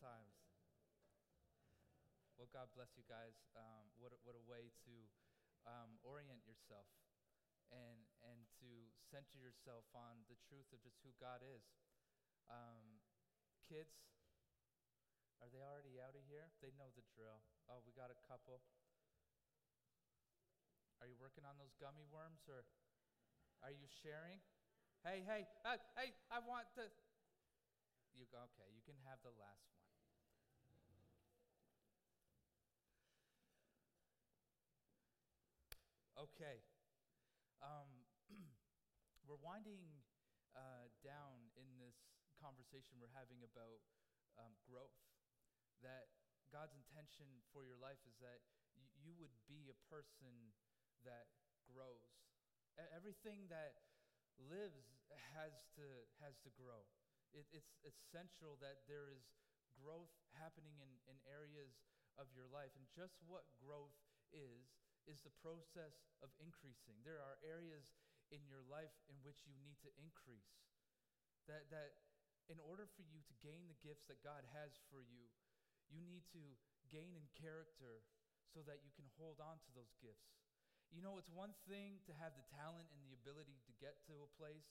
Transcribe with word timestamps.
times. 0.00 0.40
Well, 2.40 2.48
God 2.56 2.72
bless 2.72 2.96
you 2.96 3.04
guys. 3.04 3.36
Um, 3.52 3.84
what, 4.00 4.16
a, 4.16 4.18
what 4.24 4.32
a 4.32 4.44
way 4.48 4.72
to 4.88 4.94
um, 5.68 6.00
orient 6.00 6.40
yourself 6.48 6.88
and, 7.68 8.00
and 8.24 8.48
to 8.64 8.88
center 9.12 9.36
yourself 9.36 9.84
on 9.92 10.24
the 10.32 10.40
truth 10.48 10.66
of 10.72 10.80
just 10.80 10.96
who 11.04 11.12
God 11.20 11.44
is. 11.44 11.62
Um, 12.48 13.04
kids, 13.68 13.92
are 15.44 15.52
they 15.52 15.60
already 15.60 16.00
out 16.00 16.16
of 16.16 16.24
here? 16.26 16.48
They 16.64 16.72
know 16.80 16.88
the 16.96 17.04
drill. 17.12 17.44
Oh, 17.68 17.84
we 17.84 17.92
got 17.92 18.08
a 18.08 18.18
couple. 18.24 18.64
Are 21.00 21.08
you 21.08 21.16
working 21.16 21.44
on 21.48 21.56
those 21.56 21.72
gummy 21.80 22.04
worms 22.08 22.44
or 22.48 22.64
are 23.64 23.72
you 23.72 23.88
sharing? 24.00 24.40
Hey, 25.00 25.24
hey, 25.24 25.48
uh, 25.64 25.80
hey, 25.96 26.12
I 26.28 26.44
want 26.44 26.68
the. 26.76 26.92
You, 28.12 28.28
okay, 28.28 28.68
you 28.72 28.84
can 28.84 28.96
have 29.08 29.16
the 29.24 29.32
last 29.40 29.64
one. 29.72 29.79
Okay. 36.20 36.60
Um, 37.64 37.88
we're 39.26 39.40
winding 39.40 39.80
uh, 40.52 40.92
down 41.00 41.48
in 41.56 41.64
this 41.80 41.96
conversation 42.36 43.00
we're 43.00 43.16
having 43.16 43.40
about 43.40 43.80
um, 44.36 44.52
growth. 44.68 45.00
That 45.80 46.12
God's 46.52 46.76
intention 46.76 47.24
for 47.56 47.64
your 47.64 47.80
life 47.80 48.00
is 48.04 48.20
that 48.20 48.44
y- 48.76 48.92
you 49.00 49.16
would 49.16 49.32
be 49.48 49.72
a 49.72 49.78
person 49.88 50.52
that 51.08 51.32
grows. 51.64 52.12
Everything 52.92 53.48
that 53.52 53.80
lives 54.36 55.00
has 55.36 55.52
to, 55.76 55.84
has 56.20 56.36
to 56.44 56.52
grow. 56.56 56.84
It, 57.32 57.44
it's 57.52 57.76
essential 57.84 58.60
that 58.60 58.84
there 58.88 59.08
is 59.12 59.24
growth 59.72 60.12
happening 60.36 60.80
in, 60.80 60.92
in 61.08 61.16
areas 61.28 61.76
of 62.16 62.28
your 62.32 62.48
life. 62.48 62.72
And 62.76 62.84
just 62.92 63.16
what 63.24 63.48
growth 63.60 63.96
is, 64.32 64.79
is 65.08 65.24
the 65.24 65.34
process 65.40 66.08
of 66.20 66.32
increasing. 66.40 66.98
There 67.04 67.20
are 67.20 67.40
areas 67.44 67.94
in 68.30 68.42
your 68.46 68.62
life 68.66 68.94
in 69.10 69.16
which 69.22 69.46
you 69.48 69.54
need 69.60 69.78
to 69.84 69.90
increase. 69.98 70.54
That, 71.48 71.70
that 71.74 71.96
in 72.46 72.58
order 72.62 72.86
for 72.86 73.02
you 73.06 73.22
to 73.22 73.34
gain 73.42 73.66
the 73.70 73.78
gifts 73.80 74.06
that 74.10 74.22
God 74.22 74.42
has 74.54 74.76
for 74.90 75.02
you, 75.02 75.30
you 75.90 76.02
need 76.06 76.26
to 76.34 76.42
gain 76.90 77.14
in 77.14 77.26
character 77.34 78.06
so 78.50 78.62
that 78.66 78.82
you 78.82 78.90
can 78.94 79.06
hold 79.18 79.38
on 79.38 79.58
to 79.62 79.70
those 79.74 79.94
gifts. 80.02 80.34
You 80.90 81.02
know, 81.02 81.18
it's 81.18 81.30
one 81.30 81.54
thing 81.70 82.02
to 82.10 82.12
have 82.18 82.34
the 82.34 82.46
talent 82.50 82.90
and 82.90 83.02
the 83.06 83.14
ability 83.14 83.62
to 83.70 83.72
get 83.78 84.02
to 84.10 84.26
a 84.26 84.30
place, 84.34 84.66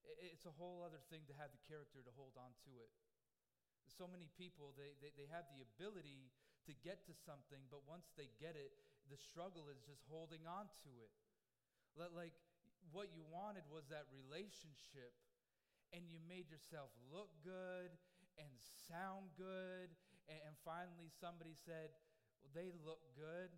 it's 0.00 0.48
a 0.48 0.56
whole 0.56 0.80
other 0.80 1.00
thing 1.12 1.28
to 1.28 1.36
have 1.36 1.52
the 1.52 1.60
character 1.68 2.00
to 2.00 2.12
hold 2.16 2.32
on 2.40 2.56
to 2.64 2.72
it. 2.80 2.88
So 3.92 4.08
many 4.08 4.32
people, 4.40 4.72
they, 4.80 4.96
they, 5.04 5.12
they 5.12 5.28
have 5.28 5.44
the 5.52 5.60
ability 5.60 6.32
to 6.64 6.72
get 6.80 7.04
to 7.04 7.12
something, 7.12 7.60
but 7.68 7.84
once 7.84 8.08
they 8.16 8.32
get 8.40 8.56
it, 8.56 8.72
the 9.10 9.18
struggle 9.18 9.66
is 9.68 9.82
just 9.82 10.06
holding 10.06 10.46
on 10.46 10.70
to 10.86 10.90
it. 11.02 11.12
Like 11.98 12.32
what 12.94 13.10
you 13.12 13.26
wanted 13.28 13.66
was 13.68 13.90
that 13.90 14.06
relationship, 14.14 15.12
and 15.90 16.06
you 16.06 16.22
made 16.30 16.46
yourself 16.48 16.94
look 17.10 17.28
good 17.42 17.90
and 18.38 18.48
sound 18.88 19.34
good, 19.34 19.90
and, 20.30 20.54
finally 20.62 21.10
somebody 21.10 21.58
said, 21.66 21.90
well, 22.38 22.54
they 22.54 22.70
look 22.86 23.02
good 23.18 23.50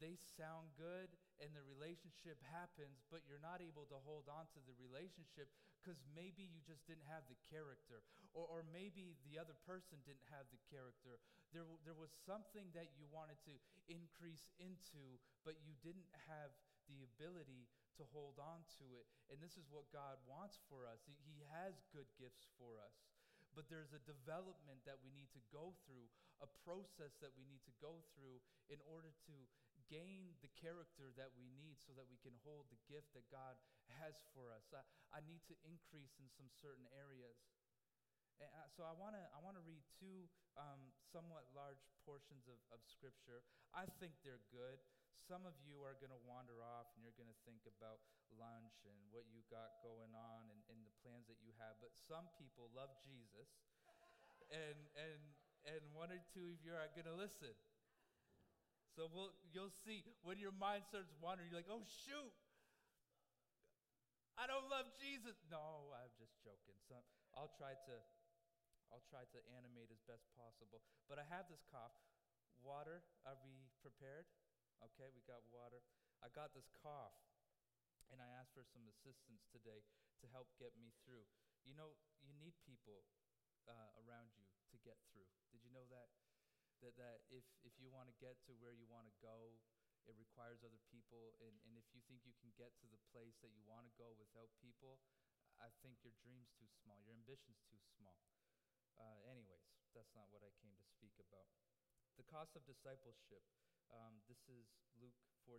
they 0.00 0.16
sound 0.16 0.72
good 0.80 1.12
and 1.44 1.52
the 1.52 1.64
relationship 1.68 2.40
happens, 2.48 3.04
but 3.12 3.20
you're 3.28 3.40
not 3.40 3.60
able 3.60 3.84
to 3.92 4.00
hold 4.00 4.28
on 4.32 4.48
to 4.56 4.60
the 4.64 4.72
relationship 4.80 5.52
because 5.80 6.00
maybe 6.16 6.44
you 6.44 6.60
just 6.64 6.84
didn't 6.88 7.04
have 7.08 7.24
the 7.28 7.36
character, 7.48 8.00
or, 8.32 8.48
or 8.48 8.60
maybe 8.72 9.16
the 9.28 9.36
other 9.36 9.56
person 9.68 10.00
didn't 10.04 10.24
have 10.32 10.48
the 10.52 10.60
character. 10.72 11.20
There, 11.50 11.66
there 11.82 11.98
was 11.98 12.14
something 12.26 12.70
that 12.78 12.94
you 12.94 13.10
wanted 13.10 13.38
to 13.46 13.54
increase 13.90 14.46
into, 14.62 15.18
but 15.42 15.58
you 15.66 15.74
didn't 15.82 16.08
have 16.30 16.54
the 16.86 17.02
ability 17.02 17.66
to 17.98 18.06
hold 18.14 18.38
on 18.38 18.62
to 18.78 18.86
it. 18.98 19.06
And 19.28 19.42
this 19.42 19.58
is 19.58 19.66
what 19.70 19.90
God 19.90 20.18
wants 20.26 20.62
for 20.70 20.86
us. 20.86 21.02
He 21.06 21.42
has 21.50 21.82
good 21.90 22.06
gifts 22.18 22.46
for 22.58 22.78
us 22.78 22.94
but 23.54 23.66
there's 23.66 23.90
a 23.90 24.02
development 24.06 24.78
that 24.86 24.98
we 25.02 25.10
need 25.10 25.30
to 25.34 25.42
go 25.50 25.74
through, 25.86 26.06
a 26.38 26.48
process 26.62 27.18
that 27.18 27.34
we 27.34 27.42
need 27.50 27.62
to 27.66 27.74
go 27.82 28.06
through 28.14 28.38
in 28.70 28.78
order 28.86 29.10
to 29.26 29.34
gain 29.90 30.38
the 30.38 30.52
character 30.54 31.10
that 31.18 31.34
we 31.34 31.50
need 31.50 31.74
so 31.82 31.90
that 31.98 32.06
we 32.06 32.18
can 32.22 32.34
hold 32.46 32.70
the 32.70 32.78
gift 32.86 33.10
that 33.18 33.26
God 33.26 33.58
has 33.98 34.22
for 34.30 34.54
us. 34.54 34.70
I, 34.70 34.86
I 35.10 35.20
need 35.26 35.42
to 35.50 35.56
increase 35.66 36.14
in 36.22 36.30
some 36.30 36.46
certain 36.62 36.86
areas. 36.94 37.42
And 38.40 38.48
uh, 38.56 38.64
so 38.72 38.88
I 38.88 38.96
want 38.96 39.12
to 39.12 39.24
I 39.36 39.38
want 39.44 39.60
to 39.60 39.64
read 39.68 39.84
two 40.00 40.24
um, 40.56 40.80
somewhat 41.12 41.44
large 41.52 41.84
portions 42.08 42.48
of, 42.48 42.56
of 42.72 42.80
Scripture. 42.88 43.44
I 43.76 43.84
think 44.00 44.16
they're 44.24 44.42
good. 44.48 44.80
Some 45.20 45.44
of 45.44 45.52
you 45.62 45.84
are 45.84 45.94
going 46.00 46.10
to 46.10 46.22
wander 46.24 46.64
off 46.64 46.88
and 46.96 47.04
you're 47.04 47.14
going 47.20 47.28
to 47.28 47.40
think 47.44 47.62
about 47.68 48.00
lunch 48.40 48.80
and 48.88 48.96
what 49.12 49.28
you 49.28 49.44
got 49.52 49.84
going 49.84 50.16
on 50.16 50.48
and, 50.48 50.60
and 50.72 50.80
the 50.88 50.94
plans 51.04 51.28
that 51.28 51.36
you 51.44 51.52
have. 51.60 51.76
But 51.84 51.92
some 51.92 52.24
people 52.40 52.72
love 52.72 52.90
Jesus, 53.04 53.52
and 54.50 54.80
and 54.96 55.20
and 55.68 55.82
one 55.92 56.08
or 56.08 56.24
two 56.32 56.56
of 56.56 56.58
you 56.64 56.72
are 56.72 56.88
going 56.96 57.06
to 57.06 57.14
listen. 57.14 57.52
So 58.96 59.06
we'll, 59.06 59.30
you'll 59.54 59.72
see 59.86 60.02
when 60.26 60.40
your 60.40 60.56
mind 60.56 60.82
starts 60.88 61.14
wandering, 61.22 61.52
you're 61.52 61.62
like, 61.62 61.70
oh 61.70 61.84
shoot, 61.86 62.34
I 64.34 64.48
don't 64.48 64.66
love 64.72 64.88
Jesus. 64.96 65.36
No, 65.52 65.92
I'm 65.92 66.10
just 66.16 66.32
joking. 66.40 66.74
So 66.88 66.96
I'll 67.36 67.52
try 67.54 67.76
to 67.76 67.94
I'll 68.90 69.06
try 69.06 69.26
to 69.30 69.38
animate 69.54 69.90
as 69.94 70.02
best 70.06 70.26
possible. 70.34 70.82
But 71.06 71.22
I 71.22 71.26
have 71.30 71.46
this 71.46 71.62
cough. 71.70 71.94
Water, 72.60 73.06
are 73.24 73.38
we 73.40 73.72
prepared? 73.80 74.28
Okay, 74.82 75.08
we 75.14 75.24
got 75.24 75.40
water. 75.48 75.80
I 76.20 76.28
got 76.28 76.52
this 76.52 76.68
cough, 76.76 77.16
and 78.12 78.20
I 78.20 78.28
asked 78.28 78.52
for 78.52 78.66
some 78.66 78.84
assistance 78.90 79.48
today 79.48 79.80
to 80.20 80.26
help 80.28 80.52
get 80.60 80.76
me 80.76 80.92
through. 81.04 81.24
You 81.64 81.72
know, 81.72 81.96
you 82.20 82.36
need 82.36 82.52
people 82.68 83.08
uh, 83.64 83.88
around 84.04 84.36
you 84.36 84.44
to 84.72 84.76
get 84.84 85.00
through. 85.08 85.28
Did 85.52 85.64
you 85.64 85.72
know 85.72 85.88
that? 85.88 86.12
That, 86.80 86.96
that 86.96 87.20
if, 87.28 87.44
if 87.60 87.76
you 87.76 87.92
want 87.92 88.08
to 88.08 88.16
get 88.16 88.40
to 88.48 88.56
where 88.56 88.72
you 88.72 88.88
want 88.88 89.04
to 89.04 89.14
go, 89.20 89.60
it 90.08 90.16
requires 90.16 90.64
other 90.64 90.80
people. 90.88 91.36
And, 91.44 91.52
and 91.68 91.76
if 91.76 91.84
you 91.92 92.00
think 92.08 92.24
you 92.24 92.32
can 92.40 92.52
get 92.56 92.72
to 92.80 92.88
the 92.88 93.00
place 93.12 93.36
that 93.44 93.52
you 93.52 93.60
want 93.68 93.84
to 93.84 93.92
go 94.00 94.16
without 94.16 94.48
people, 94.64 94.96
I 95.60 95.68
think 95.84 96.00
your 96.00 96.16
dream's 96.24 96.48
too 96.56 96.68
small, 96.80 96.96
your 97.04 97.12
ambition's 97.12 97.60
too 97.68 97.80
small. 98.00 98.16
Uh, 99.00 99.16
anyways, 99.32 99.64
that's 99.96 100.12
not 100.12 100.28
what 100.28 100.44
I 100.44 100.52
came 100.60 100.76
to 100.76 100.84
speak 100.92 101.16
about. 101.16 101.48
The 102.20 102.28
cost 102.28 102.52
of 102.52 102.68
discipleship. 102.68 103.40
Um, 103.88 104.20
this 104.28 104.44
is 104.52 104.68
Luke 105.00 105.16
14. 105.48 105.56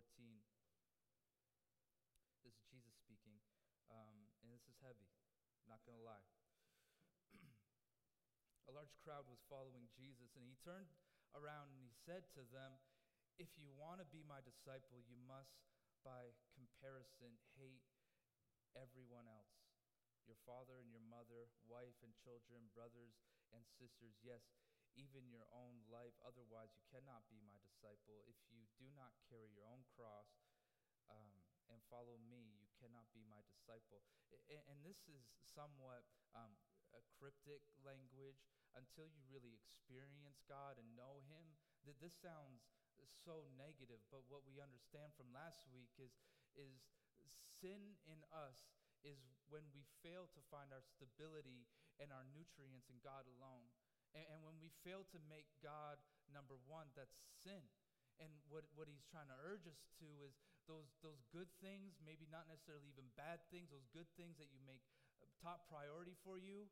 This 2.46 2.54
is 2.54 2.62
Jesus 2.70 2.94
speaking. 3.02 3.42
Um, 3.90 4.30
and 4.46 4.54
this 4.54 4.62
is 4.70 4.78
heavy. 4.78 5.10
Not 5.66 5.82
going 5.82 5.98
to 5.98 6.06
lie. 6.06 6.30
a 8.70 8.72
large 8.72 8.94
crowd 9.02 9.26
was 9.26 9.42
following 9.50 9.90
Jesus, 9.90 10.38
and 10.38 10.46
he 10.46 10.54
turned 10.62 10.94
around 11.34 11.74
and 11.74 11.82
he 11.82 11.90
said 12.06 12.30
to 12.38 12.46
them, 12.54 12.78
If 13.42 13.50
you 13.58 13.66
want 13.74 13.98
to 13.98 14.06
be 14.06 14.22
my 14.22 14.38
disciple, 14.38 15.02
you 15.02 15.18
must, 15.26 15.58
by 16.06 16.30
comparison, 16.54 17.34
hate 17.58 17.82
everyone 18.78 19.26
else 19.26 19.62
your 20.26 20.38
father 20.46 20.78
and 20.78 20.90
your 20.90 21.02
mother, 21.10 21.50
wife 21.66 21.98
and 22.06 22.14
children, 22.22 22.70
brothers 22.74 23.18
and 23.52 23.64
sisters, 23.78 24.16
yes, 24.24 24.42
even 24.96 25.28
your 25.28 25.48
own 25.52 25.80
life. 25.88 26.12
Otherwise, 26.24 26.72
you 26.76 26.84
cannot 26.92 27.24
be 27.32 27.40
my 27.44 27.56
disciple. 27.64 28.24
If 28.28 28.36
you 28.52 28.64
do 28.76 28.88
not 28.92 29.12
carry 29.28 29.48
your 29.52 29.64
own 29.68 29.84
cross 29.96 30.28
um, 31.08 31.28
and 31.72 31.80
follow 31.88 32.20
me, 32.28 32.52
you 32.60 32.68
cannot 32.76 33.08
be 33.16 33.24
my 33.28 33.40
disciple. 33.48 34.04
And, 34.52 34.60
and 34.68 34.78
this 34.84 35.00
is 35.08 35.24
somewhat 35.40 36.04
um, 36.36 36.52
a 36.92 37.00
cryptic 37.16 37.64
language 37.80 38.44
until 38.76 39.08
you 39.08 39.24
really 39.28 39.56
experience 39.56 40.40
God 40.48 40.76
and 40.76 40.88
know 40.92 41.24
Him. 41.28 41.44
That 41.88 41.98
this 41.98 42.14
sounds 42.14 42.62
so 43.26 43.50
negative, 43.58 43.98
but 44.12 44.22
what 44.30 44.46
we 44.46 44.62
understand 44.62 45.10
from 45.18 45.32
last 45.34 45.66
week 45.74 45.90
is, 45.98 46.14
is 46.54 46.78
sin 47.58 47.98
in 48.06 48.22
us 48.30 48.54
is 49.02 49.18
when 49.50 49.66
we 49.74 49.82
fail 50.06 50.30
to 50.30 50.40
find 50.46 50.70
our 50.70 50.82
stability 50.82 51.66
and 52.00 52.14
our 52.14 52.24
nutrients 52.32 52.88
in 52.88 52.96
God 53.02 53.26
alone. 53.38 53.66
And, 54.16 54.24
and 54.32 54.38
when 54.44 54.56
we 54.60 54.72
fail 54.84 55.04
to 55.12 55.18
make 55.28 55.48
God 55.60 56.00
number 56.30 56.56
one, 56.68 56.92
that's 56.96 57.16
sin. 57.44 57.64
And 58.20 58.30
what, 58.48 58.68
what 58.76 58.86
he's 58.86 59.04
trying 59.08 59.28
to 59.32 59.38
urge 59.42 59.64
us 59.66 59.80
to 59.98 60.08
is 60.22 60.36
those, 60.70 60.94
those 61.02 61.18
good 61.34 61.50
things, 61.58 61.98
maybe 62.04 62.28
not 62.30 62.46
necessarily 62.46 62.86
even 62.92 63.08
bad 63.18 63.42
things, 63.50 63.72
those 63.72 63.88
good 63.90 64.06
things 64.14 64.38
that 64.38 64.52
you 64.54 64.60
make 64.62 64.84
uh, 65.18 65.26
top 65.42 65.66
priority 65.66 66.14
for 66.22 66.38
you, 66.38 66.70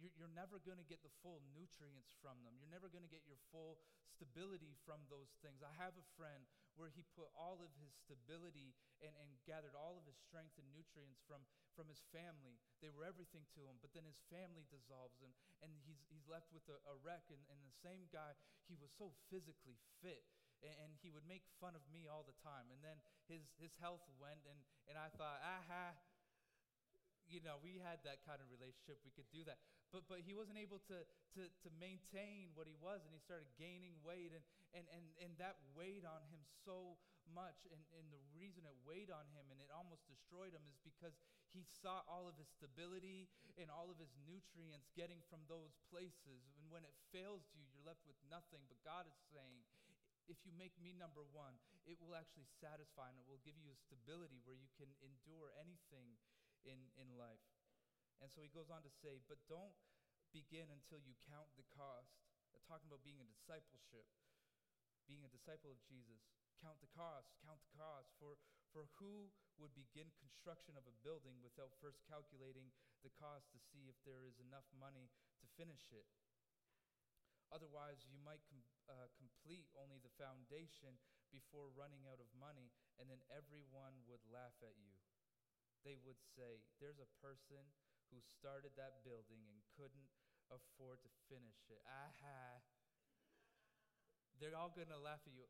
you're 0.00 0.32
never 0.32 0.56
going 0.64 0.80
to 0.80 0.88
get 0.88 1.04
the 1.04 1.12
full 1.20 1.44
nutrients 1.52 2.16
from 2.24 2.40
them. 2.48 2.56
You're 2.56 2.72
never 2.72 2.88
going 2.88 3.04
to 3.04 3.12
get 3.12 3.28
your 3.28 3.36
full 3.52 3.76
stability 4.08 4.72
from 4.88 5.04
those 5.12 5.28
things. 5.44 5.60
I 5.60 5.72
have 5.76 5.92
a 6.00 6.06
friend 6.16 6.48
where 6.76 6.92
he 6.92 7.04
put 7.16 7.32
all 7.34 7.58
of 7.64 7.72
his 7.80 7.92
stability 7.96 8.76
and, 9.00 9.12
and 9.20 9.28
gathered 9.48 9.76
all 9.76 9.96
of 9.96 10.04
his 10.04 10.16
strength 10.20 10.56
and 10.60 10.68
nutrients 10.72 11.20
from, 11.24 11.42
from 11.72 11.88
his 11.88 12.00
family. 12.12 12.60
They 12.84 12.92
were 12.92 13.08
everything 13.08 13.48
to 13.56 13.64
him, 13.64 13.80
but 13.80 13.96
then 13.96 14.04
his 14.04 14.20
family 14.28 14.68
dissolves 14.68 15.16
him, 15.20 15.32
and 15.64 15.72
he's, 15.84 16.00
he's 16.12 16.28
left 16.28 16.52
with 16.52 16.64
a, 16.68 16.76
a 16.88 16.94
wreck. 17.00 17.28
And, 17.32 17.40
and 17.48 17.58
the 17.64 17.76
same 17.80 18.08
guy, 18.12 18.36
he 18.68 18.76
was 18.76 18.92
so 18.94 19.12
physically 19.32 19.80
fit. 20.04 20.24
And, 20.64 20.72
and 20.88 20.90
he 21.04 21.12
would 21.12 21.28
make 21.28 21.44
fun 21.60 21.76
of 21.76 21.84
me 21.92 22.08
all 22.08 22.24
the 22.24 22.36
time. 22.40 22.72
And 22.72 22.80
then 22.80 22.96
his, 23.28 23.44
his 23.60 23.76
health 23.76 24.04
went, 24.16 24.40
and, 24.48 24.56
and 24.88 24.96
I 24.96 25.12
thought, 25.16 25.40
aha, 25.44 25.92
you 27.26 27.42
know, 27.42 27.58
we 27.62 27.82
had 27.82 28.02
that 28.06 28.22
kind 28.22 28.38
of 28.38 28.46
relationship. 28.50 29.02
We 29.02 29.12
could 29.14 29.28
do 29.34 29.42
that. 29.46 29.58
But, 29.94 30.06
but 30.10 30.22
he 30.22 30.34
wasn't 30.34 30.58
able 30.58 30.82
to, 30.90 31.02
to, 31.38 31.42
to 31.46 31.68
maintain 31.78 32.54
what 32.54 32.66
he 32.66 32.74
was, 32.78 33.02
and 33.06 33.14
he 33.14 33.22
started 33.22 33.46
gaining 33.58 33.98
weight. 34.02 34.34
And, 34.34 34.42
and, 34.74 34.86
and, 34.90 35.04
and 35.22 35.30
that 35.38 35.58
weighed 35.74 36.06
on 36.06 36.22
him 36.30 36.42
so 36.66 36.98
much. 37.34 37.66
And, 37.70 37.82
and 37.98 38.06
the 38.14 38.22
reason 38.34 38.62
it 38.66 38.76
weighed 38.86 39.10
on 39.10 39.26
him 39.34 39.50
and 39.50 39.58
it 39.58 39.70
almost 39.74 40.06
destroyed 40.06 40.54
him 40.54 40.62
is 40.70 40.78
because 40.82 41.18
he 41.50 41.66
saw 41.66 42.06
all 42.06 42.30
of 42.30 42.38
his 42.38 42.46
stability 42.50 43.26
and 43.58 43.72
all 43.72 43.90
of 43.90 43.98
his 43.98 44.12
nutrients 44.22 44.92
getting 44.94 45.18
from 45.26 45.42
those 45.50 45.74
places. 45.90 46.46
And 46.58 46.70
when 46.70 46.86
it 46.86 46.94
fails 47.10 47.48
you, 47.56 47.64
you're 47.72 47.86
left 47.86 48.04
with 48.06 48.18
nothing. 48.30 48.62
But 48.70 48.78
God 48.86 49.08
is 49.08 49.16
saying, 49.32 49.64
if 50.26 50.42
you 50.42 50.50
make 50.58 50.74
me 50.78 50.94
number 50.94 51.22
one, 51.30 51.54
it 51.86 51.98
will 52.02 52.18
actually 52.18 52.50
satisfy 52.58 53.10
and 53.10 53.18
it 53.18 53.26
will 53.30 53.42
give 53.46 53.54
you 53.62 53.70
stability 53.78 54.42
where 54.42 54.58
you 54.58 54.70
can 54.74 54.90
endure 54.98 55.54
anything 55.54 56.18
in, 56.66 56.78
in 56.98 57.08
life. 57.14 57.42
And 58.20 58.28
so 58.32 58.42
he 58.42 58.50
goes 58.50 58.68
on 58.68 58.82
to 58.82 58.92
say, 59.02 59.22
but 59.30 59.38
don't 59.46 59.74
begin 60.34 60.68
until 60.68 61.00
you 61.00 61.14
count 61.28 61.48
the 61.56 61.66
cost. 61.72 62.12
Uh, 62.52 62.60
talking 62.66 62.88
about 62.88 63.04
being 63.06 63.20
a 63.22 63.28
discipleship, 63.28 64.06
being 65.06 65.22
a 65.22 65.32
disciple 65.32 65.72
of 65.72 65.80
Jesus. 65.86 66.20
Count 66.58 66.80
the 66.80 66.90
cost, 66.90 67.36
count 67.44 67.60
the 67.60 67.74
cost. 67.76 68.10
For, 68.16 68.40
for 68.72 68.88
who 68.98 69.30
would 69.60 69.72
begin 69.76 70.08
construction 70.16 70.76
of 70.76 70.88
a 70.88 70.98
building 71.04 71.40
without 71.44 71.76
first 71.78 72.00
calculating 72.08 72.72
the 73.04 73.12
cost 73.16 73.52
to 73.52 73.60
see 73.60 73.86
if 73.88 73.96
there 74.02 74.24
is 74.24 74.40
enough 74.40 74.66
money 74.76 75.12
to 75.40 75.46
finish 75.56 75.92
it? 75.92 76.08
Otherwise, 77.54 78.02
you 78.10 78.18
might 78.26 78.42
com- 78.50 78.66
uh, 78.90 79.06
complete 79.14 79.70
only 79.78 80.02
the 80.02 80.10
foundation 80.18 80.98
before 81.30 81.70
running 81.78 82.02
out 82.10 82.18
of 82.18 82.26
money, 82.34 82.74
and 82.98 83.06
then 83.06 83.22
everyone 83.30 83.94
would 84.10 84.22
laugh 84.26 84.56
at 84.66 84.74
you 84.82 85.05
they 85.86 85.94
would 86.02 86.18
say, 86.34 86.58
There's 86.82 86.98
a 86.98 87.06
person 87.22 87.62
who 88.10 88.18
started 88.18 88.74
that 88.74 89.06
building 89.06 89.46
and 89.46 89.62
couldn't 89.78 90.10
afford 90.50 90.98
to 91.06 91.10
finish 91.30 91.62
it. 91.70 91.78
Aha. 91.86 92.58
They're 94.42 94.58
all 94.58 94.74
going 94.74 94.90
to 94.90 94.98
laugh 94.98 95.22
at 95.22 95.34
you. 95.34 95.46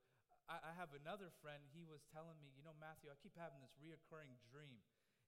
I, 0.46 0.60
I, 0.60 0.72
have 0.76 0.94
another 0.94 1.32
friend, 1.42 1.58
he 1.74 1.82
was 1.82 2.04
telling 2.12 2.36
me, 2.38 2.52
You 2.52 2.62
know, 2.62 2.76
Matthew, 2.76 3.08
I 3.08 3.16
keep 3.18 3.34
having 3.34 3.64
this 3.64 3.72
reoccurring 3.80 4.36
dream. 4.52 4.84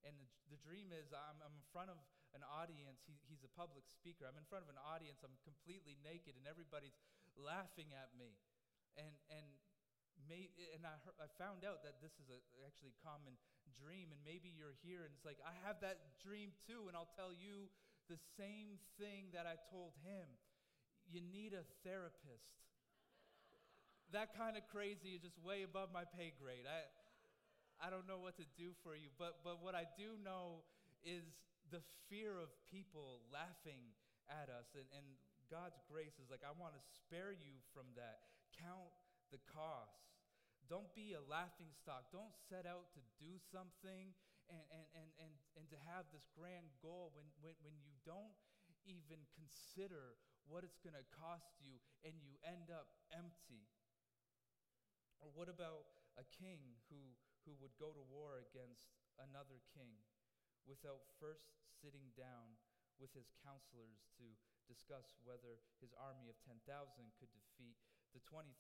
And 0.06 0.14
the, 0.14 0.28
the 0.55 0.60
dream 0.62 0.94
is 0.94 1.10
I'm, 1.10 1.43
I'm 1.43 1.56
in 1.58 1.66
front 1.75 1.90
of 1.90 1.99
an 2.37 2.46
audience. 2.46 3.02
He, 3.08 3.19
he's 3.26 3.43
a 3.43 3.50
public 3.58 3.88
speaker. 3.90 4.31
I'm 4.31 4.38
in 4.38 4.46
front 4.46 4.62
of 4.62 4.70
an 4.70 4.78
audience. 4.78 5.26
I'm 5.26 5.34
completely 5.43 5.99
naked, 6.06 6.38
and 6.38 6.46
everybody's 6.46 6.94
laughing 7.34 7.90
at 7.96 8.14
me. 8.14 8.38
And, 8.94 9.10
and, 9.32 9.46
may, 10.26 10.50
and 10.75 10.82
I, 10.82 10.99
heard, 11.06 11.17
I 11.23 11.29
found 11.38 11.62
out 11.62 11.87
that 11.87 12.03
this 12.03 12.17
is 12.19 12.29
a 12.32 12.38
actually 12.67 12.97
common 13.05 13.38
dream, 13.76 14.11
and 14.11 14.20
maybe 14.26 14.50
you're 14.50 14.76
here 14.82 15.06
and 15.06 15.12
it's 15.15 15.26
like, 15.26 15.38
I 15.44 15.55
have 15.62 15.79
that 15.85 16.19
dream 16.19 16.50
too, 16.67 16.91
and 16.91 16.99
I'll 16.99 17.12
tell 17.15 17.31
you 17.31 17.70
the 18.09 18.19
same 18.41 18.81
thing 18.97 19.31
that 19.37 19.44
I 19.44 19.61
told 19.69 19.94
him. 20.00 20.26
You 21.09 21.25
need 21.25 21.53
a 21.56 21.65
therapist. 21.85 22.53
that 24.17 24.37
kind 24.37 24.56
of 24.56 24.65
crazy 24.69 25.17
is 25.17 25.25
just 25.25 25.37
way 25.41 25.65
above 25.65 25.93
my 25.93 26.05
pay 26.05 26.32
grade. 26.37 26.69
I, 26.69 26.85
I 27.81 27.88
don't 27.88 28.09
know 28.09 28.20
what 28.20 28.37
to 28.41 28.47
do 28.56 28.76
for 28.82 28.97
you, 28.97 29.12
but, 29.17 29.41
but 29.44 29.62
what 29.62 29.76
I 29.76 29.88
do 29.97 30.17
know 30.20 30.65
is 31.05 31.25
the 31.70 31.85
fear 32.09 32.41
of 32.41 32.49
people 32.69 33.25
laughing 33.29 33.93
at 34.29 34.49
us. 34.53 34.73
And, 34.76 34.88
and 34.93 35.06
God's 35.49 35.81
grace 35.88 36.17
is 36.20 36.29
like, 36.29 36.44
I 36.44 36.53
want 36.56 36.76
to 36.76 36.82
spare 36.93 37.32
you 37.32 37.61
from 37.73 37.88
that. 37.97 38.29
Count 38.56 38.93
the 39.32 39.41
cost. 39.49 40.07
Don't 40.69 40.93
be 40.93 41.17
a 41.17 41.25
laughing 41.25 41.73
stock. 41.73 42.12
Don't 42.12 42.37
set 42.37 42.69
out 42.69 42.93
to 42.93 43.00
do 43.17 43.41
something 43.41 44.12
and, 44.53 44.65
and, 44.69 44.87
and, 44.93 45.11
and, 45.17 45.32
and 45.56 45.65
to 45.73 45.79
have 45.88 46.05
this 46.12 46.29
grand 46.37 46.69
goal 46.85 47.12
when, 47.17 47.25
when, 47.41 47.56
when 47.65 47.76
you 47.81 47.97
don't 48.05 48.37
even 48.85 49.25
consider 49.32 50.20
what 50.44 50.65
it's 50.65 50.81
going 50.81 50.97
to 50.97 51.05
cost 51.12 51.56
you 51.65 51.81
and 52.05 52.17
you 52.20 52.37
end 52.44 52.69
up 52.69 53.00
empty. 53.12 53.65
Or 55.25 55.32
what 55.32 55.49
about 55.49 55.88
a 56.20 56.25
king 56.37 56.61
who, 56.93 57.00
who 57.49 57.56
would 57.65 57.73
go 57.81 57.93
to 57.93 58.05
war 58.12 58.44
against 58.44 58.93
another 59.20 59.65
king 59.73 59.97
without 60.69 61.00
first 61.17 61.49
sitting 61.81 62.12
down 62.12 62.61
with 63.00 63.12
his 63.17 63.32
counselors 63.41 64.05
to 64.20 64.26
discuss 64.69 65.17
whether 65.25 65.65
his 65.81 65.97
army 65.97 66.29
of 66.29 66.37
10,000 66.44 66.61
could 67.17 67.32
defeat 67.32 67.81
the 68.12 68.22
20,000 68.25 68.55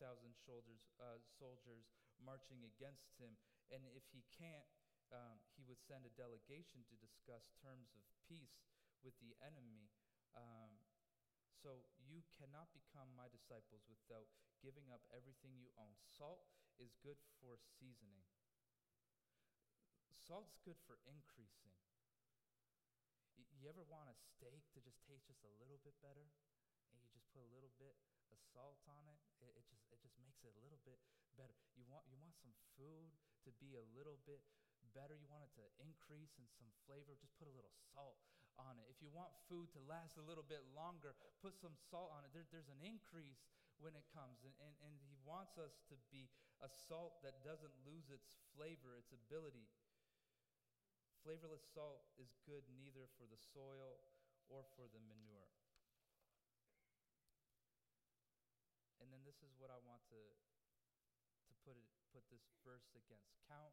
soldiers, 0.44 0.82
uh, 1.00 1.20
soldiers 1.38 1.88
marching 2.20 2.64
against 2.66 3.14
him. 3.16 3.38
And 3.72 3.84
if 3.94 4.04
he 4.12 4.24
can't, 4.34 4.68
um, 5.08 5.40
he 5.56 5.64
would 5.64 5.80
send 5.80 6.04
a 6.04 6.12
delegation 6.12 6.84
to 6.88 6.94
discuss 7.00 7.48
terms 7.64 7.92
of 7.96 8.04
peace 8.28 8.68
with 9.00 9.16
the 9.24 9.32
enemy. 9.40 9.88
Um, 10.36 10.76
so 11.58 11.88
you 11.98 12.22
cannot 12.36 12.70
become 12.76 13.08
my 13.16 13.26
disciples 13.32 13.82
without 13.88 14.28
giving 14.60 14.92
up 14.92 15.02
everything 15.10 15.56
you 15.56 15.72
own. 15.80 15.96
Salt 16.04 16.44
is 16.78 16.94
good 17.02 17.18
for 17.40 17.58
seasoning. 17.80 18.22
Salt's 20.12 20.60
good 20.60 20.76
for 20.84 21.00
increasing. 21.08 21.72
you 23.58 23.66
ever 23.66 23.82
want 23.90 24.06
a 24.06 24.14
steak 24.14 24.62
to 24.70 24.78
just 24.78 25.02
taste 25.02 25.26
just 25.26 25.42
a 25.42 25.50
little 25.58 25.82
bit 25.82 25.96
better? 25.98 26.30
And 26.92 27.00
you 27.02 27.08
just 27.10 27.26
put 27.34 27.42
a 27.42 27.50
little 27.50 27.72
bit 27.80 27.96
of 28.32 28.40
salt 28.52 28.80
on 28.88 29.04
it, 29.08 29.18
it, 29.42 29.52
it, 29.58 29.64
just 29.70 29.84
it 29.92 29.98
just 30.00 30.16
makes 30.22 30.40
it 30.44 30.52
a 30.52 30.60
little 30.60 30.80
bit 30.84 30.98
better. 31.36 31.54
You 31.78 31.86
want 31.88 32.04
you 32.10 32.18
want 32.18 32.34
some 32.38 32.52
food 32.76 33.10
to 33.46 33.50
be 33.62 33.78
a 33.78 33.84
little 33.94 34.18
bit 34.28 34.42
better. 34.96 35.14
You 35.14 35.28
want 35.30 35.46
it 35.46 35.52
to 35.58 35.66
increase 35.80 36.34
in 36.38 36.46
some 36.58 36.70
flavor. 36.84 37.16
Just 37.18 37.36
put 37.36 37.46
a 37.46 37.54
little 37.54 37.72
salt 37.94 38.18
on 38.58 38.76
it. 38.82 38.86
If 38.90 38.98
you 38.98 39.08
want 39.14 39.30
food 39.46 39.70
to 39.78 39.80
last 39.86 40.18
a 40.18 40.24
little 40.26 40.44
bit 40.44 40.66
longer, 40.74 41.14
put 41.38 41.54
some 41.54 41.78
salt 41.88 42.10
on 42.10 42.26
it. 42.26 42.34
There, 42.34 42.46
there's 42.50 42.70
an 42.70 42.82
increase 42.82 43.46
when 43.78 43.94
it 43.94 44.02
comes, 44.10 44.42
and, 44.42 44.50
and, 44.58 44.74
and 44.82 44.94
He 45.06 45.14
wants 45.22 45.54
us 45.54 45.78
to 45.86 45.96
be 46.10 46.26
a 46.58 46.66
salt 46.66 47.22
that 47.22 47.46
doesn't 47.46 47.74
lose 47.86 48.10
its 48.10 48.26
flavor, 48.50 48.98
its 48.98 49.14
ability. 49.14 49.70
Flavorless 51.22 51.62
salt 51.74 52.02
is 52.18 52.34
good 52.42 52.66
neither 52.74 53.06
for 53.14 53.26
the 53.30 53.38
soil 53.54 54.02
or 54.50 54.66
for 54.74 54.90
the 54.90 55.02
manure. 55.06 55.50
And 58.98 59.14
then 59.14 59.22
this 59.38 59.54
is 59.54 59.54
what 59.62 59.70
I 59.70 59.78
want 59.86 60.02
to, 60.10 60.18
to 60.18 61.54
put, 61.62 61.78
it, 61.78 61.86
put 62.10 62.26
this 62.26 62.42
verse 62.66 62.90
against. 62.98 63.30
Count 63.46 63.70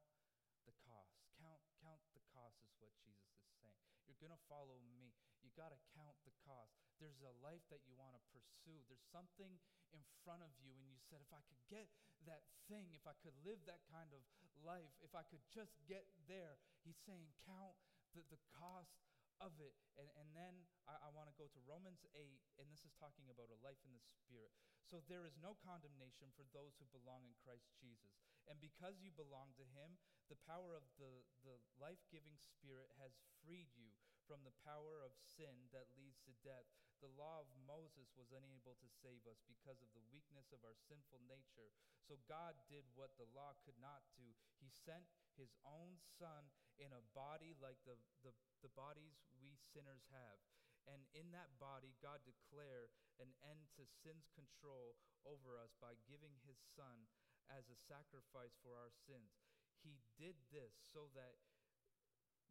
the 0.70 0.78
cost. 0.86 1.18
Count, 1.42 1.58
count 1.82 1.98
the 2.14 2.22
cost 2.30 2.62
is 2.62 2.70
what 2.78 2.94
Jesus 3.02 3.34
is 3.42 3.50
saying. 3.58 3.82
You're 4.06 4.22
going 4.22 4.34
to 4.34 4.46
follow 4.46 4.78
me. 4.94 5.10
You 5.42 5.50
got 5.58 5.74
to 5.74 5.80
count 5.98 6.14
the 6.22 6.34
cost. 6.46 6.78
There's 7.02 7.18
a 7.26 7.34
life 7.42 7.66
that 7.74 7.82
you 7.90 7.98
want 7.98 8.14
to 8.14 8.22
pursue. 8.30 8.78
There's 8.86 9.10
something 9.10 9.58
in 9.90 10.04
front 10.22 10.46
of 10.46 10.54
you, 10.62 10.78
and 10.78 10.86
you 10.86 11.02
said, 11.10 11.26
if 11.26 11.34
I 11.34 11.42
could 11.50 11.62
get 11.66 11.90
that 12.30 12.46
thing, 12.70 12.94
if 12.94 13.10
I 13.10 13.18
could 13.26 13.34
live 13.42 13.58
that 13.66 13.82
kind 13.90 14.14
of 14.14 14.22
life, 14.62 14.94
if 15.02 15.18
I 15.18 15.26
could 15.26 15.42
just 15.50 15.74
get 15.90 16.06
there, 16.30 16.62
he's 16.86 16.98
saying, 17.10 17.34
count 17.50 17.74
the, 18.14 18.22
the 18.30 18.38
cost 18.54 18.94
of 19.40 19.56
it. 19.60 19.76
And, 20.00 20.08
and 20.20 20.28
then 20.36 20.54
I, 20.88 21.08
I 21.08 21.10
want 21.12 21.32
to 21.32 21.36
go 21.36 21.48
to 21.50 21.60
Romans 21.68 22.04
8, 22.14 22.22
and 22.62 22.66
this 22.68 22.84
is 22.84 22.94
talking 22.96 23.28
about 23.32 23.52
a 23.52 23.60
life 23.64 23.80
in 23.84 23.94
the 23.96 24.04
Spirit. 24.04 24.52
So 24.86 25.02
there 25.10 25.26
is 25.26 25.36
no 25.42 25.58
condemnation 25.66 26.30
for 26.38 26.46
those 26.54 26.78
who 26.78 26.86
belong 26.94 27.26
in 27.26 27.34
Christ 27.42 27.74
Jesus. 27.82 28.14
And 28.46 28.62
because 28.62 29.02
you 29.02 29.10
belong 29.16 29.58
to 29.58 29.66
him, 29.74 29.98
the 30.30 30.38
power 30.46 30.78
of 30.78 30.86
the, 31.02 31.26
the 31.42 31.58
life 31.82 32.02
giving 32.14 32.38
Spirit 32.38 32.94
has 33.02 33.18
freed 33.42 33.74
you 33.74 33.90
from 34.30 34.46
the 34.46 34.54
power 34.66 35.02
of 35.02 35.14
sin 35.18 35.70
that 35.74 35.90
leads 35.98 36.22
to 36.26 36.34
death. 36.46 36.70
The 37.04 37.12
law 37.20 37.44
of 37.44 37.50
Moses 37.68 38.12
was 38.16 38.32
unable 38.32 38.76
to 38.80 38.90
save 39.04 39.24
us 39.28 39.42
because 39.46 39.84
of 39.84 39.92
the 39.92 40.06
weakness 40.10 40.50
of 40.56 40.64
our 40.64 40.78
sinful 40.88 41.22
nature. 41.28 41.70
So 42.06 42.22
God 42.26 42.56
did 42.70 42.88
what 42.96 43.14
the 43.20 43.30
law 43.36 43.58
could 43.66 43.78
not 43.82 44.06
do. 44.16 44.32
He 44.62 44.72
sent 44.72 45.06
his 45.36 45.52
own 45.68 46.00
Son 46.00 46.48
in 46.80 46.92
a 46.96 47.04
body 47.12 47.56
like 47.60 47.80
the, 47.84 48.00
the, 48.24 48.32
the 48.64 48.72
bodies 48.74 49.20
we 49.40 49.56
sinners 49.60 50.08
have. 50.12 50.40
And 50.86 51.02
in 51.18 51.34
that 51.34 51.58
body, 51.58 51.98
God 51.98 52.22
declared 52.24 52.94
an 53.18 53.34
end 53.42 53.74
to 53.76 53.90
sin's 53.90 54.30
control 54.38 54.96
over 55.26 55.58
us 55.58 55.74
by 55.82 55.98
giving 56.06 56.38
his 56.46 56.62
Son 56.78 57.10
as 57.50 57.70
a 57.70 57.78
sacrifice 57.90 58.54
for 58.62 58.78
our 58.78 58.94
sins. 58.94 59.34
He 59.82 60.02
did 60.18 60.38
this 60.50 60.74
so 60.94 61.10
that, 61.14 61.38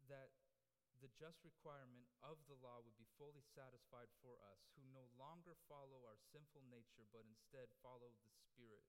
that 0.07 0.31
the 1.03 1.11
just 1.19 1.43
requirement 1.43 2.07
of 2.23 2.39
the 2.47 2.59
law 2.59 2.79
would 2.83 2.95
be 2.95 3.09
fully 3.19 3.43
satisfied 3.43 4.11
for 4.23 4.39
us, 4.51 4.61
who 4.75 4.83
no 4.91 5.07
longer 5.19 5.55
follow 5.67 6.03
our 6.07 6.19
sinful 6.31 6.63
nature, 6.67 7.03
but 7.11 7.27
instead 7.27 7.67
follow 7.83 8.15
the 8.23 8.31
Spirit. 8.31 8.85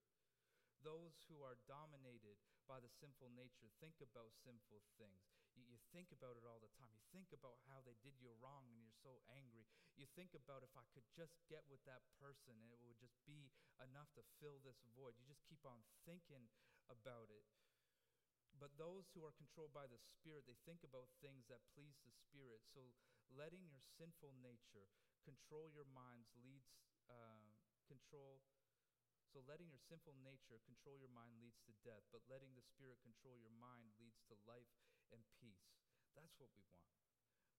Those 0.85 1.17
who 1.27 1.41
are 1.41 1.57
dominated 1.65 2.37
by 2.69 2.77
the 2.79 2.91
sinful 2.91 3.33
nature 3.33 3.71
think 3.81 3.97
about 3.99 4.35
sinful 4.45 4.83
things. 5.01 5.25
You, 5.57 5.65
you 5.65 5.79
think 5.89 6.13
about 6.13 6.37
it 6.37 6.45
all 6.45 6.61
the 6.61 6.71
time. 6.77 6.93
You 6.93 7.01
think 7.09 7.33
about 7.33 7.57
how 7.65 7.81
they 7.81 7.97
did 8.05 8.13
you 8.21 8.29
wrong 8.37 8.69
and 8.69 8.77
you're 8.77 9.01
so 9.01 9.17
angry. 9.33 9.65
You 9.97 10.05
think 10.13 10.37
about 10.37 10.61
if 10.61 10.71
I 10.77 10.85
could 10.93 11.07
just 11.17 11.33
get 11.49 11.65
with 11.65 11.81
that 11.89 12.05
person 12.21 12.61
and 12.61 12.69
it 12.69 12.79
would 12.85 13.01
just 13.01 13.17
be 13.25 13.49
enough 13.81 14.13
to 14.19 14.23
fill 14.37 14.61
this 14.61 14.77
void. 14.93 15.17
You 15.17 15.25
just 15.25 15.41
keep 15.49 15.65
on 15.65 15.81
thinking 16.05 16.45
about 16.91 17.33
it. 17.33 17.47
But 18.57 18.73
those 18.81 19.05
who 19.13 19.21
are 19.21 19.37
controlled 19.37 19.69
by 19.69 19.85
the 19.85 20.01
Spirit, 20.01 20.49
they 20.49 20.57
think 20.65 20.81
about 20.81 21.13
things 21.21 21.45
that 21.45 21.61
please 21.77 22.01
the 22.01 22.13
Spirit. 22.25 22.65
So 22.73 22.89
letting 23.29 23.69
your 23.69 23.81
sinful 24.01 24.33
nature 24.41 24.89
control 25.21 25.69
your 25.69 25.85
minds 25.93 26.33
leads 26.41 26.73
uh, 27.05 27.53
control. 27.85 28.41
So 29.29 29.45
letting 29.45 29.69
your 29.69 29.83
sinful 29.85 30.17
nature 30.25 30.57
control 30.65 30.97
your 30.97 31.13
mind 31.13 31.37
leads 31.37 31.61
to 31.69 31.73
death, 31.85 32.01
but 32.09 32.25
letting 32.25 32.57
the 32.57 32.65
Spirit 32.65 32.97
control 33.05 33.37
your 33.37 33.53
mind 33.61 33.93
leads 34.01 34.17
to 34.31 34.35
life 34.49 34.73
and 35.13 35.21
peace. 35.37 35.77
That's 36.17 36.33
what 36.41 36.49
we 36.57 36.65
want. 36.73 36.89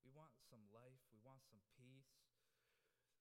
We 0.03 0.11
want 0.11 0.35
some 0.51 0.67
life. 0.75 0.99
We 1.15 1.23
want 1.23 1.47
some 1.47 1.63
peace. 1.79 2.11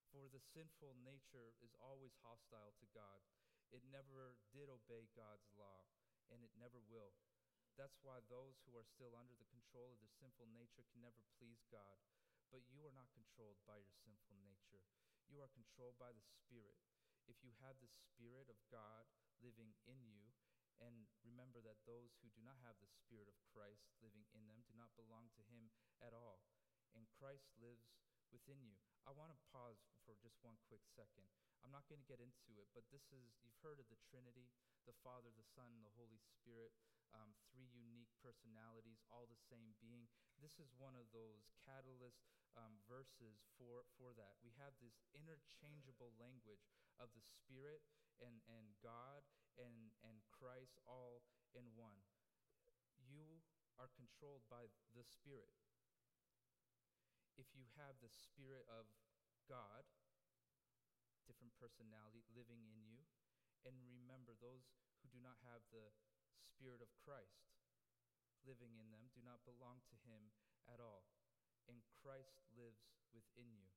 For 0.10 0.26
the 0.34 0.42
sinful 0.42 0.98
nature 1.06 1.54
is 1.62 1.78
always 1.78 2.16
hostile 2.26 2.74
to 2.80 2.88
God. 2.90 3.22
It 3.70 3.84
never 3.92 4.34
did 4.56 4.72
obey 4.72 5.12
God's 5.14 5.46
law, 5.54 5.86
and 6.32 6.42
it 6.42 6.56
never 6.58 6.80
will. 6.88 7.14
That's 7.78 8.02
why 8.02 8.26
those 8.26 8.58
who 8.66 8.74
are 8.74 8.90
still 8.90 9.14
under 9.14 9.38
the 9.38 9.54
control 9.54 9.94
of 9.94 10.02
their 10.02 10.12
sinful 10.18 10.50
nature 10.50 10.82
can 10.90 11.06
never 11.06 11.22
please 11.38 11.62
God. 11.70 12.02
But 12.50 12.66
you 12.74 12.82
are 12.90 12.96
not 12.98 13.14
controlled 13.14 13.62
by 13.70 13.78
your 13.78 13.94
sinful 14.02 14.34
nature. 14.42 14.82
You 15.30 15.46
are 15.46 15.52
controlled 15.54 15.94
by 16.02 16.10
the 16.10 16.26
Spirit. 16.26 16.82
If 17.30 17.38
you 17.46 17.54
have 17.62 17.78
the 17.78 17.92
Spirit 17.92 18.50
of 18.50 18.58
God 18.74 19.06
living 19.46 19.78
in 19.86 20.02
you, 20.10 20.26
and 20.82 21.06
remember 21.22 21.62
that 21.66 21.82
those 21.86 22.18
who 22.22 22.34
do 22.34 22.42
not 22.42 22.58
have 22.66 22.78
the 22.82 22.90
Spirit 22.90 23.30
of 23.30 23.38
Christ 23.54 23.94
living 24.02 24.26
in 24.34 24.50
them 24.50 24.66
do 24.66 24.74
not 24.74 24.94
belong 24.98 25.30
to 25.38 25.44
Him 25.46 25.70
at 26.02 26.18
all. 26.18 26.42
And 26.98 27.06
Christ 27.14 27.50
lives 27.62 27.94
within 28.34 28.62
you. 28.66 28.78
I 29.06 29.14
want 29.14 29.34
to 29.34 29.48
pause 29.54 29.86
for 30.06 30.18
just 30.18 30.42
one 30.42 30.58
quick 30.66 30.82
second. 30.98 31.30
I'm 31.62 31.74
not 31.74 31.86
going 31.90 32.02
to 32.02 32.10
get 32.10 32.22
into 32.22 32.58
it, 32.58 32.70
but 32.74 32.90
this 32.90 33.06
is, 33.14 33.38
you've 33.42 33.62
heard 33.62 33.78
of 33.78 33.90
the 33.90 34.02
Trinity 34.10 34.50
the 34.88 34.96
Father, 35.04 35.28
the 35.36 35.44
Son, 35.52 35.68
and 35.76 35.84
the 35.84 35.92
Holy 36.00 36.16
Spirit 36.40 36.72
um, 37.16 37.32
three 37.52 37.70
unique 37.72 38.12
personalities, 38.20 39.04
all 39.12 39.28
the 39.28 39.40
same 39.48 39.76
being. 39.80 40.08
This 40.42 40.60
is 40.60 40.72
one 40.76 40.96
of 40.96 41.08
those 41.16 41.48
catalyst 41.64 42.24
um, 42.58 42.80
verses 42.90 43.46
for, 43.56 43.86
for 43.96 44.12
that. 44.18 44.40
We 44.42 44.52
have 44.58 44.74
this 44.82 44.98
interchangeable 45.14 46.12
language 46.18 46.66
of 46.98 47.14
the 47.14 47.22
Spirit 47.22 47.86
and, 48.18 48.42
and 48.50 48.74
God 48.82 49.22
and, 49.62 49.94
and 50.02 50.18
Christ 50.34 50.82
all 50.90 51.22
in 51.54 51.66
one. 51.78 52.02
You 52.98 53.42
are 53.78 53.90
controlled 53.94 54.46
by 54.50 54.70
the 54.98 55.06
Spirit. 55.06 55.54
If 57.38 57.54
you 57.54 57.70
have 57.78 58.02
the 58.02 58.10
Spirit 58.10 58.66
of 58.66 58.90
God, 59.46 59.86
different 61.30 61.54
personality 61.62 62.26
living 62.34 62.66
in 62.74 62.82
you, 62.82 63.06
and 63.68 63.78
remember 63.86 64.34
those 64.40 64.66
who 65.02 65.08
do 65.14 65.22
not 65.22 65.38
have 65.46 65.62
the 65.70 65.94
Spirit 66.42 66.82
of 66.82 66.92
Christ 67.02 67.48
living 68.48 68.80
in 68.80 68.88
them 68.96 69.12
do 69.12 69.20
not 69.28 69.44
belong 69.44 69.84
to 69.92 69.96
him 70.08 70.32
at 70.72 70.80
all. 70.80 71.04
And 71.68 71.84
Christ 72.00 72.40
lives 72.56 72.88
within 73.12 73.52
you. 73.60 73.76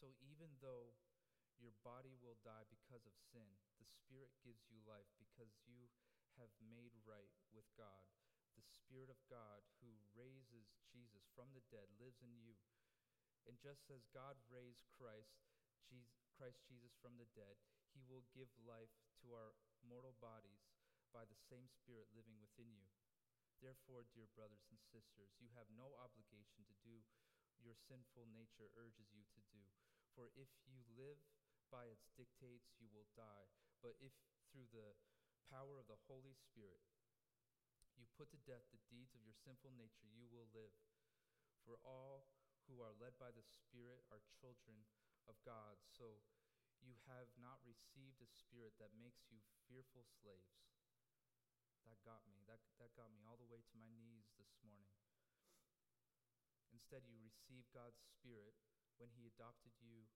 So 0.00 0.16
even 0.24 0.48
though 0.64 0.96
your 1.60 1.76
body 1.84 2.16
will 2.20 2.40
die 2.40 2.64
because 2.68 3.04
of 3.04 3.16
sin, 3.32 3.48
the 3.80 3.88
Spirit 3.88 4.32
gives 4.40 4.64
you 4.68 4.80
life 4.88 5.08
because 5.20 5.52
you 5.68 5.88
have 6.40 6.52
made 6.60 6.92
right 7.04 7.32
with 7.52 7.68
God. 7.76 8.04
The 8.56 8.64
Spirit 8.64 9.12
of 9.12 9.20
God 9.28 9.64
who 9.80 9.92
raises 10.16 10.72
Jesus 10.88 11.24
from 11.36 11.52
the 11.52 11.64
dead 11.68 11.88
lives 12.00 12.20
in 12.24 12.32
you. 12.40 12.56
And 13.48 13.56
just 13.60 13.88
as 13.92 14.08
God 14.12 14.36
raised 14.48 14.84
Christ, 14.96 15.36
Jesus, 15.88 16.16
Christ 16.36 16.60
Jesus 16.64 16.92
from 17.00 17.16
the 17.20 17.28
dead, 17.36 17.56
he 17.92 18.04
will 18.04 18.24
give 18.36 18.48
life 18.64 18.92
to 19.24 19.32
our 19.32 19.56
mortal 19.84 20.16
bodies 20.20 20.75
by 21.16 21.24
the 21.24 21.40
same 21.48 21.64
Spirit 21.72 22.12
living 22.12 22.36
within 22.36 22.68
you. 22.76 22.92
Therefore, 23.64 24.04
dear 24.12 24.28
brothers 24.36 24.68
and 24.68 24.76
sisters, 24.92 25.32
you 25.40 25.48
have 25.56 25.64
no 25.72 25.96
obligation 25.96 26.68
to 26.68 26.76
do 26.84 27.00
your 27.64 27.72
sinful 27.72 28.28
nature 28.28 28.68
urges 28.76 29.08
you 29.16 29.24
to 29.32 29.40
do. 29.48 29.64
For 30.12 30.28
if 30.36 30.52
you 30.68 30.84
live 30.92 31.16
by 31.72 31.88
its 31.88 32.12
dictates, 32.20 32.76
you 32.76 32.92
will 32.92 33.08
die. 33.16 33.48
But 33.80 33.96
if 33.96 34.12
through 34.52 34.68
the 34.76 34.92
power 35.48 35.80
of 35.80 35.88
the 35.88 35.96
Holy 36.04 36.36
Spirit 36.36 36.84
you 37.96 38.04
put 38.12 38.28
to 38.36 38.44
death 38.44 38.68
the 38.68 38.84
deeds 38.92 39.16
of 39.16 39.24
your 39.24 39.36
sinful 39.40 39.72
nature, 39.72 40.04
you 40.12 40.28
will 40.28 40.52
live. 40.52 40.76
For 41.64 41.80
all 41.80 42.28
who 42.68 42.84
are 42.84 42.92
led 42.92 43.16
by 43.16 43.32
the 43.32 43.40
Spirit 43.40 44.04
are 44.12 44.20
children 44.36 44.84
of 45.24 45.40
God. 45.48 45.80
So 45.88 46.20
you 46.84 46.92
have 47.08 47.32
not 47.40 47.64
received 47.64 48.20
a 48.20 48.28
spirit 48.28 48.76
that 48.76 48.92
makes 49.00 49.24
you 49.32 49.40
fearful 49.64 50.04
slaves 50.04 50.75
that 51.86 52.02
got 52.02 52.22
me. 52.26 52.42
That, 52.50 52.58
that 52.82 52.90
got 52.98 53.10
me 53.14 53.22
all 53.22 53.38
the 53.38 53.46
way 53.46 53.62
to 53.62 53.74
my 53.78 53.90
knees 53.94 54.26
this 54.38 54.50
morning. 54.66 54.90
Instead, 56.74 57.06
you 57.06 57.16
received 57.22 57.70
God's 57.72 58.02
Spirit 58.02 58.54
when 58.98 59.10
He 59.14 59.26
adopted 59.26 59.72
you 59.78 60.06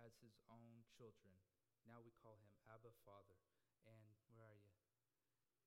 as 0.00 0.16
His 0.24 0.36
own 0.48 0.84
children. 0.88 1.36
Now 1.84 2.00
we 2.00 2.12
call 2.20 2.40
Him 2.40 2.52
Abba 2.68 2.92
Father. 3.04 3.38
And 3.86 4.16
where 4.28 4.44
are 4.44 4.60
you? 4.60 4.76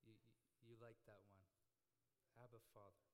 You, 0.06 0.14
you, 0.14 0.44
you 0.62 0.74
like 0.82 1.00
that 1.10 1.22
one. 1.30 1.46
Abba 2.38 2.62
Father. 2.74 3.06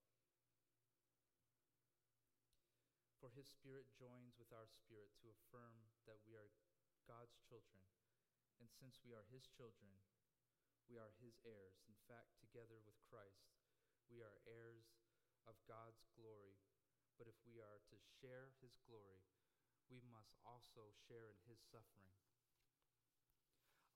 For 3.19 3.31
His 3.35 3.47
Spirit 3.47 3.91
joins 3.95 4.39
with 4.39 4.51
our 4.55 4.67
spirit 4.67 5.11
to 5.23 5.31
affirm 5.31 5.91
that 6.07 6.19
we 6.23 6.35
are 6.35 6.47
God's 7.07 7.39
children. 7.43 7.83
And 8.59 8.67
since 8.71 8.99
we 9.03 9.13
are 9.13 9.25
His 9.29 9.47
children, 9.47 9.93
we 10.87 10.95
are 10.95 11.11
his 11.19 11.35
heirs. 11.43 11.83
In 11.83 11.96
fact, 12.07 12.39
together 12.39 12.79
with 12.87 12.95
Christ, 13.11 13.51
we 14.07 14.23
are 14.23 14.39
heirs 14.47 14.87
of 15.43 15.59
God's 15.67 16.07
glory. 16.15 16.55
But 17.19 17.27
if 17.27 17.35
we 17.43 17.59
are 17.59 17.83
to 17.91 17.97
share 18.23 18.55
his 18.63 18.79
glory, 18.87 19.27
we 19.91 19.99
must 20.07 20.39
also 20.47 20.95
share 21.07 21.27
in 21.27 21.39
his 21.43 21.59
suffering. 21.59 22.15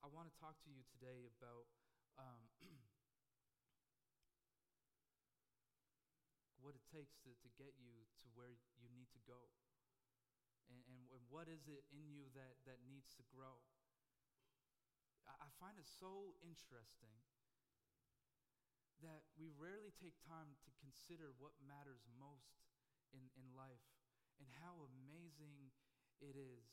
I 0.04 0.12
want 0.12 0.28
to 0.28 0.36
talk 0.36 0.60
to 0.66 0.70
you 0.72 0.84
today 0.92 1.30
about 1.30 1.70
um, 2.18 2.50
what 6.64 6.74
it 6.76 6.84
takes 6.90 7.16
to, 7.22 7.30
to 7.32 7.48
get 7.54 7.78
you 7.78 8.04
to 8.20 8.26
where 8.34 8.52
you 8.76 8.88
need 8.92 9.08
to 9.14 9.22
go. 9.24 9.40
And, 10.68 10.82
and, 10.88 11.00
and 11.14 11.22
what 11.30 11.46
is 11.46 11.70
it 11.70 11.86
in 11.94 12.10
you 12.10 12.28
that, 12.34 12.58
that 12.66 12.82
needs 12.82 13.14
to 13.16 13.24
grow? 13.30 13.62
I 15.22 15.50
find 15.62 15.78
it 15.78 15.86
so 15.86 16.34
interesting 16.42 17.14
that 19.02 19.26
we 19.36 19.50
rarely 19.50 19.92
take 19.92 20.16
time 20.22 20.54
to 20.64 20.70
consider 20.78 21.34
what 21.36 21.58
matters 21.60 22.06
most 22.16 22.62
in, 23.12 23.28
in 23.36 23.46
life 23.52 23.84
and 24.40 24.48
how 24.62 24.86
amazing 24.88 25.70
it 26.22 26.34
is 26.38 26.66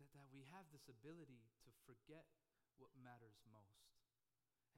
that, 0.00 0.10
that 0.16 0.28
we 0.32 0.44
have 0.50 0.66
this 0.72 0.86
ability 0.90 1.44
to 1.64 1.70
forget 1.86 2.26
what 2.80 2.90
matters 2.98 3.38
most. 3.46 3.94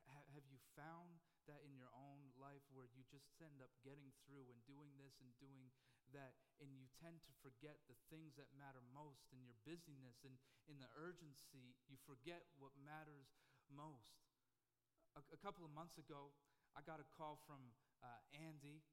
H- 0.07 0.29
have 0.35 0.47
you 0.51 0.59
found 0.77 1.19
that 1.47 1.63
in 1.63 1.75
your 1.79 1.91
own 1.95 2.35
life 2.37 2.63
where 2.75 2.91
you 2.91 3.07
just 3.07 3.31
end 3.39 3.63
up 3.63 3.71
getting 3.87 4.11
through 4.27 4.51
and 4.51 4.59
doing 4.67 4.91
this 4.99 5.15
and 5.23 5.31
doing 5.39 5.71
that, 6.15 6.35
and 6.63 6.71
you 6.75 6.87
tend 6.99 7.23
to 7.27 7.33
forget 7.43 7.79
the 7.87 7.99
things 8.11 8.35
that 8.39 8.51
matter 8.55 8.83
most 8.95 9.27
in 9.35 9.43
your 9.43 9.59
busyness 9.67 10.23
and 10.27 10.39
in 10.71 10.79
the 10.79 10.91
urgency, 10.95 11.75
you 11.91 11.99
forget 12.07 12.47
what 12.59 12.75
matters 12.79 13.31
most. 13.71 14.26
A, 15.17 15.21
a 15.33 15.41
couple 15.41 15.65
of 15.65 15.73
months 15.73 15.97
ago, 15.97 16.29
I 16.77 16.85
got 16.85 17.01
a 17.01 17.09
call 17.17 17.41
from 17.49 17.59
uh, 18.05 18.21
Andy, 18.37 18.85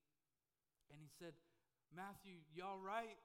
and 0.88 0.96
he 1.04 1.12
said, 1.20 1.36
Matthew, 1.92 2.40
you 2.56 2.64
all 2.64 2.80
right? 2.80 3.20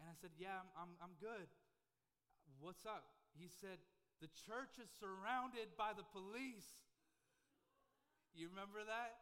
And 0.00 0.08
I 0.08 0.16
said, 0.16 0.32
Yeah, 0.40 0.56
I'm, 0.56 0.72
I'm, 0.72 0.92
I'm 1.04 1.14
good. 1.20 1.46
What's 2.58 2.88
up? 2.88 3.04
He 3.36 3.46
said, 3.46 3.76
The 4.24 4.32
church 4.48 4.80
is 4.80 4.88
surrounded 4.88 5.76
by 5.76 5.92
the 5.92 6.06
police. 6.16 6.80
You 8.32 8.48
remember 8.48 8.80
that? 8.88 9.20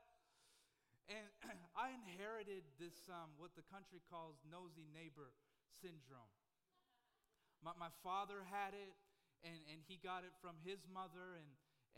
And 1.11 1.27
I 1.75 1.97
inherited 2.07 2.63
this, 2.79 2.95
um, 3.11 3.35
what 3.35 3.59
the 3.59 3.67
country 3.67 3.99
calls 4.07 4.39
nosy 4.47 4.87
neighbor 4.95 5.35
syndrome. 5.83 6.31
My, 7.67 7.75
my 7.75 7.93
father 8.07 8.47
had 8.47 8.79
it, 8.79 8.95
and, 9.43 9.59
and 9.75 9.83
he 9.91 9.99
got 9.99 10.23
it 10.23 10.31
from 10.39 10.55
his 10.63 10.87
mother, 10.87 11.35
and, 11.35 11.49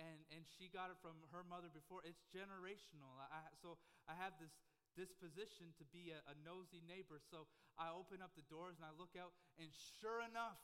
and, 0.00 0.24
and 0.32 0.48
she 0.56 0.72
got 0.72 0.88
it 0.88 0.96
from 1.04 1.20
her 1.30 1.44
mother 1.44 1.68
before. 1.68 2.00
It's 2.08 2.24
generational. 2.32 3.12
I, 3.20 3.44
so 3.60 3.76
I 4.08 4.16
have 4.16 4.34
this 4.40 4.56
disposition 4.96 5.76
to 5.76 5.84
be 5.92 6.10
a, 6.10 6.24
a 6.32 6.34
nosy 6.40 6.80
neighbor. 6.88 7.20
So 7.20 7.44
I 7.76 7.92
open 7.92 8.24
up 8.24 8.32
the 8.32 8.46
doors 8.48 8.80
and 8.80 8.88
I 8.88 8.96
look 8.96 9.12
out, 9.14 9.36
and 9.60 9.68
sure 10.00 10.24
enough, 10.24 10.56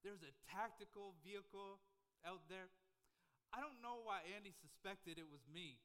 there's 0.00 0.24
a 0.24 0.32
tactical 0.48 1.14
vehicle 1.20 1.84
out 2.24 2.48
there 2.48 2.72
I 3.52 3.64
don't 3.64 3.80
know 3.80 4.04
why 4.04 4.20
Andy 4.36 4.52
suspected 4.52 5.16
it 5.16 5.28
was 5.28 5.40
me. 5.48 5.80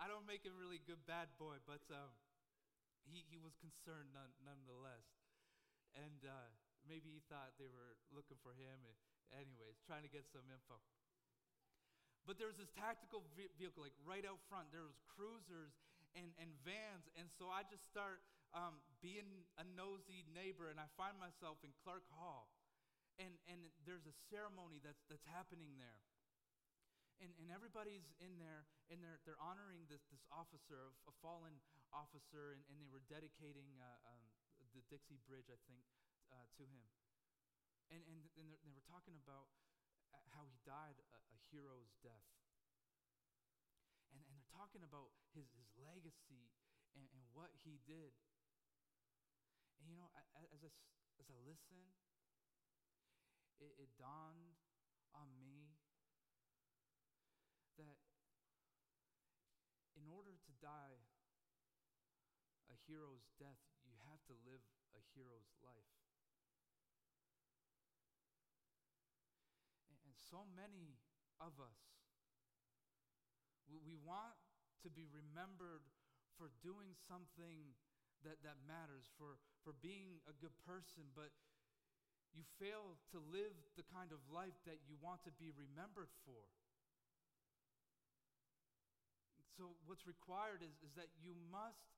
I 0.00 0.08
don't 0.08 0.24
make 0.24 0.48
a 0.48 0.54
really 0.56 0.80
good 0.80 1.04
bad 1.04 1.28
boy, 1.36 1.60
but 1.68 1.84
um, 1.92 2.12
he, 3.04 3.28
he 3.28 3.36
was 3.36 3.52
concerned 3.60 4.16
none, 4.16 4.32
nonetheless. 4.40 5.04
And 5.92 6.24
uh, 6.24 6.48
maybe 6.88 7.12
he 7.12 7.20
thought 7.28 7.52
they 7.60 7.68
were 7.68 8.00
looking 8.08 8.40
for 8.40 8.56
him. 8.56 8.80
And 8.88 8.96
anyways, 9.34 9.78
trying 9.86 10.02
to 10.06 10.12
get 10.12 10.26
some 10.30 10.46
info. 10.50 10.78
But 12.28 12.36
there 12.36 12.46
was 12.46 12.60
this 12.60 12.70
tactical 12.76 13.24
vehicle, 13.34 13.80
like 13.82 13.96
right 14.04 14.22
out 14.28 14.38
front. 14.46 14.68
There 14.70 14.84
was 14.84 15.00
cruisers 15.08 15.72
and, 16.12 16.30
and 16.36 16.52
vans. 16.62 17.08
And 17.16 17.32
so 17.32 17.48
I 17.48 17.64
just 17.66 17.88
start 17.88 18.20
um, 18.52 18.78
being 19.00 19.48
a 19.56 19.64
nosy 19.64 20.28
neighbor, 20.30 20.68
and 20.68 20.76
I 20.76 20.86
find 21.00 21.16
myself 21.16 21.62
in 21.64 21.72
Clark 21.80 22.04
Hall. 22.12 22.52
And, 23.16 23.36
and 23.48 23.60
there's 23.84 24.04
a 24.08 24.16
ceremony 24.32 24.80
that's, 24.80 25.04
that's 25.08 25.24
happening 25.28 25.76
there 25.76 26.00
and, 27.20 27.30
and 27.36 27.52
everybody's 27.52 28.08
in 28.18 28.40
there 28.40 28.64
and 28.88 28.98
they're, 29.04 29.20
they're 29.28 29.40
honoring 29.40 29.84
this, 29.86 30.02
this 30.08 30.24
officer, 30.32 30.96
a, 31.04 31.14
fallen 31.20 31.52
officer, 31.92 32.56
and, 32.56 32.64
and 32.72 32.80
they 32.80 32.88
were 32.88 33.04
dedicating 33.06 33.68
uh, 33.76 34.10
um, 34.10 34.22
the 34.72 34.82
Dixie 34.88 35.20
Bridge, 35.28 35.52
I 35.52 35.60
think, 35.68 35.84
uh, 36.32 36.48
to 36.58 36.64
him. 36.64 36.82
And, 37.90 38.02
and, 38.06 38.22
and 38.38 38.46
they 38.62 38.70
were 38.70 38.86
talking 38.86 39.18
about 39.18 39.50
uh, 40.14 40.22
how 40.30 40.46
he 40.46 40.58
died 40.62 40.98
a, 41.10 41.18
a 41.18 41.38
hero's 41.50 41.90
death. 42.06 42.30
And, 44.14 44.22
and 44.22 44.32
they're 44.34 44.54
talking 44.54 44.86
about 44.86 45.10
his, 45.34 45.50
his 45.58 45.70
legacy 45.74 46.54
and, 46.94 47.06
and 47.10 47.22
what 47.34 47.50
he 47.66 47.82
did. 47.82 48.14
And 49.82 49.90
you 49.90 49.98
know, 49.98 50.10
as 50.54 50.62
I, 50.62 50.70
as 51.18 51.26
I 51.26 51.38
listen, 51.42 51.82
it, 53.58 53.74
it 53.76 53.90
dawned 53.98 54.54
on 55.14 55.28
me 55.42 55.74
that 57.76 57.98
in 59.98 60.06
order 60.08 60.32
to 60.32 60.52
die 60.62 61.00
a 62.70 62.76
hero's 62.86 63.26
death, 63.36 63.60
you 63.84 63.96
have 64.08 64.22
to 64.30 64.34
live 64.46 64.62
a 64.94 65.00
hero's 65.12 65.50
life. 65.60 65.99
So 70.30 70.46
many 70.54 70.94
of 71.42 71.58
us, 71.58 71.82
we, 73.66 73.98
want 74.02 74.34
to 74.82 74.90
be 74.90 75.06
remembered 75.10 75.82
for 76.34 76.50
doing 76.62 76.94
something 77.06 77.74
that, 78.26 78.38
that 78.42 78.58
matters, 78.66 79.06
for, 79.14 79.38
for 79.62 79.74
being 79.78 80.18
a 80.26 80.34
good 80.38 80.54
person, 80.66 81.06
but 81.14 81.30
you 82.34 82.42
fail 82.62 82.98
to 83.10 83.18
live 83.30 83.54
the 83.74 83.86
kind 83.90 84.10
of 84.14 84.22
life 84.30 84.54
that 84.66 84.78
you 84.86 84.94
want 85.02 85.22
to 85.26 85.32
be 85.38 85.50
remembered 85.54 86.10
for. 86.26 86.42
So, 89.58 89.76
what's 89.86 90.06
required 90.06 90.62
is, 90.64 90.72
is 90.80 90.94
that 90.96 91.10
you 91.20 91.36
must 91.50 91.90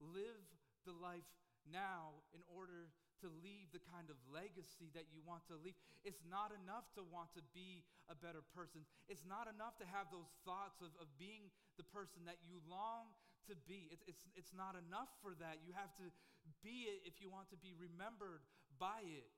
live 0.00 0.44
the 0.86 0.94
life 0.96 1.26
now 1.66 2.24
in 2.32 2.40
order 2.46 2.92
to 3.24 3.28
leave 3.42 3.70
the 3.74 3.82
kind 3.90 4.08
of 4.08 4.16
legacy 4.30 4.88
that 4.94 5.10
you 5.10 5.20
want 5.24 5.44
to 5.50 5.56
leave. 5.58 5.76
It's 6.06 6.22
not 6.26 6.54
enough 6.54 6.86
to 6.94 7.02
want 7.02 7.34
to 7.34 7.42
be 7.54 7.82
a 8.06 8.16
better 8.16 8.42
person. 8.54 8.86
It's 9.10 9.26
not 9.26 9.50
enough 9.50 9.74
to 9.82 9.86
have 9.88 10.08
those 10.14 10.30
thoughts 10.46 10.78
of, 10.80 10.94
of 11.02 11.08
being 11.18 11.50
the 11.76 11.86
person 11.86 12.26
that 12.30 12.38
you 12.46 12.62
long 12.66 13.12
to 13.50 13.54
be. 13.66 13.90
It's, 13.90 14.04
it's, 14.06 14.24
it's 14.36 14.54
not 14.54 14.78
enough 14.78 15.10
for 15.24 15.34
that. 15.42 15.64
You 15.64 15.74
have 15.74 15.90
to 15.98 16.06
be 16.62 16.88
it 16.88 17.04
if 17.04 17.18
you 17.18 17.28
want 17.28 17.50
to 17.50 17.58
be 17.58 17.74
remembered 17.74 18.44
by 18.78 19.02
it. 19.04 19.32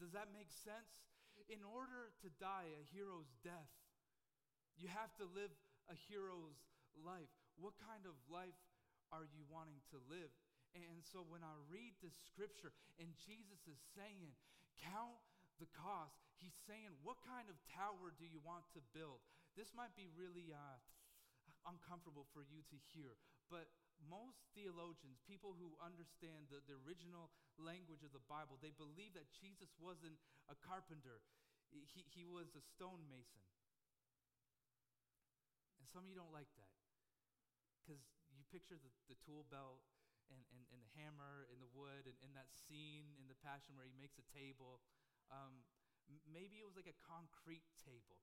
Does 0.00 0.12
that 0.12 0.32
make 0.32 0.50
sense? 0.50 1.08
In 1.50 1.60
order 1.66 2.14
to 2.22 2.28
die 2.40 2.70
a 2.70 2.82
hero's 2.94 3.28
death, 3.42 3.72
you 4.78 4.88
have 4.88 5.10
to 5.18 5.26
live 5.34 5.50
a 5.90 5.96
hero's 6.08 6.56
life? 6.98 7.30
What 7.58 7.74
kind 7.78 8.06
of 8.06 8.14
life 8.30 8.58
are 9.12 9.26
you 9.30 9.46
wanting 9.46 9.78
to 9.94 9.98
live? 10.10 10.32
And 10.74 11.06
so 11.06 11.22
when 11.30 11.46
I 11.46 11.54
read 11.70 11.94
this 12.02 12.14
scripture 12.26 12.74
and 12.98 13.14
Jesus 13.22 13.62
is 13.70 13.78
saying, 13.94 14.34
Count 14.82 15.22
the 15.62 15.70
cost, 15.70 16.18
he's 16.42 16.54
saying, 16.66 16.90
What 17.06 17.22
kind 17.22 17.46
of 17.46 17.54
tower 17.70 18.10
do 18.18 18.26
you 18.26 18.42
want 18.42 18.66
to 18.74 18.82
build? 18.90 19.22
This 19.54 19.70
might 19.70 19.94
be 19.94 20.10
really 20.18 20.50
uh, 20.50 20.78
uncomfortable 21.70 22.26
for 22.34 22.42
you 22.42 22.66
to 22.74 22.76
hear, 22.90 23.14
but 23.46 23.70
most 24.10 24.42
theologians, 24.52 25.22
people 25.24 25.54
who 25.54 25.78
understand 25.78 26.50
the, 26.50 26.58
the 26.66 26.76
original 26.82 27.30
language 27.56 28.02
of 28.02 28.10
the 28.10 28.24
Bible, 28.26 28.58
they 28.58 28.74
believe 28.74 29.14
that 29.14 29.30
Jesus 29.30 29.70
wasn't 29.78 30.18
a 30.50 30.56
carpenter, 30.66 31.22
he, 31.70 32.02
he 32.10 32.26
was 32.26 32.50
a 32.58 32.62
stonemason. 32.74 33.46
And 35.78 35.86
some 35.88 36.02
of 36.04 36.08
you 36.10 36.18
don't 36.18 36.34
like 36.34 36.50
that 36.58 36.74
because 37.78 38.02
you 38.34 38.42
picture 38.50 38.76
the, 38.76 38.90
the 39.06 39.16
tool 39.22 39.46
belt 39.48 39.78
and, 40.32 40.40
and, 40.52 40.62
and 40.72 40.80
the 40.80 40.92
hammer 40.96 41.48
and 41.52 41.58
the 41.60 41.70
wood 41.72 42.08
and, 42.08 42.16
and 42.24 42.32
that 42.36 42.48
scene 42.52 43.16
in 43.20 43.26
the 43.28 43.38
Passion 43.44 43.76
where 43.76 43.88
he 43.88 43.96
makes 43.96 44.16
a 44.16 44.26
table. 44.32 44.80
Um, 45.32 45.64
maybe 46.28 46.60
it 46.60 46.66
was 46.66 46.76
like 46.76 46.88
a 46.88 46.98
concrete 47.04 47.64
table, 47.80 48.20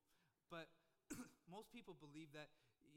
but 0.49 0.69
most 1.55 1.73
people 1.73 1.97
believe 1.97 2.29
that 2.37 2.53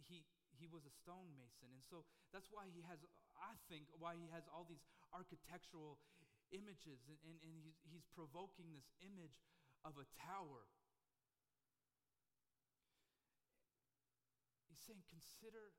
he, 0.09 0.25
he 0.53 0.69
was 0.69 0.85
a 0.85 0.93
stonemason. 0.93 1.73
And 1.73 1.85
so 1.85 2.05
that's 2.31 2.49
why 2.53 2.69
he 2.71 2.85
has, 2.87 3.01
I 3.37 3.57
think, 3.69 3.88
why 3.97 4.17
he 4.17 4.29
has 4.33 4.45
all 4.51 4.69
these 4.69 4.85
architectural 5.12 5.99
images 6.53 7.09
and, 7.09 7.19
and, 7.25 7.37
and 7.43 7.55
he's, 7.59 7.81
he's 7.88 8.07
provoking 8.12 8.71
this 8.77 8.87
image 9.01 9.43
of 9.83 9.97
a 9.97 10.07
tower. 10.14 10.69
He's 14.69 14.81
saying, 14.85 15.03
consider 15.09 15.73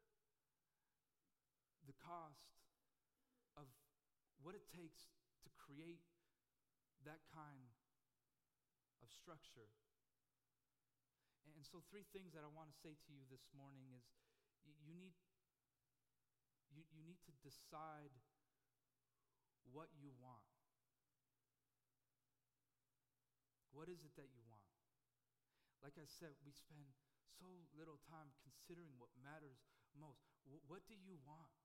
the 1.85 1.93
cost 2.01 2.54
what 4.45 4.53
it 4.53 4.69
takes 4.69 5.09
to 5.41 5.49
create 5.57 6.05
that 7.01 7.25
kind 7.33 7.73
of 9.01 9.09
structure. 9.09 9.73
And 11.57 11.65
so, 11.65 11.81
three 11.89 12.05
things 12.13 12.37
that 12.37 12.45
I 12.45 12.51
want 12.53 12.69
to 12.69 12.77
say 12.77 12.93
to 12.93 13.09
you 13.09 13.25
this 13.25 13.49
morning 13.57 13.89
is 13.89 14.05
you, 14.85 14.93
need, 14.93 15.17
you, 16.69 16.85
you 16.93 17.01
need 17.01 17.17
to 17.25 17.33
decide 17.41 18.13
what 19.65 19.89
you 19.97 20.13
want. 20.21 20.45
What 23.73 23.89
is 23.89 24.05
it 24.05 24.13
that 24.21 24.29
you 24.29 24.45
want? 24.45 24.69
Like 25.81 25.97
I 25.97 26.05
said, 26.05 26.37
we 26.45 26.53
spend 26.53 26.85
so 27.41 27.49
little 27.73 27.97
time 28.05 28.29
considering 28.45 28.93
what 29.01 29.09
matters 29.17 29.65
most. 29.97 30.21
W- 30.45 30.61
what 30.69 30.85
do 30.85 30.93
you 30.93 31.17
want? 31.25 31.64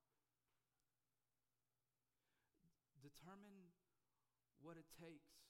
Determine 3.00 3.72
what 4.60 4.76
it 4.76 4.84
takes. 5.00 5.40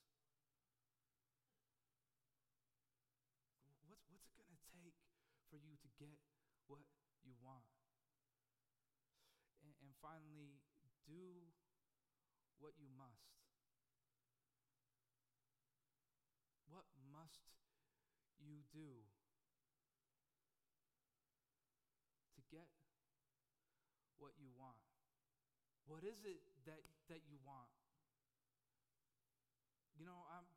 What's, 3.90 4.06
what's 4.14 4.30
it 4.30 4.38
going 4.38 4.54
to 4.54 4.62
take 4.70 4.94
for 5.50 5.58
you 5.58 5.74
to 5.82 5.88
get 5.98 6.22
what 6.70 6.86
you 7.26 7.34
want? 7.42 7.66
And, 9.66 9.74
and 9.82 9.90
finally, 9.98 10.62
do 11.10 11.50
what 12.62 12.78
you 12.78 12.86
must. 12.94 13.34
What 16.70 16.86
must 17.10 17.50
you 18.38 18.62
do 18.70 19.02
to 22.38 22.40
get 22.54 22.70
what 24.22 24.38
you 24.38 24.54
want? 24.54 24.78
What 25.90 26.06
is 26.06 26.22
it 26.22 26.49
that, 26.66 26.80
that 27.08 27.20
you 27.28 27.38
want? 27.44 27.70
You 29.96 30.04
know, 30.08 30.24
I'm, 30.32 30.48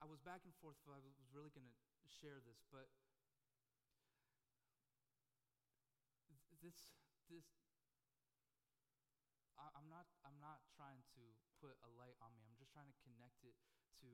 I 0.00 0.06
was 0.06 0.20
back 0.20 0.44
and 0.44 0.52
forth. 0.60 0.76
But 0.84 0.96
I 0.96 1.00
was 1.00 1.16
really 1.32 1.50
going 1.50 1.66
to 1.66 1.76
share 2.20 2.38
this, 2.44 2.60
but 2.70 2.86
this, 6.60 6.94
this, 7.32 7.46
I, 9.56 9.66
I'm 9.74 9.88
not, 9.88 10.06
I'm 10.22 10.38
not 10.38 10.62
trying 10.76 11.02
to 11.16 11.22
put 11.58 11.76
a 11.82 11.90
light 11.96 12.16
on 12.20 12.34
me. 12.36 12.44
I'm 12.44 12.58
just 12.60 12.72
trying 12.72 12.88
to 12.88 12.98
connect 13.02 13.42
it 13.42 13.56
to 14.04 14.10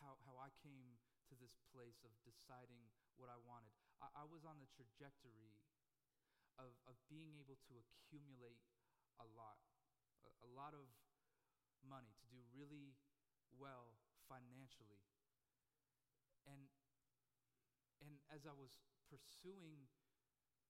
how, 0.00 0.16
how 0.24 0.38
I 0.38 0.48
came 0.62 0.96
to 1.28 1.34
this 1.36 1.58
place 1.74 2.00
of 2.06 2.14
deciding 2.24 2.88
what 3.20 3.28
I 3.28 3.36
wanted. 3.44 3.74
I, 4.00 4.22
I 4.22 4.24
was 4.24 4.46
on 4.48 4.62
the 4.62 4.70
trajectory 4.72 5.52
of, 6.58 6.74
of 6.90 6.98
being 7.06 7.38
able 7.38 7.56
to 7.70 7.78
accumulate 7.78 8.60
a 9.22 9.26
lot, 9.38 9.58
a, 10.26 10.30
a 10.42 10.48
lot 10.50 10.74
of 10.74 10.90
money, 11.86 12.10
to 12.18 12.26
do 12.28 12.42
really 12.50 12.98
well 13.54 13.94
financially. 14.26 15.02
And, 16.44 16.68
and 18.02 18.18
as 18.28 18.44
I 18.44 18.54
was 18.54 18.82
pursuing 19.06 19.88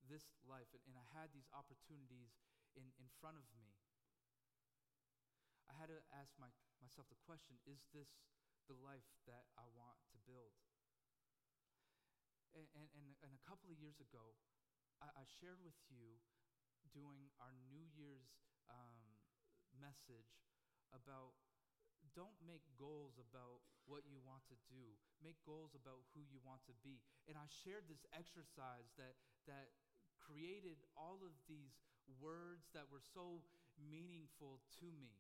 this 0.07 0.31
life 0.47 0.71
and, 0.77 0.83
and 0.87 0.95
I 0.95 1.07
had 1.17 1.33
these 1.35 1.49
opportunities 1.51 2.37
in, 2.77 2.87
in 3.01 3.09
front 3.19 3.41
of 3.41 3.45
me, 3.57 3.75
I 5.69 5.75
had 5.77 5.93
to 5.93 6.01
ask 6.15 6.33
my, 6.41 6.49
myself 6.81 7.09
the 7.13 7.21
question 7.29 7.61
is 7.69 7.85
this 7.93 8.09
the 8.69 8.77
life 8.85 9.05
that 9.25 9.49
I 9.57 9.65
want 9.73 9.97
to 10.13 10.19
build. 10.29 10.53
And, 12.57 12.69
and, 12.77 12.89
and, 12.97 13.07
and 13.25 13.33
a 13.33 13.43
couple 13.45 13.69
of 13.69 13.77
years 13.81 14.01
ago, 14.01 14.37
I, 15.03 15.09
I 15.23 15.25
shared 15.41 15.63
with 15.63 15.77
you 15.91 16.19
doing 16.91 17.31
our 17.39 17.55
New 17.69 17.87
Year's 17.95 18.33
um, 18.71 18.99
message 19.77 20.43
about 20.91 21.37
don't 22.17 22.39
make 22.43 22.65
goals 22.79 23.19
about 23.19 23.63
what 23.87 24.03
you 24.07 24.19
want 24.27 24.43
to 24.51 24.59
do. 24.71 24.97
Make 25.23 25.39
goals 25.45 25.75
about 25.75 26.03
who 26.15 26.23
you 26.27 26.43
want 26.43 26.65
to 26.67 26.75
be. 26.83 26.99
And 27.27 27.39
I 27.39 27.47
shared 27.51 27.87
this 27.87 28.03
exercise 28.15 28.91
that, 28.99 29.19
that 29.47 29.71
created 30.19 30.83
all 30.99 31.23
of 31.23 31.35
these 31.47 31.79
words 32.19 32.71
that 32.73 32.89
were 32.89 33.03
so 33.03 33.45
meaningful 33.79 34.59
to 34.83 34.89
me. 34.99 35.15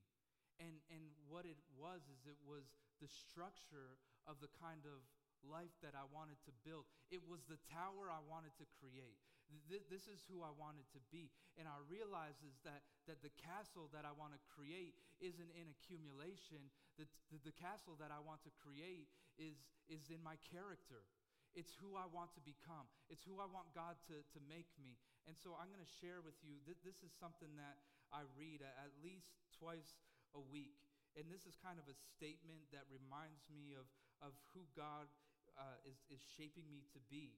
And, 0.58 0.82
and 0.90 1.14
what 1.30 1.46
it 1.46 1.58
was 1.78 2.02
is 2.10 2.26
it 2.26 2.40
was 2.42 2.66
the 2.98 3.06
structure 3.06 3.94
of 4.26 4.42
the 4.42 4.50
kind 4.58 4.82
of 4.82 5.06
life 5.46 5.74
that 5.86 5.94
I 5.94 6.02
wanted 6.10 6.42
to 6.50 6.52
build. 6.66 6.90
It 7.14 7.22
was 7.22 7.46
the 7.46 7.62
tower 7.70 8.10
I 8.10 8.18
wanted 8.26 8.58
to 8.58 8.66
create. 8.82 9.22
Th- 9.68 9.84
this 9.88 10.04
is 10.08 10.20
who 10.28 10.44
I 10.44 10.52
wanted 10.52 10.84
to 10.92 11.00
be. 11.08 11.32
And 11.56 11.64
I 11.64 11.76
realize 11.88 12.36
is 12.44 12.60
that, 12.68 12.84
that 13.08 13.24
the 13.24 13.32
castle 13.40 13.88
that 13.96 14.04
I 14.04 14.12
want 14.12 14.36
to 14.36 14.40
create 14.46 14.96
isn't 15.18 15.52
in 15.56 15.66
accumulation. 15.72 16.68
The, 17.00 17.08
the, 17.32 17.52
the 17.52 17.56
castle 17.56 17.96
that 17.98 18.12
I 18.12 18.20
want 18.20 18.44
to 18.44 18.52
create 18.60 19.08
is, 19.40 19.56
is 19.88 20.12
in 20.12 20.20
my 20.20 20.36
character. 20.44 21.08
It's 21.56 21.72
who 21.80 21.96
I 21.96 22.04
want 22.12 22.36
to 22.36 22.42
become. 22.44 22.86
It's 23.08 23.24
who 23.24 23.40
I 23.40 23.48
want 23.48 23.72
God 23.72 23.96
to, 24.12 24.20
to 24.20 24.38
make 24.46 24.68
me. 24.76 25.00
And 25.24 25.34
so 25.34 25.56
I'm 25.56 25.72
going 25.72 25.82
to 25.82 25.94
share 26.00 26.20
with 26.20 26.36
you 26.44 26.60
th- 26.68 26.80
this 26.84 27.00
is 27.00 27.10
something 27.16 27.50
that 27.56 27.80
I 28.12 28.24
read 28.36 28.60
at 28.64 28.92
least 29.00 29.32
twice 29.56 29.96
a 30.36 30.40
week. 30.40 30.76
And 31.16 31.26
this 31.32 31.48
is 31.48 31.56
kind 31.58 31.80
of 31.80 31.88
a 31.88 31.96
statement 31.96 32.68
that 32.70 32.84
reminds 32.92 33.48
me 33.48 33.74
of, 33.74 33.88
of 34.20 34.36
who 34.52 34.68
God 34.76 35.08
uh, 35.56 35.88
is, 35.88 35.98
is 36.12 36.22
shaping 36.36 36.68
me 36.68 36.84
to 36.94 37.00
be. 37.08 37.34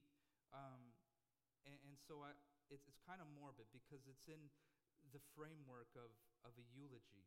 Um, 0.51 0.91
and, 1.65 1.77
and, 1.85 1.95
so 1.97 2.21
I, 2.25 2.33
it's, 2.69 2.83
it's 2.87 3.01
kind 3.05 3.19
of 3.19 3.27
morbid 3.37 3.69
because 3.73 4.03
it's 4.09 4.27
in 4.27 4.39
the 5.11 5.21
framework 5.33 5.91
of, 5.97 6.09
of 6.45 6.53
a 6.57 6.65
eulogy. 6.73 7.25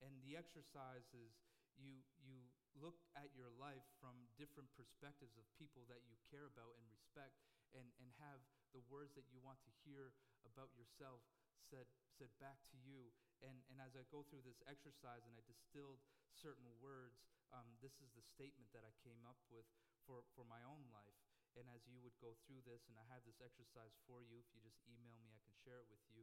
And 0.00 0.16
the 0.24 0.36
exercise 0.36 1.08
is 1.12 1.32
you, 1.76 2.00
you 2.24 2.40
look 2.78 2.96
at 3.16 3.32
your 3.36 3.52
life 3.60 3.84
from 4.00 4.16
different 4.40 4.70
perspectives 4.76 5.36
of 5.36 5.44
people 5.60 5.84
that 5.92 6.00
you 6.08 6.16
care 6.30 6.48
about 6.48 6.76
and 6.80 6.86
respect 6.88 7.36
and, 7.76 7.86
and 8.00 8.08
have 8.20 8.40
the 8.72 8.82
words 8.88 9.12
that 9.18 9.26
you 9.28 9.42
want 9.42 9.58
to 9.66 9.72
hear 9.84 10.14
about 10.46 10.70
yourself 10.78 11.20
said, 11.68 11.86
said 12.16 12.30
back 12.38 12.58
to 12.70 12.78
you. 12.80 13.10
And, 13.40 13.56
and 13.72 13.80
as 13.80 13.96
I 13.96 14.04
go 14.12 14.24
through 14.28 14.44
this 14.44 14.60
exercise 14.68 15.24
and 15.24 15.34
I 15.36 15.42
distilled 15.44 16.00
certain 16.36 16.68
words, 16.78 17.20
um, 17.50 17.66
this 17.82 17.98
is 17.98 18.10
the 18.14 18.24
statement 18.24 18.70
that 18.76 18.86
I 18.86 18.92
came 19.02 19.26
up 19.26 19.38
with 19.50 19.66
for, 20.06 20.22
for 20.38 20.46
my 20.46 20.62
own 20.66 20.86
life. 20.94 21.29
And 21.58 21.66
as 21.74 21.82
you 21.90 21.98
would 22.00 22.14
go 22.22 22.38
through 22.46 22.62
this, 22.62 22.86
and 22.86 22.94
I 22.94 23.06
have 23.10 23.26
this 23.26 23.42
exercise 23.42 23.98
for 24.06 24.22
you, 24.22 24.38
if 24.38 24.48
you 24.54 24.62
just 24.62 24.78
email 24.86 25.18
me, 25.18 25.34
I 25.34 25.42
can 25.42 25.54
share 25.60 25.82
it 25.82 25.90
with 25.90 26.02
you. 26.10 26.22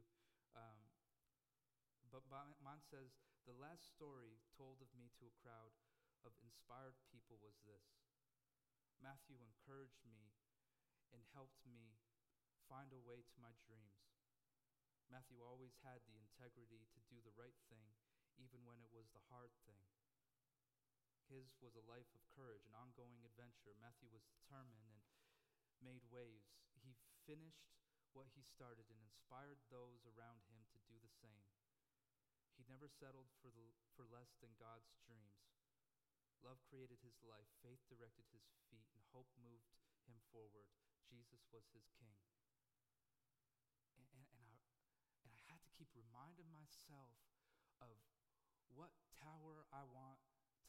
Um, 0.56 0.88
but 2.08 2.24
mine 2.32 2.80
says, 2.88 3.20
The 3.44 3.56
last 3.56 3.84
story 3.92 4.40
told 4.56 4.80
of 4.80 4.88
me 4.96 5.12
to 5.20 5.28
a 5.28 5.38
crowd 5.44 5.76
of 6.24 6.32
inspired 6.40 6.96
people 7.12 7.36
was 7.38 7.60
this 7.62 7.84
Matthew 8.98 9.38
encouraged 9.38 10.02
me 10.02 10.32
and 11.14 11.22
helped 11.36 11.62
me 11.62 12.00
find 12.66 12.90
a 12.92 13.00
way 13.00 13.22
to 13.22 13.36
my 13.44 13.54
dreams. 13.64 14.08
Matthew 15.08 15.40
always 15.40 15.72
had 15.80 16.04
the 16.04 16.20
integrity 16.20 16.84
to 16.92 17.00
do 17.08 17.20
the 17.24 17.32
right 17.38 17.56
thing, 17.72 17.96
even 18.36 18.60
when 18.68 18.84
it 18.84 18.92
was 18.92 19.08
the 19.12 19.24
hard 19.32 19.52
thing. 19.64 19.80
His 21.32 21.56
was 21.60 21.76
a 21.76 21.84
life 21.88 22.08
of 22.12 22.24
courage, 22.32 22.64
an 22.68 22.76
ongoing 22.76 23.24
adventure. 23.24 23.76
Matthew 23.80 24.08
was 24.12 24.24
determined 24.28 24.84
and 24.84 25.00
made 25.82 26.04
waves. 26.10 26.58
He 26.82 26.94
finished 27.26 27.70
what 28.16 28.30
he 28.34 28.42
started 28.42 28.88
and 28.88 29.00
inspired 29.04 29.60
those 29.68 30.02
around 30.08 30.42
him 30.48 30.64
to 30.72 30.78
do 30.88 30.96
the 30.98 31.12
same. 31.12 31.46
He 32.58 32.66
never 32.66 32.90
settled 32.90 33.30
for, 33.38 33.52
the, 33.54 33.70
for 33.94 34.02
less 34.10 34.34
than 34.42 34.58
God's 34.58 34.90
dreams. 35.06 35.46
Love 36.42 36.58
created 36.66 36.98
his 37.02 37.18
life, 37.22 37.46
faith 37.62 37.82
directed 37.90 38.26
his 38.30 38.46
feet, 38.70 38.86
and 38.94 39.02
hope 39.14 39.30
moved 39.38 39.70
him 40.06 40.18
forward. 40.30 40.66
Jesus 41.06 41.46
was 41.50 41.66
his 41.70 41.86
king. 41.98 42.18
And, 43.94 44.06
and, 44.14 44.26
and, 44.34 44.42
I, 44.42 44.54
and 45.26 45.30
I 45.30 45.40
had 45.50 45.62
to 45.62 45.70
keep 45.74 45.90
reminding 45.94 46.50
myself 46.50 47.14
of 47.82 47.98
what 48.74 48.94
tower 49.18 49.66
I 49.74 49.82
want 49.86 50.18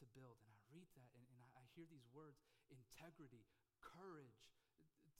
to 0.02 0.06
build. 0.14 0.38
And 0.42 0.50
I 0.50 0.60
read 0.70 0.90
that 0.98 1.10
and, 1.14 1.26
and 1.30 1.38
I, 1.38 1.48
I 1.58 1.64
hear 1.74 1.86
these 1.86 2.06
words 2.10 2.42
integrity, 2.70 3.46
courage, 3.82 4.46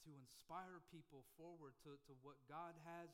to 0.07 0.11
inspire 0.17 0.81
people 0.89 1.25
forward 1.37 1.77
to, 1.85 1.97
to 2.09 2.13
what 2.25 2.41
God 2.49 2.77
has 2.85 3.11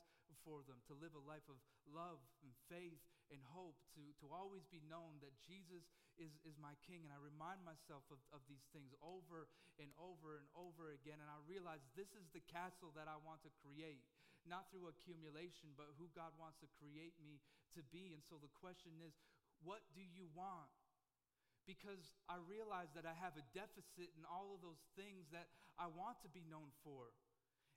for 0.47 0.63
them, 0.67 0.79
to 0.87 0.95
live 0.99 1.15
a 1.19 1.25
life 1.27 1.47
of 1.51 1.59
love 1.91 2.23
and 2.43 2.55
faith 2.71 3.03
and 3.35 3.43
hope, 3.51 3.75
to, 3.99 4.03
to 4.23 4.31
always 4.31 4.63
be 4.71 4.79
known 4.87 5.19
that 5.19 5.35
Jesus 5.43 5.83
is, 6.17 6.31
is 6.47 6.55
my 6.63 6.75
king. 6.87 7.03
And 7.03 7.11
I 7.11 7.19
remind 7.19 7.67
myself 7.67 8.07
of, 8.15 8.23
of 8.31 8.43
these 8.47 8.63
things 8.71 8.95
over 9.03 9.51
and 9.83 9.91
over 9.99 10.39
and 10.39 10.47
over 10.55 10.95
again. 10.95 11.19
And 11.19 11.27
I 11.27 11.39
realize 11.51 11.83
this 11.99 12.15
is 12.15 12.31
the 12.31 12.45
castle 12.47 12.95
that 12.95 13.11
I 13.11 13.19
want 13.27 13.43
to 13.43 13.53
create, 13.59 14.07
not 14.47 14.71
through 14.71 14.87
accumulation, 14.87 15.75
but 15.75 15.91
who 15.99 16.07
God 16.15 16.31
wants 16.39 16.63
to 16.63 16.69
create 16.79 17.19
me 17.19 17.43
to 17.75 17.83
be. 17.91 18.15
And 18.15 18.23
so 18.23 18.39
the 18.39 18.53
question 18.63 18.95
is, 19.03 19.13
what 19.65 19.83
do 19.99 20.05
you 20.05 20.31
want? 20.37 20.71
Because 21.67 22.15
I 22.31 22.39
realize 22.47 22.89
that 22.95 23.05
I 23.05 23.15
have 23.19 23.35
a 23.35 23.45
deficit 23.51 24.15
in 24.15 24.23
all 24.25 24.55
of 24.55 24.63
those 24.63 24.81
things 24.95 25.27
that 25.35 25.51
I 25.77 25.91
want 25.91 26.23
to 26.23 26.31
be 26.31 26.47
known 26.47 26.71
for. 26.87 27.13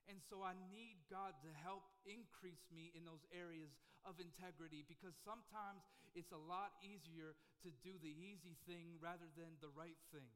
And 0.08 0.22
so 0.30 0.42
I 0.42 0.56
need 0.72 0.98
God 1.10 1.36
to 1.44 1.50
help 1.60 1.84
increase 2.08 2.64
me 2.72 2.90
in 2.96 3.04
those 3.04 3.22
areas 3.30 3.70
of 4.08 4.16
integrity 4.18 4.82
because 4.88 5.12
sometimes 5.22 5.84
it's 6.16 6.32
a 6.32 6.40
lot 6.40 6.74
easier 6.80 7.36
to 7.62 7.68
do 7.84 7.94
the 8.00 8.14
easy 8.16 8.56
thing 8.64 8.96
rather 8.98 9.28
than 9.36 9.60
the 9.60 9.70
right 9.76 9.98
thing. 10.10 10.32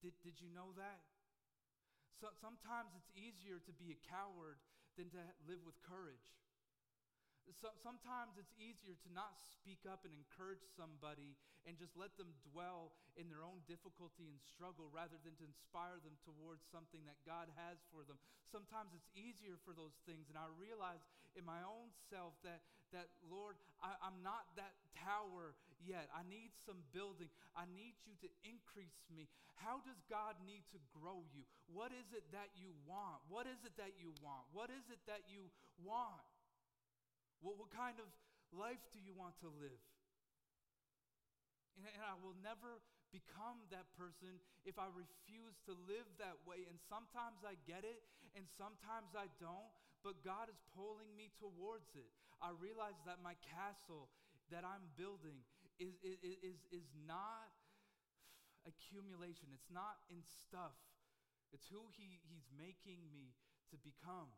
Did, 0.00 0.14
did 0.22 0.38
you 0.38 0.48
know 0.54 0.72
that? 0.78 1.02
So, 2.22 2.30
sometimes 2.38 2.94
it's 2.94 3.10
easier 3.18 3.58
to 3.58 3.72
be 3.74 3.90
a 3.90 3.98
coward 4.06 4.62
than 4.94 5.10
to 5.10 5.22
live 5.42 5.58
with 5.66 5.74
courage. 5.82 6.22
So, 7.50 7.74
sometimes 7.82 8.38
it's 8.38 8.54
easier 8.58 8.94
to 8.94 9.10
not 9.10 9.34
speak 9.38 9.82
up 9.86 10.06
and 10.06 10.14
encourage 10.14 10.62
somebody 10.78 11.34
and 11.66 11.78
just 11.78 11.94
let 11.98 12.14
them 12.18 12.30
dwell 12.50 12.94
in 13.18 13.30
their 13.30 13.42
own 13.42 13.62
difficulty 13.70 14.26
and 14.30 14.38
struggle 14.42 14.90
rather 14.90 15.18
than 15.22 15.34
to 15.38 15.44
inspire 15.46 15.98
them 16.02 16.14
towards 16.22 16.62
something 16.70 17.02
that 17.06 17.18
God 17.26 17.50
has 17.54 17.82
for 17.90 18.02
them. 18.06 18.18
Sometimes 18.50 18.94
it's 18.94 19.10
easier 19.14 19.58
for 19.62 19.74
those 19.74 19.94
things. 20.06 20.30
And 20.30 20.38
I 20.38 20.46
realize 20.54 21.02
in 21.38 21.46
my 21.46 21.62
own 21.62 21.90
self 22.10 22.34
that, 22.46 22.62
that 22.94 23.10
Lord, 23.26 23.58
I, 23.78 23.94
I'm 24.02 24.22
not 24.26 24.46
that 24.58 24.74
tower 24.98 25.54
yet. 25.82 26.10
I 26.14 26.26
need 26.26 26.54
some 26.66 26.82
building. 26.94 27.30
I 27.54 27.66
need 27.74 27.98
you 28.06 28.14
to 28.22 28.28
increase 28.46 29.02
me. 29.10 29.30
How 29.58 29.78
does 29.86 29.98
God 30.10 30.34
need 30.42 30.66
to 30.74 30.80
grow 30.90 31.22
you? 31.30 31.46
What 31.70 31.94
is 31.94 32.10
it 32.10 32.26
that 32.34 32.50
you 32.58 32.74
want? 32.86 33.22
What 33.30 33.46
is 33.46 33.62
it 33.62 33.74
that 33.78 33.94
you 33.98 34.10
want? 34.18 34.46
What 34.50 34.70
is 34.70 34.82
it 34.90 34.98
that 35.06 35.30
you 35.30 35.46
want? 35.82 36.22
What, 37.42 37.58
what 37.58 37.70
kind 37.74 37.98
of 37.98 38.06
life 38.54 38.80
do 38.94 39.02
you 39.02 39.12
want 39.12 39.34
to 39.42 39.50
live? 39.58 39.82
And, 41.76 41.84
and 41.90 42.02
I 42.06 42.14
will 42.22 42.38
never 42.40 42.80
become 43.12 43.60
that 43.68 43.90
person 43.98 44.40
if 44.64 44.80
I 44.80 44.88
refuse 44.88 45.58
to 45.68 45.76
live 45.84 46.08
that 46.16 46.40
way. 46.48 46.64
And 46.70 46.80
sometimes 46.88 47.44
I 47.44 47.60
get 47.68 47.84
it, 47.84 48.00
and 48.32 48.48
sometimes 48.56 49.12
I 49.12 49.28
don't, 49.36 49.68
but 50.00 50.22
God 50.24 50.48
is 50.48 50.58
pulling 50.72 51.12
me 51.12 51.28
towards 51.36 51.92
it. 51.98 52.08
I 52.40 52.50
realize 52.56 52.96
that 53.06 53.22
my 53.22 53.36
castle 53.44 54.10
that 54.50 54.66
I'm 54.66 54.82
building 54.98 55.44
is, 55.78 55.94
is, 56.02 56.18
is, 56.42 56.58
is 56.72 56.88
not 57.06 57.52
accumulation, 58.66 59.50
it's 59.54 59.70
not 59.70 59.98
in 60.10 60.22
stuff, 60.22 60.74
it's 61.50 61.66
who 61.66 61.82
he, 61.94 62.22
He's 62.30 62.46
making 62.54 63.02
me 63.10 63.34
to 63.70 63.76
become. 63.82 64.30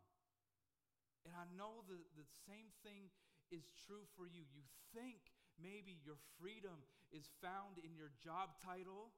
And 1.25 1.33
I 1.33 1.49
know 1.57 1.85
the, 1.89 1.97
the 2.21 2.29
same 2.45 2.69
thing 2.85 3.09
is 3.49 3.65
true 3.89 4.05
for 4.17 4.29
you. 4.29 4.45
You 4.53 4.65
think 4.93 5.33
maybe 5.57 5.97
your 6.05 6.21
freedom 6.37 6.77
is 7.13 7.33
found 7.41 7.81
in 7.81 7.97
your 7.97 8.13
job 8.21 8.61
title, 8.61 9.13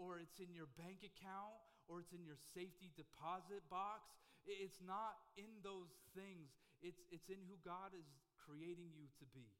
or 0.00 0.16
it's 0.16 0.40
in 0.40 0.54
your 0.56 0.70
bank 0.80 1.04
account, 1.04 1.58
or 1.84 2.00
it's 2.00 2.16
in 2.16 2.24
your 2.24 2.38
safety 2.56 2.88
deposit 2.96 3.60
box. 3.68 4.08
It's 4.48 4.80
not 4.80 5.20
in 5.36 5.60
those 5.60 5.92
things, 6.16 6.48
it's, 6.80 7.04
it's 7.12 7.28
in 7.28 7.44
who 7.44 7.60
God 7.60 7.92
is 7.92 8.08
creating 8.40 8.88
you 8.96 9.04
to 9.20 9.26
be. 9.36 9.52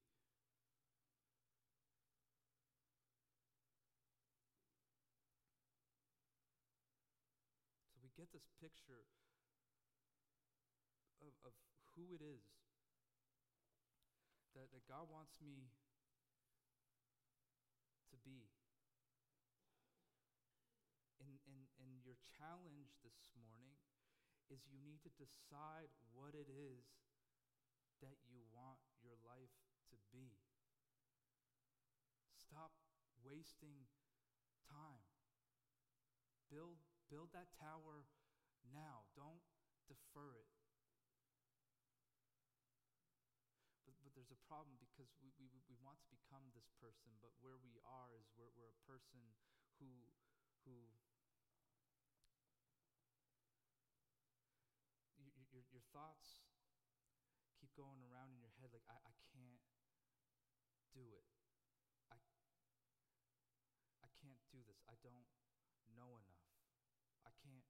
So 7.93 8.01
we 8.01 8.09
get 8.17 8.33
this 8.33 8.49
picture 8.57 9.05
of, 11.21 11.33
of 11.45 11.53
who 12.01 12.17
it 12.17 12.25
is 12.25 12.49
that, 14.57 14.73
that 14.73 14.89
God 14.89 15.13
wants 15.13 15.37
me 15.45 15.69
to 18.09 18.17
be. 18.25 18.49
And 21.21 21.37
and, 21.45 21.69
and 21.77 22.01
your 22.01 22.17
challenge 22.41 22.97
this 23.05 23.29
morning 23.37 23.77
is 24.49 24.65
you 24.73 24.81
need 24.81 25.05
to 25.05 25.13
decide 25.21 25.93
what 26.17 26.33
it 26.33 26.49
is 26.49 26.89
that 28.01 28.17
you 28.25 28.41
want 28.49 28.81
your 29.05 29.15
life 29.21 29.53
to 29.93 29.97
be. 30.09 30.41
Stop 32.33 32.73
wasting 33.21 33.85
time. 34.67 35.05
Build, 36.51 36.83
build 37.07 37.31
that 37.31 37.53
tower 37.55 38.09
now. 38.75 39.07
Don't 39.15 39.45
defer 39.87 40.35
it. 40.35 40.51
But, 43.87 43.95
but 44.03 44.11
there's 44.19 44.35
a 44.35 44.43
problem 44.51 44.75
because 44.83 45.15
we, 45.23 45.31
we, 45.39 45.47
we 45.71 45.79
want 45.79 46.03
to 46.03 46.09
become 46.11 46.43
this 46.55 46.67
person, 46.83 47.10
but 47.21 47.33
where 47.41 47.61
we 47.61 47.81
are 47.85 48.13
is 48.17 48.27
we're, 48.37 48.53
we're 48.57 48.73
a 48.73 48.83
person 48.89 49.21
who, 49.79 49.89
who 50.65 50.77
your, 55.21 55.33
your, 55.53 55.65
your 55.73 55.85
thoughts 55.93 56.41
keep 57.61 57.73
going 57.77 58.01
around 58.09 58.33
in 58.33 58.41
your 58.41 58.53
head 58.61 58.73
like, 58.73 58.85
I, 58.89 58.97
I 59.05 59.15
can't 59.37 59.61
do 60.97 61.05
it. 61.13 61.29
I, 62.09 62.17
I 64.01 64.09
can't 64.25 64.41
do 64.49 64.65
this. 64.65 64.81
I 64.89 64.97
don't 65.05 65.29
know 65.93 66.17
enough. 66.17 66.49
I 67.29 67.33
can't 67.45 67.69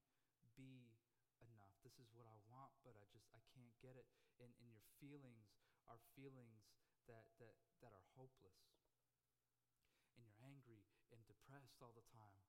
be 0.55 0.95
enough. 1.43 1.75
This 1.83 1.99
is 1.99 2.09
what 2.15 2.31
I 2.31 2.39
want, 2.47 2.71
but 2.87 2.95
I 2.95 3.05
just, 3.11 3.27
I 3.35 3.43
can't 3.51 3.75
get 3.83 3.99
it. 3.99 4.07
And, 4.39 4.55
and 4.63 4.71
your 4.71 4.87
feelings 5.03 5.51
are 5.91 5.99
feelings 6.15 6.71
that, 7.11 7.27
that, 7.43 7.59
that 7.83 7.91
are 7.91 8.07
hopeless. 8.15 8.63
And 10.15 10.23
you're 10.23 10.39
angry 10.47 10.87
and 11.11 11.21
all 11.81 11.97
the 11.97 12.07
time. 12.13 12.41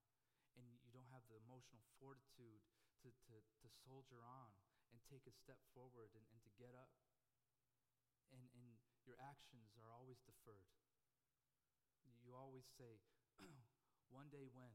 And 0.59 0.67
you 0.83 0.91
don't 0.91 1.09
have 1.11 1.23
the 1.31 1.39
emotional 1.39 1.83
fortitude 1.97 2.61
to, 3.01 3.09
to, 3.31 3.35
to 3.39 3.67
soldier 3.87 4.21
on 4.21 4.51
and 4.91 4.99
take 5.07 5.23
a 5.25 5.33
step 5.33 5.59
forward 5.71 6.11
and, 6.13 6.25
and 6.35 6.41
to 6.43 6.51
get 6.59 6.75
up. 6.75 6.91
And, 8.35 8.47
and 8.55 8.67
your 9.07 9.15
actions 9.19 9.75
are 9.79 9.91
always 9.91 10.19
deferred. 10.23 10.71
You 12.21 12.37
always 12.37 12.67
say, 12.77 13.01
one 14.13 14.29
day 14.29 14.47
when? 14.51 14.71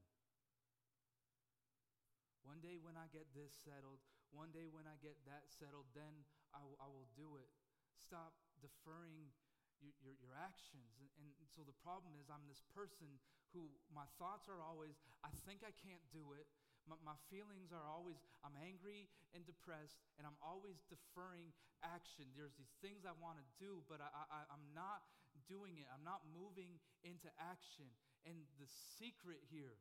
One 2.42 2.62
day 2.62 2.78
when 2.78 2.94
I 2.94 3.10
get 3.10 3.26
this 3.34 3.54
settled, 3.54 4.02
one 4.30 4.54
day 4.54 4.70
when 4.70 4.86
I 4.86 4.98
get 5.02 5.18
that 5.26 5.50
settled, 5.50 5.90
then 5.94 6.26
I, 6.54 6.62
w- 6.62 6.78
I 6.78 6.86
will 6.86 7.10
do 7.18 7.38
it. 7.38 7.50
Stop 7.98 8.38
deferring 8.62 9.34
your, 9.80 9.92
your, 10.02 10.14
your 10.18 10.34
actions. 10.36 10.96
And, 11.00 11.08
and 11.40 11.48
so 11.52 11.64
the 11.64 11.76
problem 11.84 12.16
is, 12.20 12.28
I'm 12.28 12.44
this 12.48 12.64
person 12.72 13.08
who 13.54 13.68
my 13.92 14.04
thoughts 14.20 14.48
are 14.48 14.60
always, 14.60 14.96
I 15.24 15.32
think 15.48 15.64
I 15.64 15.72
can't 15.80 16.02
do 16.12 16.36
it. 16.36 16.46
My, 16.86 16.94
my 17.02 17.18
feelings 17.32 17.74
are 17.74 17.86
always, 17.88 18.20
I'm 18.46 18.54
angry 18.62 19.10
and 19.34 19.42
depressed, 19.42 19.98
and 20.20 20.24
I'm 20.28 20.38
always 20.38 20.78
deferring 20.86 21.50
action. 21.82 22.30
There's 22.38 22.54
these 22.54 22.74
things 22.78 23.02
I 23.02 23.16
want 23.18 23.42
to 23.42 23.46
do, 23.58 23.82
but 23.90 23.98
I, 23.98 24.08
I, 24.12 24.40
I'm 24.52 24.66
not 24.76 25.02
doing 25.50 25.78
it. 25.78 25.86
I'm 25.90 26.06
not 26.06 26.22
moving 26.30 26.78
into 27.02 27.28
action. 27.38 27.86
And 28.26 28.38
the 28.58 28.70
secret 28.98 29.42
here, 29.50 29.78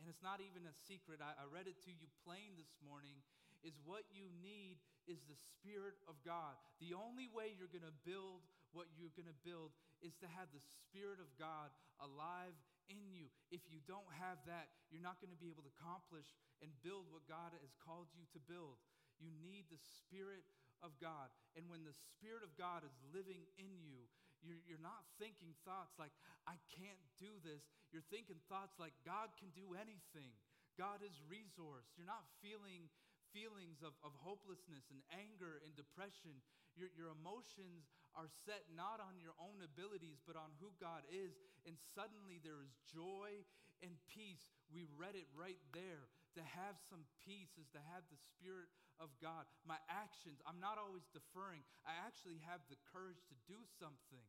and 0.00 0.08
it's 0.08 0.24
not 0.24 0.40
even 0.40 0.64
a 0.68 0.74
secret, 0.88 1.20
I, 1.20 1.36
I 1.36 1.44
read 1.48 1.68
it 1.68 1.80
to 1.88 1.92
you 1.92 2.08
plain 2.24 2.56
this 2.56 2.72
morning, 2.80 3.20
is 3.64 3.76
what 3.84 4.04
you 4.12 4.28
need 4.44 4.76
is 5.08 5.24
the 5.24 5.36
Spirit 5.36 5.96
of 6.08 6.16
God. 6.24 6.56
The 6.80 6.92
only 6.96 7.28
way 7.32 7.56
you're 7.56 7.72
going 7.72 7.84
to 7.84 7.98
build 8.04 8.44
what 8.74 8.90
you're 8.98 9.14
going 9.14 9.30
to 9.30 9.40
build 9.46 9.72
is 10.02 10.18
to 10.20 10.28
have 10.34 10.50
the 10.50 10.60
Spirit 10.82 11.22
of 11.22 11.30
God 11.38 11.72
alive 12.02 12.54
in 12.90 13.00
you. 13.08 13.32
If 13.48 13.64
you 13.70 13.80
don't 13.88 14.10
have 14.20 14.42
that, 14.44 14.68
you're 14.92 15.04
not 15.04 15.22
going 15.22 15.32
to 15.32 15.40
be 15.40 15.48
able 15.48 15.64
to 15.64 15.72
accomplish 15.80 16.28
and 16.60 16.68
build 16.84 17.08
what 17.08 17.24
God 17.24 17.56
has 17.56 17.72
called 17.80 18.12
you 18.12 18.28
to 18.36 18.40
build. 18.44 18.76
You 19.16 19.30
need 19.40 19.70
the 19.70 19.80
Spirit 19.80 20.44
of 20.84 20.92
God. 21.00 21.32
And 21.56 21.70
when 21.70 21.86
the 21.86 21.96
Spirit 22.12 22.44
of 22.44 22.52
God 22.58 22.84
is 22.84 22.92
living 23.14 23.46
in 23.56 23.72
you, 23.80 24.04
you're, 24.44 24.60
you're 24.68 24.82
not 24.84 25.08
thinking 25.16 25.56
thoughts 25.64 25.96
like, 25.96 26.12
I 26.44 26.60
can't 26.76 27.00
do 27.16 27.32
this. 27.40 27.64
You're 27.88 28.04
thinking 28.12 28.36
thoughts 28.52 28.76
like, 28.76 28.92
God 29.06 29.32
can 29.40 29.48
do 29.56 29.72
anything. 29.72 30.36
God 30.76 31.00
is 31.00 31.14
resource. 31.30 31.88
You're 31.96 32.10
not 32.10 32.26
feeling 32.44 32.90
feelings 33.32 33.80
of, 33.80 33.96
of 34.04 34.12
hopelessness 34.20 34.90
and 34.92 35.00
anger 35.14 35.62
and 35.64 35.72
depression. 35.72 36.42
Your, 36.76 36.90
your 36.92 37.10
emotions 37.14 37.93
are 38.14 38.30
set 38.46 38.70
not 38.70 39.02
on 39.02 39.18
your 39.18 39.34
own 39.42 39.62
abilities, 39.62 40.22
but 40.22 40.38
on 40.38 40.54
who 40.62 40.70
God 40.78 41.02
is. 41.10 41.34
And 41.66 41.74
suddenly 41.94 42.38
there 42.38 42.62
is 42.62 42.74
joy 42.86 43.42
and 43.82 43.94
peace. 44.06 44.54
We 44.70 44.86
read 44.94 45.18
it 45.18 45.26
right 45.34 45.58
there. 45.74 46.08
To 46.38 46.42
have 46.42 46.78
some 46.90 47.06
peace 47.22 47.54
is 47.58 47.70
to 47.74 47.82
have 47.94 48.06
the 48.10 48.18
Spirit 48.34 48.70
of 48.98 49.10
God. 49.18 49.46
My 49.66 49.78
actions, 49.90 50.42
I'm 50.46 50.58
not 50.62 50.78
always 50.78 51.06
deferring. 51.10 51.62
I 51.82 51.94
actually 52.02 52.42
have 52.46 52.62
the 52.70 52.78
courage 52.90 53.22
to 53.30 53.36
do 53.46 53.58
something. 53.78 54.26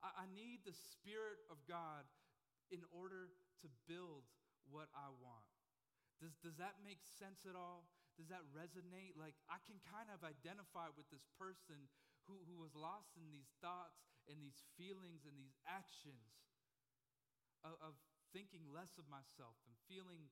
I, 0.00 0.24
I 0.24 0.26
need 0.32 0.64
the 0.64 0.76
Spirit 0.76 1.40
of 1.52 1.60
God 1.68 2.04
in 2.72 2.84
order 2.92 3.32
to 3.64 3.68
build 3.84 4.24
what 4.68 4.88
I 4.96 5.12
want. 5.20 5.48
Does, 6.20 6.32
does 6.40 6.56
that 6.56 6.80
make 6.80 7.02
sense 7.18 7.44
at 7.44 7.56
all? 7.58 7.88
Does 8.16 8.28
that 8.28 8.44
resonate? 8.52 9.16
Like, 9.16 9.36
I 9.48 9.60
can 9.64 9.80
kind 9.88 10.12
of 10.12 10.20
identify 10.20 10.92
with 10.92 11.08
this 11.08 11.24
person 11.40 11.88
who, 12.26 12.38
who 12.46 12.56
was 12.58 12.74
lost 12.74 13.14
in 13.18 13.28
these 13.30 13.50
thoughts 13.58 14.06
and 14.30 14.38
these 14.38 14.62
feelings 14.78 15.26
and 15.26 15.34
these 15.34 15.58
actions 15.66 16.42
of, 17.66 17.74
of 17.82 17.94
thinking 18.30 18.64
less 18.70 18.96
of 18.96 19.06
myself 19.10 19.58
and 19.66 19.74
feeling 19.90 20.30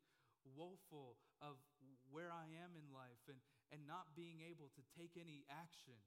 woeful 0.56 1.20
of 1.44 1.60
where 2.08 2.32
I 2.32 2.48
am 2.64 2.72
in 2.72 2.88
life 2.90 3.20
and, 3.28 3.38
and 3.68 3.84
not 3.84 4.16
being 4.16 4.40
able 4.40 4.72
to 4.72 4.82
take 4.96 5.20
any 5.20 5.44
action. 5.52 5.98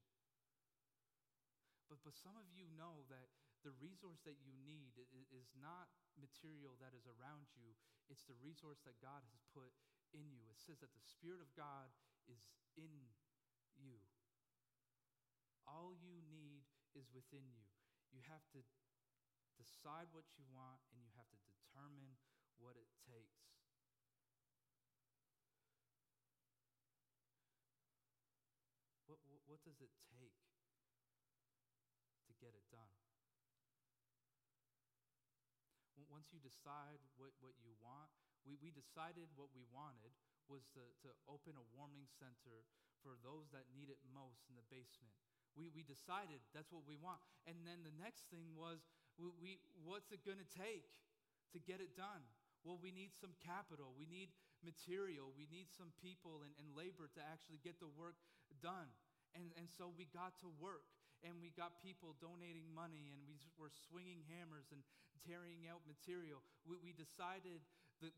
But, 1.88 2.02
but 2.02 2.18
some 2.18 2.34
of 2.40 2.50
you 2.50 2.66
know 2.74 3.06
that 3.14 3.30
the 3.62 3.76
resource 3.80 4.20
that 4.28 4.42
you 4.44 4.52
need 4.68 5.00
is 5.32 5.48
not 5.56 5.88
material 6.20 6.76
that 6.84 6.92
is 6.92 7.08
around 7.08 7.48
you, 7.56 7.72
it's 8.12 8.28
the 8.28 8.36
resource 8.44 8.84
that 8.84 9.00
God 9.00 9.24
has 9.24 9.40
put 9.56 9.72
in 10.12 10.28
you. 10.36 10.44
It 10.52 10.60
says 10.60 10.84
that 10.84 10.92
the 10.92 11.06
Spirit 11.06 11.40
of 11.40 11.48
God 11.56 11.88
is 12.28 12.44
in 12.76 12.92
you. 13.80 14.04
All 15.74 15.98
you 15.98 16.22
need 16.30 16.62
is 16.94 17.10
within 17.10 17.50
you. 17.50 17.66
You 18.14 18.22
have 18.30 18.46
to 18.54 18.62
decide 19.58 20.14
what 20.14 20.30
you 20.38 20.46
want 20.54 20.86
and 20.94 21.02
you 21.02 21.10
have 21.18 21.26
to 21.34 21.40
determine 21.42 22.14
what 22.62 22.78
it 22.78 22.86
takes. 23.10 23.42
What, 29.10 29.18
what, 29.26 29.42
what 29.50 29.60
does 29.66 29.82
it 29.82 29.90
take 30.14 30.38
to 32.30 32.34
get 32.38 32.54
it 32.54 32.70
done? 32.70 32.94
Once 36.14 36.30
you 36.30 36.38
decide 36.46 37.02
what, 37.18 37.34
what 37.42 37.58
you 37.58 37.74
want, 37.82 38.14
we, 38.46 38.54
we 38.62 38.70
decided 38.70 39.26
what 39.34 39.50
we 39.58 39.66
wanted 39.74 40.14
was 40.46 40.70
to, 40.70 40.86
to 41.02 41.10
open 41.26 41.58
a 41.58 41.66
warming 41.74 42.06
center 42.06 42.62
for 43.02 43.18
those 43.26 43.50
that 43.50 43.66
need 43.74 43.90
it 43.90 43.98
most 44.14 44.46
in 44.46 44.54
the 44.54 44.68
basement. 44.70 45.18
We, 45.54 45.70
we 45.70 45.86
decided 45.86 46.42
that's 46.52 46.74
what 46.74 46.84
we 46.90 46.98
want. 46.98 47.22
And 47.46 47.62
then 47.64 47.86
the 47.86 47.94
next 48.02 48.30
thing 48.34 48.58
was, 48.58 48.82
we, 49.22 49.30
we 49.38 49.52
what's 49.86 50.10
it 50.10 50.26
going 50.26 50.42
to 50.42 50.52
take 50.54 50.90
to 51.54 51.62
get 51.62 51.78
it 51.78 51.94
done? 51.94 52.26
Well, 52.66 52.80
we 52.80 52.90
need 52.90 53.14
some 53.14 53.36
capital. 53.44 53.94
We 53.94 54.08
need 54.08 54.34
material. 54.64 55.30
We 55.36 55.46
need 55.52 55.70
some 55.70 55.92
people 56.00 56.42
and, 56.48 56.56
and 56.58 56.72
labor 56.74 57.12
to 57.12 57.22
actually 57.22 57.60
get 57.62 57.78
the 57.78 57.92
work 57.92 58.18
done. 58.64 58.90
And, 59.36 59.52
and 59.60 59.68
so 59.68 59.92
we 59.94 60.08
got 60.10 60.40
to 60.42 60.50
work 60.58 60.88
and 61.24 61.40
we 61.40 61.52
got 61.56 61.80
people 61.80 62.16
donating 62.20 62.68
money 62.72 63.12
and 63.12 63.20
we 63.28 63.40
were 63.56 63.72
swinging 63.72 64.24
hammers 64.28 64.72
and 64.72 64.84
tearing 65.24 65.68
out 65.72 65.84
material. 65.88 66.44
We, 66.68 66.80
we 66.84 66.92
decided 66.92 67.64
the, 68.04 68.12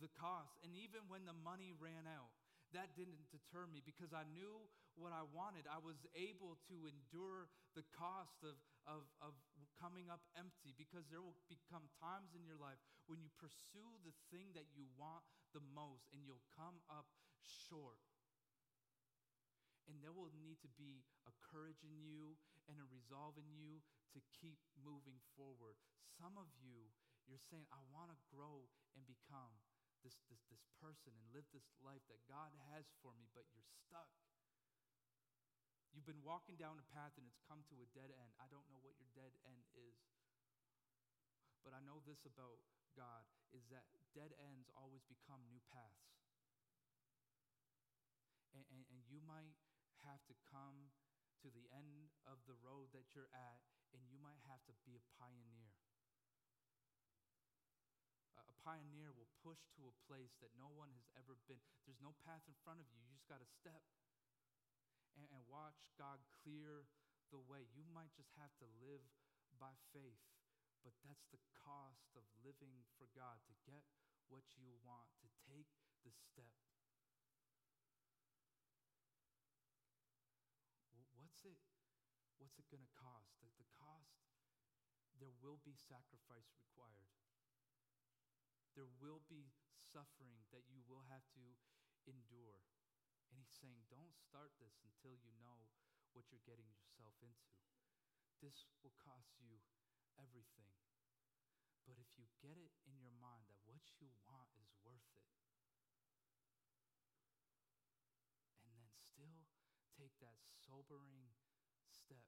the 0.00 0.12
cost. 0.12 0.60
And 0.64 0.76
even 0.76 1.08
when 1.08 1.24
the 1.24 1.36
money 1.36 1.72
ran 1.76 2.04
out, 2.08 2.32
that 2.74 2.92
didn't 2.98 3.18
deter 3.30 3.66
me 3.70 3.80
because 3.80 4.10
I 4.10 4.26
knew 4.34 4.66
what 4.98 5.14
I 5.14 5.26
wanted. 5.30 5.66
I 5.66 5.82
was 5.82 5.98
able 6.14 6.58
to 6.70 6.76
endure 6.86 7.50
the 7.74 7.86
cost 7.94 8.42
of, 8.42 8.58
of, 8.86 9.06
of 9.22 9.34
coming 9.78 10.10
up 10.10 10.22
empty 10.34 10.74
because 10.74 11.06
there 11.10 11.22
will 11.22 11.38
become 11.50 11.86
times 11.98 12.34
in 12.34 12.46
your 12.46 12.58
life 12.58 12.78
when 13.06 13.22
you 13.22 13.30
pursue 13.38 13.98
the 14.06 14.14
thing 14.30 14.54
that 14.54 14.70
you 14.74 14.86
want 14.94 15.22
the 15.54 15.62
most 15.74 16.06
and 16.14 16.22
you'll 16.26 16.44
come 16.54 16.82
up 16.90 17.06
short. 17.42 18.02
And 19.86 20.00
there 20.00 20.14
will 20.14 20.32
need 20.32 20.58
to 20.64 20.70
be 20.80 21.04
a 21.28 21.34
courage 21.44 21.84
in 21.84 21.94
you 22.00 22.34
and 22.66 22.80
a 22.80 22.86
resolve 22.88 23.36
in 23.36 23.46
you 23.52 23.84
to 24.16 24.20
keep 24.32 24.56
moving 24.80 25.20
forward. 25.36 25.76
Some 26.16 26.40
of 26.40 26.48
you, 26.56 26.88
you're 27.28 27.42
saying, 27.52 27.68
I 27.68 27.82
want 27.92 28.08
to 28.14 28.18
grow 28.32 28.70
and 28.96 29.04
become 29.04 29.60
this, 30.04 30.20
this, 30.28 30.44
this 30.52 30.62
person 30.78 31.16
and 31.16 31.26
live 31.32 31.48
this 31.50 31.66
life 31.80 32.04
that 32.12 32.20
God 32.28 32.52
has 32.70 32.84
for 33.00 33.16
me, 33.16 33.26
but 33.32 33.48
you're 33.56 33.66
stuck. 33.88 34.12
You've 35.96 36.06
been 36.06 36.22
walking 36.22 36.60
down 36.60 36.76
a 36.76 36.86
path 36.92 37.16
and 37.16 37.24
it's 37.24 37.40
come 37.48 37.64
to 37.72 37.80
a 37.80 37.88
dead 37.96 38.12
end. 38.12 38.30
I 38.36 38.46
don't 38.52 38.68
know 38.68 38.82
what 38.84 38.94
your 39.00 39.10
dead 39.16 39.32
end 39.48 39.64
is. 39.72 39.96
But 41.64 41.72
I 41.72 41.80
know 41.80 42.04
this 42.04 42.28
about 42.28 42.60
God 42.92 43.24
is 43.56 43.64
that 43.72 43.88
dead 44.12 44.36
ends 44.36 44.68
always 44.76 45.02
become 45.08 45.40
new 45.48 45.62
paths. 45.72 46.14
and, 48.54 48.62
and, 48.70 48.82
and 48.86 49.02
you 49.10 49.18
might 49.26 49.58
have 50.06 50.22
to 50.30 50.34
come 50.54 50.94
to 51.42 51.50
the 51.50 51.66
end 51.74 52.14
of 52.24 52.38
the 52.46 52.56
road 52.62 52.94
that 52.94 53.12
you're 53.12 53.28
at, 53.34 53.60
and 53.92 54.00
you 54.08 54.16
might 54.22 54.38
have 54.46 54.62
to 54.70 54.74
be 54.86 54.94
a 54.96 55.04
pioneer. 55.18 55.74
A, 58.48 58.54
pioneer 58.64 59.12
will 59.12 59.28
push 59.44 59.60
to 59.76 59.84
a 59.84 59.98
place 60.08 60.32
that 60.40 60.52
no 60.56 60.72
one 60.72 60.88
has 60.96 61.08
ever 61.20 61.36
been. 61.44 61.60
There's 61.84 62.00
no 62.00 62.16
path 62.24 62.40
in 62.48 62.56
front 62.64 62.80
of 62.80 62.88
you, 62.88 62.96
you 63.04 63.12
just 63.12 63.28
got 63.28 63.44
to 63.44 63.48
step 63.60 63.84
and, 65.16 65.28
and 65.30 65.44
watch 65.46 65.76
God 66.00 66.20
clear 66.42 66.88
the 67.28 67.40
way. 67.44 67.68
You 67.76 67.84
might 67.92 68.12
just 68.16 68.32
have 68.40 68.52
to 68.64 68.68
live 68.80 69.04
by 69.60 69.76
faith, 69.92 70.24
but 70.80 70.96
that's 71.04 71.28
the 71.30 71.40
cost 71.64 72.12
of 72.16 72.24
living 72.40 72.84
for 72.96 73.08
God 73.12 73.40
to 73.48 73.54
get 73.68 73.84
what 74.28 74.44
you 74.56 74.72
want, 74.80 75.08
to 75.20 75.28
take 75.44 75.68
the 76.02 76.12
step. 76.12 76.56
What's 81.16 81.40
it? 81.48 81.60
What's 82.36 82.60
it 82.60 82.68
going 82.68 82.84
to 82.84 82.94
cost? 82.94 83.32
The, 83.40 83.48
the 83.56 83.68
cost, 83.80 84.20
there 85.18 85.32
will 85.40 85.58
be 85.64 85.74
sacrifice 85.74 86.52
required. 86.60 87.23
There 88.74 88.90
will 89.00 89.22
be 89.30 89.54
suffering 89.78 90.44
that 90.52 90.66
you 90.68 90.82
will 90.86 91.06
have 91.08 91.24
to 91.38 91.44
endure. 92.06 92.60
And 93.30 93.38
he's 93.38 93.54
saying, 93.54 93.86
don't 93.90 94.14
start 94.18 94.52
this 94.60 94.78
until 94.84 95.14
you 95.16 95.32
know 95.40 95.70
what 96.12 96.30
you're 96.30 96.44
getting 96.46 96.68
yourself 96.74 97.14
into. 97.22 97.54
This 98.42 98.66
will 98.82 98.94
cost 99.00 99.40
you 99.40 99.62
everything. 100.18 100.70
But 101.86 101.98
if 101.98 102.18
you 102.18 102.26
get 102.42 102.56
it 102.58 102.72
in 102.84 102.98
your 102.98 103.12
mind 103.12 103.46
that 103.48 103.60
what 103.64 103.80
you 104.00 104.08
want 104.26 104.50
is 104.58 104.74
worth 104.84 105.06
it, 105.14 105.24
and 108.66 108.74
then 108.76 108.90
still 108.90 109.46
take 109.96 110.12
that 110.20 110.36
sobering 110.66 111.30
step. 111.86 112.26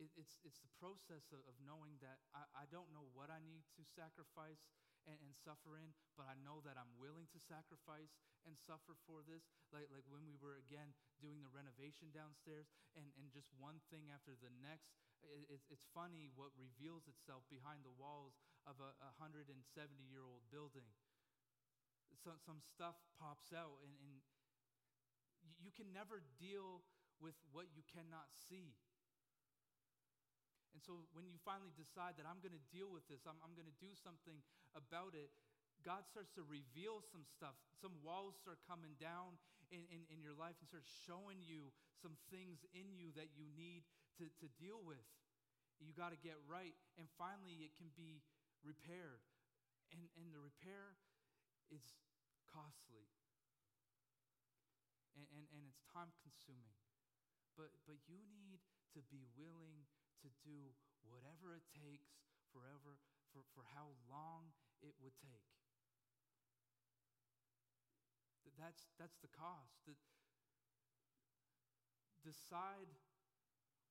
It, 0.00 0.10
it, 0.16 0.19
it's, 0.30 0.38
it's 0.46 0.62
the 0.62 0.70
process 0.78 1.34
of, 1.34 1.42
of 1.50 1.58
knowing 1.58 1.98
that 1.98 2.22
I, 2.30 2.46
I 2.62 2.64
don't 2.70 2.94
know 2.94 3.10
what 3.10 3.34
I 3.34 3.42
need 3.42 3.66
to 3.74 3.82
sacrifice 3.82 4.62
and, 5.10 5.18
and 5.18 5.34
suffer 5.34 5.74
in, 5.74 5.90
but 6.14 6.30
I 6.30 6.38
know 6.38 6.62
that 6.62 6.78
I'm 6.78 6.94
willing 7.02 7.26
to 7.34 7.40
sacrifice 7.42 8.14
and 8.46 8.54
suffer 8.54 8.94
for 9.10 9.26
this. 9.26 9.42
Like, 9.74 9.90
like 9.90 10.06
when 10.06 10.22
we 10.22 10.38
were 10.38 10.62
again 10.62 10.94
doing 11.18 11.42
the 11.42 11.50
renovation 11.50 12.14
downstairs, 12.14 12.70
and, 12.94 13.10
and 13.18 13.26
just 13.34 13.50
one 13.58 13.82
thing 13.90 14.06
after 14.14 14.38
the 14.38 14.54
next. 14.62 14.94
It, 15.20 15.50
it, 15.52 15.60
it's 15.68 15.84
funny 15.92 16.32
what 16.32 16.54
reveals 16.56 17.04
itself 17.04 17.44
behind 17.52 17.84
the 17.84 17.92
walls 17.92 18.40
of 18.64 18.80
a 18.80 18.96
170 19.20 19.52
year 20.06 20.24
old 20.24 20.46
building. 20.48 20.88
Some, 22.16 22.40
some 22.40 22.60
stuff 22.64 22.96
pops 23.20 23.52
out, 23.52 23.82
and, 23.84 23.92
and 24.00 24.14
you 25.60 25.72
can 25.72 25.92
never 25.92 26.24
deal 26.40 26.84
with 27.20 27.36
what 27.52 27.68
you 27.76 27.84
cannot 27.84 28.32
see. 28.32 28.76
And 30.72 30.80
so 30.82 31.02
when 31.16 31.26
you 31.26 31.34
finally 31.42 31.74
decide 31.74 32.14
that 32.18 32.26
I'm 32.26 32.38
going 32.38 32.54
to 32.54 32.66
deal 32.70 32.90
with 32.90 33.02
this, 33.10 33.26
I'm, 33.26 33.38
I'm 33.42 33.58
going 33.58 33.66
to 33.66 33.78
do 33.82 33.90
something 33.98 34.38
about 34.78 35.18
it, 35.18 35.34
God 35.80 36.04
starts 36.06 36.30
to 36.36 36.44
reveal 36.44 37.00
some 37.00 37.24
stuff. 37.24 37.56
Some 37.80 37.96
walls 38.04 38.36
start 38.36 38.60
coming 38.68 38.92
down 39.00 39.40
in, 39.72 39.82
in, 39.88 40.04
in 40.12 40.18
your 40.20 40.36
life 40.36 40.54
and 40.60 40.68
starts 40.68 40.92
showing 41.08 41.40
you 41.40 41.72
some 41.96 42.14
things 42.28 42.60
in 42.76 42.92
you 42.92 43.10
that 43.16 43.32
you 43.32 43.48
need 43.56 43.88
to, 44.20 44.28
to 44.44 44.46
deal 44.60 44.80
with. 44.84 45.02
You 45.80 45.96
got 45.96 46.12
to 46.12 46.20
get 46.20 46.36
right. 46.44 46.76
And 47.00 47.08
finally, 47.16 47.64
it 47.64 47.72
can 47.80 47.88
be 47.96 48.20
repaired. 48.60 49.24
And, 49.96 50.04
and 50.20 50.28
the 50.36 50.42
repair 50.44 51.00
is 51.72 51.82
costly. 52.44 53.08
And, 55.16 55.24
and, 55.32 55.44
and 55.56 55.62
it's 55.64 55.80
time 55.88 56.12
consuming. 56.20 56.76
But, 57.56 57.72
but 57.88 57.96
you 58.04 58.20
need 58.28 58.60
to 58.92 59.00
be 59.08 59.24
willing 59.32 59.88
to 60.22 60.28
do 60.44 60.72
whatever 61.08 61.56
it 61.56 61.64
takes 61.72 62.12
forever 62.52 63.00
for, 63.32 63.42
for 63.56 63.64
how 63.72 63.94
long 64.08 64.52
it 64.82 64.94
would 65.00 65.16
take. 65.20 65.48
That's, 68.60 68.92
that's 69.00 69.16
the 69.24 69.32
cost. 69.32 69.72
That 69.88 69.96
decide 72.20 72.92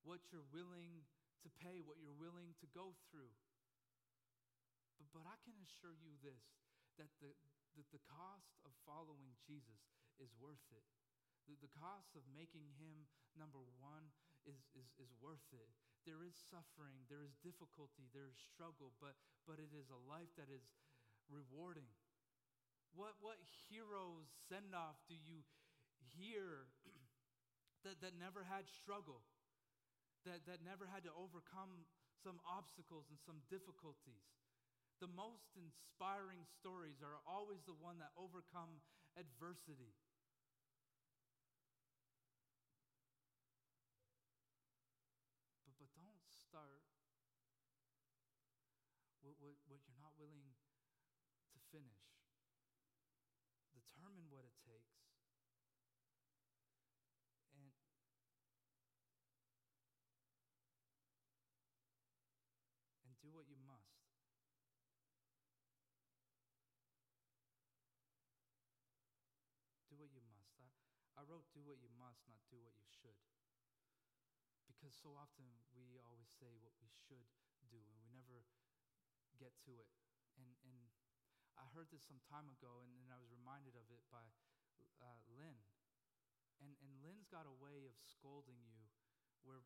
what 0.06 0.22
you're 0.30 0.46
willing 0.54 1.02
to 1.42 1.50
pay, 1.58 1.82
what 1.82 1.98
you're 1.98 2.14
willing 2.14 2.54
to 2.62 2.66
go 2.70 2.94
through. 3.10 3.34
But, 5.02 5.10
but 5.10 5.26
I 5.26 5.34
can 5.42 5.58
assure 5.66 5.98
you 5.98 6.14
this 6.22 6.46
that 7.02 7.10
the, 7.18 7.34
that 7.74 7.88
the 7.90 8.02
cost 8.06 8.54
of 8.62 8.70
following 8.86 9.34
Jesus 9.42 9.82
is 10.22 10.30
worth 10.38 10.62
it. 10.70 10.86
The, 11.50 11.58
the 11.58 11.72
cost 11.74 12.14
of 12.14 12.22
making 12.30 12.70
him 12.78 13.08
number 13.34 13.58
one 13.82 14.06
is, 14.46 14.60
is, 14.76 14.86
is 15.00 15.10
worth 15.18 15.48
it. 15.50 15.72
There 16.08 16.24
is 16.24 16.32
suffering, 16.48 17.04
there 17.12 17.20
is 17.20 17.36
difficulty, 17.44 18.08
there 18.16 18.24
is 18.24 18.38
struggle, 18.40 18.96
but, 19.04 19.20
but 19.44 19.60
it 19.60 19.68
is 19.76 19.92
a 19.92 20.00
life 20.08 20.32
that 20.40 20.48
is 20.48 20.64
rewarding. 21.28 21.88
What, 22.96 23.20
what 23.20 23.36
hero's 23.68 24.32
send 24.48 24.72
off 24.72 24.96
do 25.06 25.14
you 25.14 25.44
hear 26.16 26.72
that, 27.84 28.00
that 28.00 28.16
never 28.16 28.48
had 28.48 28.64
struggle, 28.66 29.20
that, 30.24 30.48
that 30.48 30.64
never 30.64 30.88
had 30.88 31.04
to 31.04 31.12
overcome 31.12 31.84
some 32.24 32.40
obstacles 32.48 33.12
and 33.12 33.20
some 33.20 33.44
difficulties? 33.52 34.24
The 35.04 35.12
most 35.12 35.52
inspiring 35.52 36.44
stories 36.60 37.04
are 37.04 37.20
always 37.28 37.60
the 37.68 37.76
one 37.76 38.00
that 38.00 38.12
overcome 38.16 38.80
adversity. 39.20 39.96
start 46.50 46.82
what, 49.22 49.38
what, 49.38 49.54
what 49.70 49.78
you're 49.86 50.02
not 50.02 50.10
willing 50.18 50.42
to 51.54 51.58
finish. 51.70 52.02
Determine 53.70 54.26
what 54.34 54.42
it 54.42 54.56
takes. 54.66 54.98
And 57.54 57.70
and 63.06 63.14
do 63.22 63.30
what 63.30 63.46
you 63.46 63.62
must. 63.62 63.94
Do 69.86 69.94
what 69.94 70.10
you 70.10 70.26
must. 70.26 70.50
I, 70.58 70.66
I 71.14 71.19
wrote 71.30 71.46
do 71.54 71.62
what 71.62 71.78
you 71.78 71.86
must, 71.94 72.26
not 72.26 72.42
do 72.50 72.58
what 72.58 72.74
you 72.74 72.90
should. 72.90 73.14
Because 74.66 74.90
so 74.98 75.14
often 75.14 75.46
we 75.70 76.02
always 76.02 76.26
say 76.26 76.58
what 76.58 76.74
we 76.82 76.90
should 77.06 77.30
do 77.70 77.78
and 77.78 77.94
we 77.94 78.10
never 78.10 78.42
get 79.38 79.54
to 79.62 79.78
it. 79.78 79.86
And, 80.34 80.50
and 80.66 80.90
I 81.54 81.70
heard 81.70 81.86
this 81.94 82.02
some 82.02 82.18
time 82.26 82.50
ago 82.50 82.82
and, 82.82 82.90
I 83.10 83.18
was 83.22 83.30
reminded 83.30 83.78
of 83.78 83.86
it 83.90 84.02
by 84.10 84.26
uh, 85.02 85.18
Lynn. 85.30 85.58
And, 86.62 86.74
and 86.82 86.92
Lynn's 87.02 87.26
got 87.30 87.46
a 87.46 87.54
way 87.62 87.86
of 87.86 87.94
scolding 88.02 88.58
you 88.66 88.86
where 89.46 89.62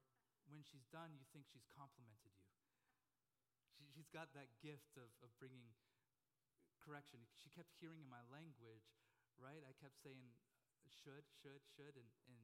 when 0.48 0.61
she's 0.61 0.85
done, 0.92 1.16
you 1.16 1.24
think 1.33 1.48
she's 1.48 1.64
complimented 1.72 2.33
you. 2.37 2.48
She, 3.72 3.88
she's 3.88 4.09
got 4.12 4.33
that 4.37 4.53
gift 4.61 4.96
of, 5.00 5.09
of 5.24 5.33
bringing 5.40 5.72
correction. 6.85 7.24
She 7.40 7.48
kept 7.53 7.72
hearing 7.81 8.05
in 8.05 8.09
my 8.09 8.20
language, 8.29 8.85
right? 9.40 9.64
I 9.64 9.72
kept 9.81 9.96
saying 10.00 10.37
should, 10.90 11.25
should, 11.31 11.64
should, 11.64 11.97
and, 11.97 12.11
and 12.29 12.40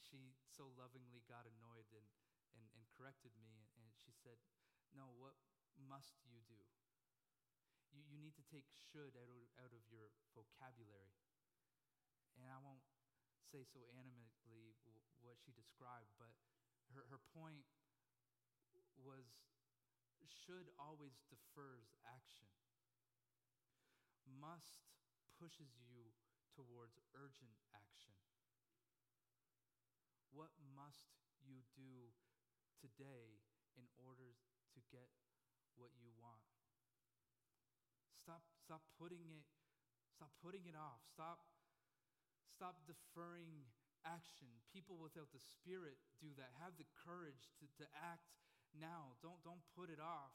she 0.00 0.34
so 0.46 0.70
lovingly 0.74 1.22
got 1.26 1.46
annoyed 1.46 1.86
and, 1.94 2.06
and, 2.54 2.66
and 2.74 2.84
corrected 2.94 3.34
me. 3.38 3.54
And, 3.54 3.66
and 3.78 3.88
she 4.02 4.10
said, 4.10 4.38
No, 4.94 5.14
what 5.18 5.38
must 5.74 6.18
you 6.26 6.42
do? 6.46 6.60
You, 7.94 8.02
you 8.10 8.18
need 8.18 8.34
to 8.38 8.46
take 8.50 8.66
should 8.70 9.14
out 9.14 9.30
of, 9.30 9.42
out 9.62 9.72
of 9.74 9.82
your 9.86 10.10
vocabulary. 10.34 11.14
And 12.38 12.50
I 12.50 12.58
won't 12.58 12.82
say 13.50 13.62
so 13.62 13.86
animately 13.94 14.74
what 15.22 15.38
she 15.38 15.54
described, 15.54 16.10
but 16.18 16.34
her, 16.90 17.06
her 17.06 17.22
point 17.32 17.62
was 18.98 19.24
should 20.44 20.68
always 20.80 21.14
defers 21.28 21.92
action. 22.04 22.48
Must 24.24 24.88
pushes 25.36 25.72
you 25.84 26.12
towards 26.54 26.96
urgent 27.18 27.54
action. 27.74 28.14
What 30.30 30.50
must 30.74 31.10
you 31.42 31.62
do 31.78 32.10
today 32.82 33.42
in 33.78 33.86
order 33.98 34.34
to 34.74 34.80
get 34.90 35.10
what 35.78 35.94
you 35.98 36.10
want? 36.18 36.42
Stop, 38.18 38.42
stop 38.56 38.82
putting 38.96 39.28
it, 39.30 39.46
stop 40.16 40.32
putting 40.40 40.64
it 40.66 40.74
off. 40.74 41.02
Stop, 41.12 41.44
stop 42.50 42.80
deferring 42.88 43.68
action. 44.06 44.48
People 44.72 44.96
without 44.96 45.28
the 45.30 45.42
Spirit 45.42 46.00
do 46.18 46.32
that. 46.40 46.54
Have 46.62 46.78
the 46.80 46.88
courage 47.04 47.52
to, 47.60 47.66
to 47.82 47.86
act 47.94 48.32
now. 48.72 49.14
Don't, 49.20 49.38
don't 49.44 49.62
put 49.76 49.92
it 49.92 50.00
off. 50.00 50.34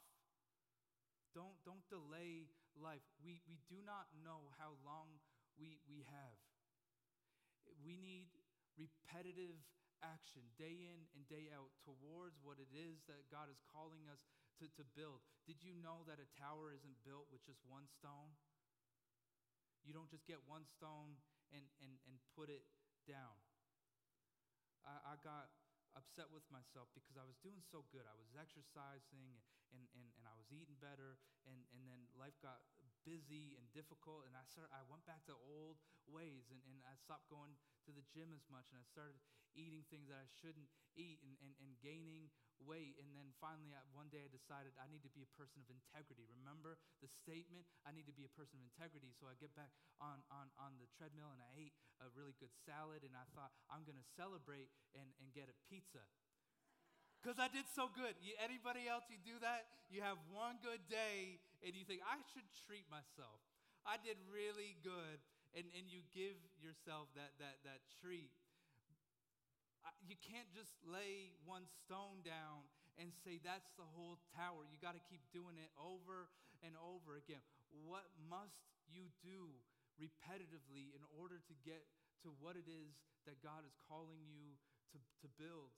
Don't, 1.34 1.54
don't 1.62 1.82
delay 1.86 2.50
life. 2.74 3.06
We, 3.22 3.38
we 3.46 3.62
do 3.70 3.78
not 3.86 4.10
know 4.22 4.50
how 4.58 4.74
long 4.82 5.18
we, 5.60 5.76
we 5.84 6.02
have. 6.08 6.40
We 7.84 8.00
need 8.00 8.32
repetitive 8.80 9.60
action 10.00 10.40
day 10.56 10.88
in 10.88 11.04
and 11.12 11.28
day 11.28 11.52
out 11.52 11.68
towards 11.84 12.40
what 12.40 12.56
it 12.56 12.72
is 12.72 13.04
that 13.04 13.28
God 13.28 13.52
is 13.52 13.60
calling 13.68 14.08
us 14.08 14.24
to, 14.58 14.64
to 14.80 14.84
build. 14.96 15.20
Did 15.44 15.60
you 15.60 15.76
know 15.76 16.02
that 16.08 16.16
a 16.16 16.28
tower 16.40 16.72
isn't 16.72 17.04
built 17.04 17.28
with 17.28 17.44
just 17.44 17.60
one 17.68 17.84
stone? 17.92 18.32
You 19.84 19.92
don't 19.92 20.08
just 20.08 20.24
get 20.24 20.40
one 20.48 20.64
stone 20.64 21.20
and, 21.52 21.64
and, 21.84 21.92
and 22.08 22.16
put 22.32 22.48
it 22.48 22.64
down. 23.04 23.36
I, 24.84 25.16
I 25.16 25.20
got 25.20 25.52
upset 25.96 26.28
with 26.32 26.44
myself 26.48 26.88
because 26.96 27.16
I 27.16 27.24
was 27.24 27.36
doing 27.44 27.60
so 27.68 27.84
good. 27.92 28.04
I 28.08 28.16
was 28.16 28.32
exercising 28.36 29.40
and, 29.72 29.84
and, 29.96 30.08
and 30.20 30.24
I 30.26 30.34
was 30.34 30.50
eating 30.50 30.74
better, 30.82 31.14
and, 31.46 31.62
and 31.70 31.86
then 31.86 32.10
life 32.18 32.34
got 32.42 32.58
busy 33.10 33.58
and 33.58 33.66
difficult, 33.74 34.22
and 34.30 34.38
I, 34.38 34.46
started, 34.46 34.70
I 34.70 34.86
went 34.86 35.02
back 35.02 35.26
to 35.26 35.34
old 35.34 35.82
ways, 36.06 36.46
and, 36.54 36.62
and 36.70 36.78
I 36.86 36.94
stopped 36.94 37.26
going 37.26 37.58
to 37.86 37.90
the 37.90 38.06
gym 38.14 38.30
as 38.30 38.46
much, 38.46 38.70
and 38.70 38.78
I 38.78 38.86
started 38.86 39.18
eating 39.58 39.82
things 39.90 40.06
that 40.06 40.22
I 40.22 40.30
shouldn't 40.38 40.70
eat 40.94 41.18
and, 41.26 41.34
and, 41.42 41.54
and 41.58 41.74
gaining 41.82 42.30
weight. 42.62 42.94
And 43.02 43.10
then 43.18 43.34
finally, 43.42 43.74
one 43.90 44.06
day 44.14 44.22
I 44.22 44.30
decided 44.30 44.78
I 44.78 44.86
need 44.86 45.02
to 45.02 45.10
be 45.10 45.26
a 45.26 45.32
person 45.34 45.58
of 45.58 45.66
integrity. 45.66 46.22
Remember 46.30 46.78
the 47.02 47.10
statement? 47.10 47.66
I 47.82 47.90
need 47.90 48.06
to 48.06 48.14
be 48.14 48.22
a 48.22 48.30
person 48.30 48.62
of 48.62 48.64
integrity. 48.70 49.10
So 49.18 49.26
I 49.26 49.34
get 49.42 49.50
back 49.58 49.74
on, 49.98 50.22
on, 50.30 50.54
on 50.60 50.78
the 50.78 50.86
treadmill 50.94 51.34
and 51.34 51.42
I 51.42 51.50
ate 51.58 51.74
a 51.98 52.06
really 52.14 52.36
good 52.38 52.54
salad, 52.62 53.02
and 53.02 53.12
I 53.18 53.26
thought, 53.34 53.50
I'm 53.66 53.82
going 53.82 53.98
to 53.98 54.08
celebrate 54.14 54.70
and, 54.94 55.10
and 55.18 55.34
get 55.34 55.50
a 55.50 55.56
pizza 55.66 56.06
because 57.20 57.36
I 57.36 57.52
did 57.52 57.68
so 57.68 57.92
good. 57.92 58.16
You, 58.24 58.32
anybody 58.40 58.88
else, 58.88 59.04
you 59.12 59.20
do 59.20 59.36
that? 59.44 59.68
You 59.92 60.00
have 60.00 60.16
one 60.32 60.56
good 60.64 60.80
day 60.88 61.36
and 61.60 61.76
you 61.76 61.84
think, 61.84 62.00
I 62.00 62.16
should 62.32 62.48
treat 62.64 62.88
myself. 62.88 63.44
I 63.84 64.00
did 64.00 64.16
really 64.32 64.80
good. 64.80 65.20
And, 65.52 65.66
and 65.74 65.90
you 65.90 66.06
give 66.14 66.38
yourself 66.62 67.10
that, 67.18 67.34
that, 67.42 67.58
that 67.66 67.82
treat. 68.00 68.30
You 70.06 70.14
can't 70.22 70.46
just 70.54 70.70
lay 70.86 71.34
one 71.42 71.66
stone 71.82 72.22
down 72.22 72.70
and 72.96 73.10
say 73.26 73.42
that's 73.42 73.74
the 73.74 73.88
whole 73.98 74.22
tower. 74.38 74.62
You 74.70 74.78
got 74.78 74.94
to 74.94 75.02
keep 75.10 75.20
doing 75.34 75.58
it 75.58 75.74
over 75.74 76.30
and 76.62 76.78
over 76.78 77.18
again. 77.18 77.42
What 77.82 78.06
must 78.30 78.62
you 78.86 79.10
do 79.26 79.50
repetitively 79.98 80.94
in 80.94 81.02
order 81.18 81.42
to 81.42 81.54
get 81.66 81.82
to 82.22 82.30
what 82.38 82.54
it 82.54 82.70
is 82.70 82.94
that 83.26 83.42
God 83.42 83.66
is 83.66 83.74
calling 83.90 84.22
you 84.30 84.54
to, 84.94 84.98
to 85.24 85.28
build? 85.34 85.74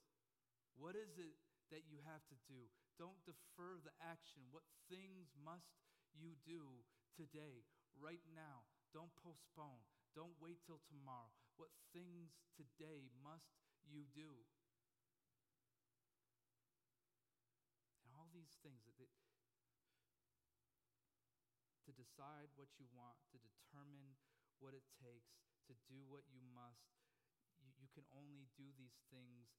What 0.76 0.96
is 0.96 1.18
it 1.20 1.36
that 1.70 1.88
you 1.88 2.00
have 2.04 2.24
to 2.28 2.36
do? 2.48 2.68
Don't 3.00 3.20
defer 3.24 3.80
the 3.80 3.92
action. 4.00 4.44
What 4.52 4.64
things 4.88 5.32
must 5.40 5.72
you 6.12 6.36
do 6.44 6.84
today, 7.16 7.64
right 7.96 8.22
now? 8.36 8.68
Don't 8.92 9.12
postpone. 9.16 9.84
Don't 10.12 10.36
wait 10.36 10.60
till 10.68 10.84
tomorrow. 10.84 11.32
What 11.56 11.72
things 11.96 12.36
today 12.52 13.08
must 13.24 13.56
you 13.88 14.04
do? 14.12 14.44
And 18.04 18.12
all 18.12 18.28
these 18.32 18.60
things 18.60 18.84
that, 18.84 18.96
that 19.00 19.12
to 21.88 21.90
decide 21.96 22.52
what 22.54 22.68
you 22.76 22.86
want, 22.92 23.16
to 23.32 23.40
determine 23.40 24.14
what 24.60 24.76
it 24.76 24.84
takes, 25.00 25.40
to 25.66 25.74
do 25.88 26.04
what 26.06 26.28
you 26.28 26.44
must. 26.52 26.92
You, 27.64 27.72
you 27.80 27.88
can 27.90 28.06
only 28.14 28.46
do 28.54 28.68
these 28.78 29.00
things 29.10 29.50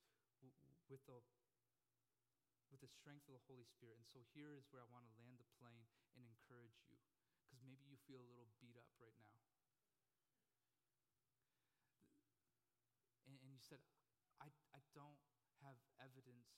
with 0.92 1.04
the 1.08 1.24
with 2.74 2.82
the 2.82 2.90
strength 2.90 3.30
of 3.30 3.38
the 3.38 3.46
Holy 3.46 3.70
Spirit. 3.70 4.02
And 4.02 4.10
so 4.10 4.26
here 4.34 4.58
is 4.58 4.66
where 4.74 4.82
I 4.82 4.90
want 4.90 5.06
to 5.06 5.14
land 5.22 5.38
the 5.38 5.46
plane 5.62 5.86
and 6.18 6.26
encourage 6.26 6.82
you 6.90 6.98
because 7.46 7.62
maybe 7.62 7.86
you 7.86 8.02
feel 8.10 8.18
a 8.18 8.30
little 8.34 8.50
beat 8.58 8.74
up 8.74 8.90
right 8.98 9.14
now. 9.22 9.38
And, 13.30 13.38
and 13.46 13.54
you 13.54 13.62
said, 13.62 13.78
I, 14.42 14.50
I 14.74 14.82
don't 14.98 15.22
have 15.62 15.78
evidence 16.02 16.50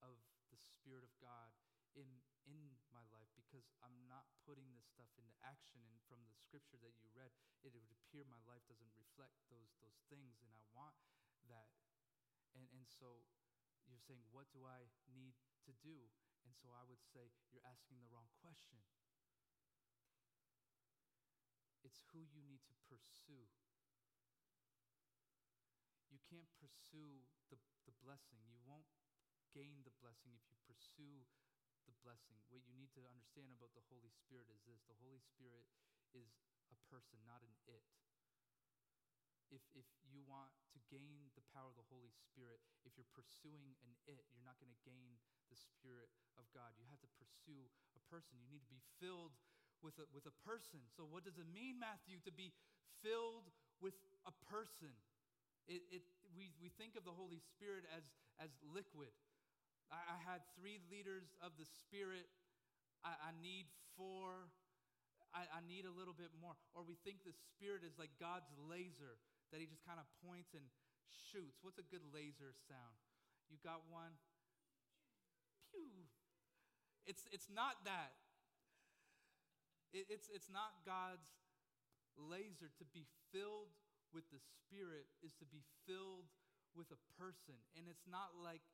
of 0.00 0.16
the 0.48 0.56
Spirit 0.56 1.04
of 1.04 1.12
God 1.20 1.52
in, 1.92 2.08
in 2.48 2.72
my 2.88 3.04
life 3.12 3.28
because 3.36 3.68
I'm 3.84 4.08
not 4.08 4.24
putting 4.48 4.72
this 4.72 4.88
stuff 4.88 5.12
into 5.20 5.36
action. 5.44 5.84
And 5.84 6.00
from 6.08 6.24
the 6.24 6.36
scripture 6.40 6.80
that 6.80 6.96
you 7.04 7.12
read, 7.12 7.28
it, 7.60 7.76
it 7.76 7.80
would 7.84 7.92
appear 7.92 8.24
my 8.24 8.40
life 8.48 8.64
doesn't 8.72 8.96
reflect 8.96 9.36
those, 9.52 9.76
those 9.84 10.00
things. 10.08 10.40
And 10.40 10.48
I 10.48 10.60
want 10.72 10.96
that 11.52 11.68
and, 12.56 12.64
and 12.72 12.88
so 12.88 13.20
you're 13.84 14.02
saying, 14.02 14.24
What 14.32 14.48
do 14.56 14.64
I 14.64 14.88
need 15.12 15.36
to 15.68 15.72
do? 15.84 16.08
And 16.48 16.56
so 16.56 16.72
I 16.72 16.82
would 16.88 17.04
say, 17.12 17.28
You're 17.52 17.64
asking 17.68 18.00
the 18.00 18.10
wrong 18.10 18.32
question. 18.40 18.80
It's 21.84 22.02
who 22.10 22.26
you 22.26 22.42
need 22.42 22.66
to 22.66 22.74
pursue. 22.90 23.46
You 26.10 26.18
can't 26.26 26.50
pursue 26.58 27.22
the, 27.52 27.60
the 27.86 27.94
blessing. 28.02 28.42
You 28.50 28.58
won't 28.66 28.90
gain 29.54 29.86
the 29.86 29.94
blessing 30.02 30.34
if 30.34 30.42
you 30.50 30.58
pursue 30.66 31.22
the 31.86 31.94
blessing. 32.02 32.42
What 32.50 32.66
you 32.66 32.74
need 32.74 32.90
to 32.98 33.06
understand 33.06 33.54
about 33.54 33.70
the 33.78 33.86
Holy 33.86 34.10
Spirit 34.10 34.50
is 34.50 34.66
this 34.66 34.82
the 34.90 34.98
Holy 34.98 35.22
Spirit 35.22 35.70
is 36.10 36.42
a 36.74 36.78
person, 36.90 37.22
not 37.22 37.46
an 37.46 37.54
it 37.70 37.86
if, 39.50 39.62
if 39.78 39.86
you 40.10 40.22
want 40.26 40.50
to 40.74 40.78
gain 40.90 41.30
the 41.38 41.44
power 41.54 41.70
of 41.70 41.78
the 41.78 41.88
Holy 41.90 42.10
Spirit, 42.10 42.58
if 42.82 42.94
you're 42.98 43.08
pursuing 43.14 43.78
an 43.86 43.92
it, 44.10 44.26
you're 44.34 44.46
not 44.46 44.58
going 44.58 44.70
to 44.72 44.82
gain 44.86 45.18
the 45.50 45.58
Spirit 45.58 46.10
of 46.38 46.46
God. 46.50 46.74
You 46.78 46.86
have 46.90 47.02
to 47.02 47.10
pursue 47.18 47.70
a 47.94 48.02
person. 48.10 48.38
You 48.38 48.48
need 48.50 48.64
to 48.66 48.72
be 48.72 48.82
filled 48.98 49.34
with 49.84 49.96
a, 50.02 50.06
with 50.10 50.26
a 50.26 50.36
person. 50.42 50.82
So, 50.94 51.06
what 51.06 51.22
does 51.22 51.38
it 51.38 51.48
mean, 51.50 51.78
Matthew, 51.78 52.18
to 52.26 52.32
be 52.32 52.50
filled 53.02 53.46
with 53.78 53.96
a 54.26 54.34
person? 54.48 54.94
It, 55.66 55.82
it, 55.90 56.02
we, 56.34 56.54
we 56.62 56.70
think 56.70 56.94
of 56.94 57.02
the 57.02 57.14
Holy 57.14 57.42
Spirit 57.42 57.86
as, 57.90 58.06
as 58.38 58.50
liquid. 58.62 59.10
I, 59.90 59.98
I 60.14 60.18
had 60.22 60.42
three 60.54 60.78
liters 60.90 61.34
of 61.42 61.54
the 61.58 61.66
Spirit. 61.66 62.26
I, 63.02 63.30
I 63.30 63.32
need 63.42 63.66
four. 63.98 64.50
I, 65.34 65.46
I 65.50 65.60
need 65.66 65.84
a 65.84 65.94
little 65.94 66.14
bit 66.14 66.30
more. 66.38 66.54
Or 66.74 66.86
we 66.86 66.94
think 67.02 67.26
the 67.26 67.34
Spirit 67.34 67.82
is 67.82 67.98
like 67.98 68.14
God's 68.18 68.48
laser 68.70 69.18
that 69.50 69.60
he 69.62 69.66
just 69.66 69.84
kind 69.86 69.98
of 69.98 70.06
points 70.22 70.54
and 70.54 70.64
shoots. 71.10 71.62
What's 71.62 71.78
a 71.78 71.86
good 71.86 72.04
laser 72.10 72.54
sound? 72.66 72.96
You 73.50 73.58
got 73.62 73.86
one? 73.86 74.18
Pew. 75.70 76.06
It's, 77.06 77.26
it's 77.30 77.46
not 77.46 77.86
that. 77.86 78.18
It, 79.94 80.10
it's, 80.10 80.26
it's 80.28 80.50
not 80.50 80.82
God's 80.82 81.30
laser. 82.18 82.74
To 82.82 82.84
be 82.90 83.06
filled 83.30 83.70
with 84.10 84.26
the 84.34 84.42
Spirit 84.42 85.06
is 85.22 85.34
to 85.38 85.46
be 85.46 85.62
filled 85.86 86.26
with 86.74 86.90
a 86.90 87.00
person. 87.14 87.56
And 87.78 87.86
it's 87.86 88.04
not 88.10 88.34
like 88.36 88.66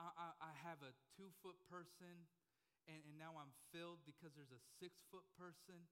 I, 0.00 0.08
I, 0.16 0.28
I 0.40 0.52
have 0.64 0.80
a 0.80 0.96
two 1.12 1.28
foot 1.44 1.60
person 1.68 2.24
and, 2.88 2.98
and 3.06 3.14
now 3.14 3.38
I'm 3.38 3.52
filled 3.70 4.02
because 4.02 4.34
there's 4.34 4.54
a 4.54 4.62
six 4.80 4.98
foot 5.12 5.26
person. 5.38 5.86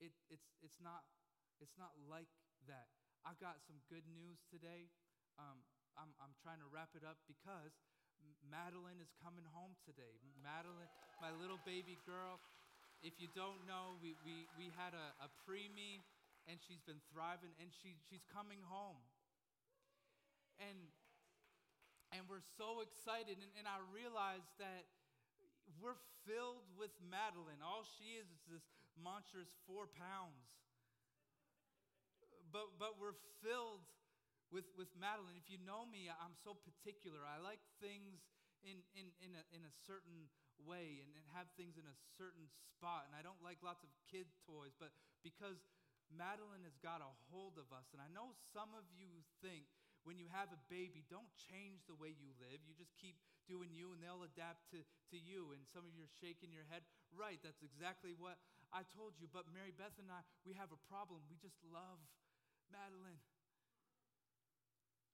It, 0.00 0.12
it's, 0.28 0.48
it's, 0.64 0.80
not, 0.80 1.04
it's 1.60 1.76
not 1.76 1.92
like 2.08 2.30
that. 2.68 2.92
I 3.26 3.34
got 3.42 3.58
some 3.66 3.82
good 3.90 4.06
news 4.06 4.38
today. 4.46 4.86
Um, 5.34 5.58
I'm, 5.98 6.14
I'm 6.22 6.30
trying 6.46 6.62
to 6.62 6.68
wrap 6.70 6.94
it 6.94 7.02
up 7.02 7.18
because 7.26 7.74
Madeline 8.46 9.02
is 9.02 9.10
coming 9.18 9.42
home 9.50 9.74
today. 9.82 10.14
Madeline, 10.38 10.86
my 11.18 11.34
little 11.34 11.58
baby 11.66 11.98
girl. 12.06 12.38
If 13.02 13.18
you 13.18 13.26
don't 13.34 13.66
know, 13.66 13.98
we, 13.98 14.14
we, 14.22 14.46
we 14.54 14.70
had 14.78 14.94
a, 14.94 15.26
a 15.26 15.28
preemie 15.42 16.06
and 16.46 16.62
she's 16.70 16.78
been 16.86 17.02
thriving 17.10 17.50
and 17.58 17.74
she, 17.82 17.98
she's 18.06 18.22
coming 18.30 18.62
home. 18.62 19.02
And, 20.62 20.78
and 22.14 22.30
we're 22.30 22.46
so 22.54 22.78
excited. 22.86 23.42
And, 23.42 23.50
and 23.58 23.66
I 23.66 23.82
realized 23.90 24.54
that 24.62 24.86
we're 25.82 25.98
filled 26.22 26.62
with 26.78 26.94
Madeline. 27.02 27.58
All 27.58 27.82
she 27.98 28.22
is 28.22 28.30
is 28.30 28.62
this 28.62 28.66
monstrous 28.94 29.50
four 29.66 29.90
pounds 29.90 30.46
but, 32.56 32.72
but 32.80 32.92
we're 32.96 33.20
filled 33.44 33.84
with, 34.48 34.64
with 34.80 34.88
Madeline. 34.96 35.36
If 35.36 35.52
you 35.52 35.60
know 35.60 35.84
me, 35.84 36.08
I'm 36.08 36.32
so 36.40 36.56
particular. 36.56 37.20
I 37.20 37.36
like 37.36 37.60
things 37.84 38.24
in, 38.64 38.80
in, 38.96 39.12
in, 39.20 39.36
a, 39.36 39.44
in 39.52 39.60
a 39.68 39.74
certain 39.84 40.32
way 40.64 41.04
and, 41.04 41.12
and 41.12 41.24
have 41.36 41.52
things 41.60 41.76
in 41.76 41.84
a 41.84 41.96
certain 42.16 42.48
spot. 42.48 43.04
And 43.04 43.12
I 43.12 43.20
don't 43.20 43.44
like 43.44 43.60
lots 43.60 43.84
of 43.84 43.92
kid 44.08 44.24
toys, 44.48 44.72
but 44.80 44.96
because 45.20 45.68
Madeline 46.08 46.64
has 46.64 46.80
got 46.80 47.04
a 47.04 47.12
hold 47.28 47.60
of 47.60 47.68
us, 47.76 47.92
and 47.92 48.00
I 48.00 48.08
know 48.08 48.32
some 48.56 48.72
of 48.72 48.88
you 48.88 49.20
think 49.44 49.68
when 50.08 50.16
you 50.16 50.30
have 50.32 50.48
a 50.54 50.60
baby, 50.70 51.02
don't 51.10 51.28
change 51.50 51.82
the 51.90 51.98
way 51.98 52.14
you 52.14 52.30
live. 52.38 52.62
You 52.62 52.78
just 52.78 52.94
keep 52.94 53.18
doing 53.50 53.74
you, 53.74 53.90
and 53.90 53.98
they'll 53.98 54.22
adapt 54.22 54.70
to, 54.70 54.78
to 55.10 55.18
you. 55.18 55.50
And 55.50 55.66
some 55.66 55.82
of 55.82 55.92
you 55.98 56.06
are 56.06 56.16
shaking 56.22 56.54
your 56.54 56.64
head. 56.70 56.86
Right, 57.10 57.42
that's 57.42 57.66
exactly 57.66 58.14
what 58.14 58.38
I 58.70 58.86
told 58.94 59.18
you. 59.18 59.26
But 59.26 59.50
Mary 59.50 59.74
Beth 59.74 59.98
and 59.98 60.06
I, 60.06 60.22
we 60.46 60.54
have 60.54 60.70
a 60.70 60.78
problem. 60.86 61.26
We 61.26 61.34
just 61.42 61.58
love 61.74 61.98
Madeline. 62.72 63.22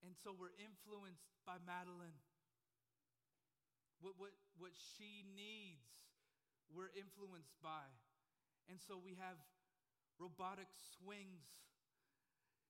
And 0.03 0.19
so 0.19 0.35
we're 0.35 0.55
influenced 0.59 1.31
by 1.47 1.63
Madeline. 1.63 2.19
What, 4.03 4.19
what, 4.19 4.35
what 4.59 4.75
she 4.75 5.23
needs, 5.39 5.87
we're 6.75 6.91
influenced 6.99 7.55
by. 7.63 7.87
And 8.67 8.83
so 8.83 8.99
we 8.99 9.15
have 9.23 9.39
robotic 10.19 10.71
swings 10.99 11.47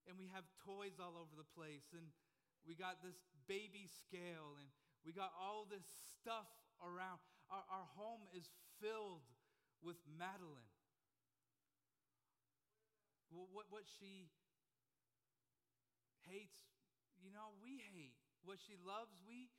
and 0.04 0.18
we 0.18 0.28
have 0.34 0.44
toys 0.64 0.98
all 1.00 1.16
over 1.16 1.32
the 1.36 1.46
place 1.56 1.88
and 1.96 2.04
we 2.66 2.74
got 2.74 3.00
this 3.00 3.16
baby 3.48 3.88
scale 3.88 4.58
and 4.60 4.68
we 5.06 5.12
got 5.12 5.32
all 5.34 5.66
this 5.66 5.84
stuff 6.20 6.46
around. 6.84 7.18
Our, 7.50 7.64
our 7.70 7.86
home 7.96 8.28
is 8.36 8.46
filled 8.78 9.24
with 9.82 9.96
Madeline. 10.06 10.70
What, 13.32 13.66
what 13.72 13.88
she 13.88 14.28
hates, 16.26 16.62
you 17.18 17.30
know, 17.30 17.54
we 17.62 17.82
hate. 17.94 18.18
What 18.42 18.58
she 18.58 18.74
loves, 18.74 19.14
we, 19.22 19.50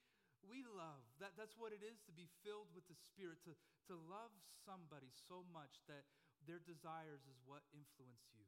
we 0.44 0.68
love. 0.68 1.04
That, 1.24 1.40
that's 1.40 1.56
what 1.56 1.72
it 1.72 1.80
is 1.80 2.04
to 2.08 2.14
be 2.14 2.28
filled 2.44 2.68
with 2.76 2.84
the 2.92 3.00
Spirit, 3.00 3.40
to, 3.48 3.56
to 3.88 3.96
love 3.96 4.36
somebody 4.68 5.08
so 5.28 5.48
much 5.56 5.80
that 5.88 6.04
their 6.44 6.60
desires 6.60 7.24
is 7.24 7.40
what 7.48 7.64
influence 7.72 8.28
you. 8.36 8.48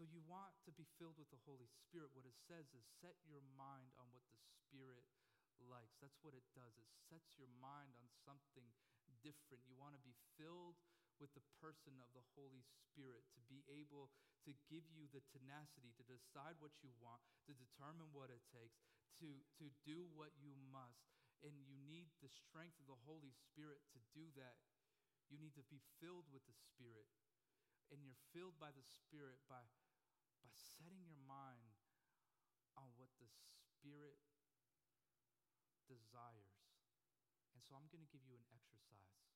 So 0.00 0.08
you 0.08 0.24
want 0.24 0.56
to 0.64 0.72
be 0.72 0.88
filled 0.96 1.20
with 1.20 1.28
the 1.28 1.44
Holy 1.44 1.68
Spirit. 1.68 2.16
What 2.16 2.24
it 2.24 2.32
says 2.48 2.72
is 2.72 2.88
set 3.04 3.20
your 3.28 3.44
mind 3.60 3.92
on 4.00 4.08
what 4.16 4.24
the 4.32 4.40
Spirit 4.64 5.04
likes. 5.68 6.00
That's 6.00 6.16
what 6.24 6.32
it 6.32 6.48
does. 6.56 6.72
It 6.80 6.88
sets 7.12 7.36
your 7.36 7.52
mind 7.60 7.92
on 8.00 8.08
something 8.24 8.64
different. 9.20 9.60
You 9.68 9.76
want 9.76 9.92
to 9.92 10.00
be 10.00 10.16
filled 10.40 10.80
with 11.20 11.36
the 11.36 11.44
person 11.60 12.00
of 12.00 12.08
the 12.16 12.24
Holy 12.32 12.64
Spirit 12.64 13.28
to 13.36 13.40
be 13.46 13.60
able 13.68 14.08
to 14.48 14.56
give 14.72 14.88
you 14.88 15.04
the 15.12 15.20
tenacity 15.28 15.92
to 16.00 16.04
decide 16.08 16.56
what 16.58 16.72
you 16.80 16.88
want, 16.96 17.20
to 17.44 17.52
determine 17.52 18.08
what 18.16 18.32
it 18.32 18.40
takes, 18.48 18.80
to, 19.20 19.28
to 19.60 19.68
do 19.84 20.08
what 20.16 20.32
you 20.40 20.56
must. 20.72 21.12
And 21.44 21.52
you 21.68 21.76
need 21.84 22.08
the 22.24 22.32
strength 22.32 22.80
of 22.80 22.88
the 22.88 23.00
Holy 23.04 23.32
Spirit 23.32 23.84
to 23.92 24.00
do 24.16 24.32
that. 24.40 24.56
You 25.28 25.36
need 25.36 25.52
to 25.60 25.64
be 25.68 25.84
filled 26.00 26.28
with 26.32 26.44
the 26.48 26.56
Spirit. 26.56 27.08
And 27.92 28.00
you're 28.00 28.18
filled 28.32 28.56
by 28.56 28.72
the 28.72 28.84
Spirit 28.84 29.40
by, 29.44 29.60
by 30.40 30.52
setting 30.56 31.04
your 31.04 31.20
mind 31.28 31.76
on 32.80 32.88
what 32.96 33.12
the 33.20 33.28
Spirit 33.28 34.16
desires. 35.84 36.56
And 37.52 37.60
so 37.64 37.76
I'm 37.76 37.88
going 37.92 38.04
to 38.04 38.12
give 38.12 38.24
you 38.24 38.36
an 38.36 38.46
exercise. 38.56 39.29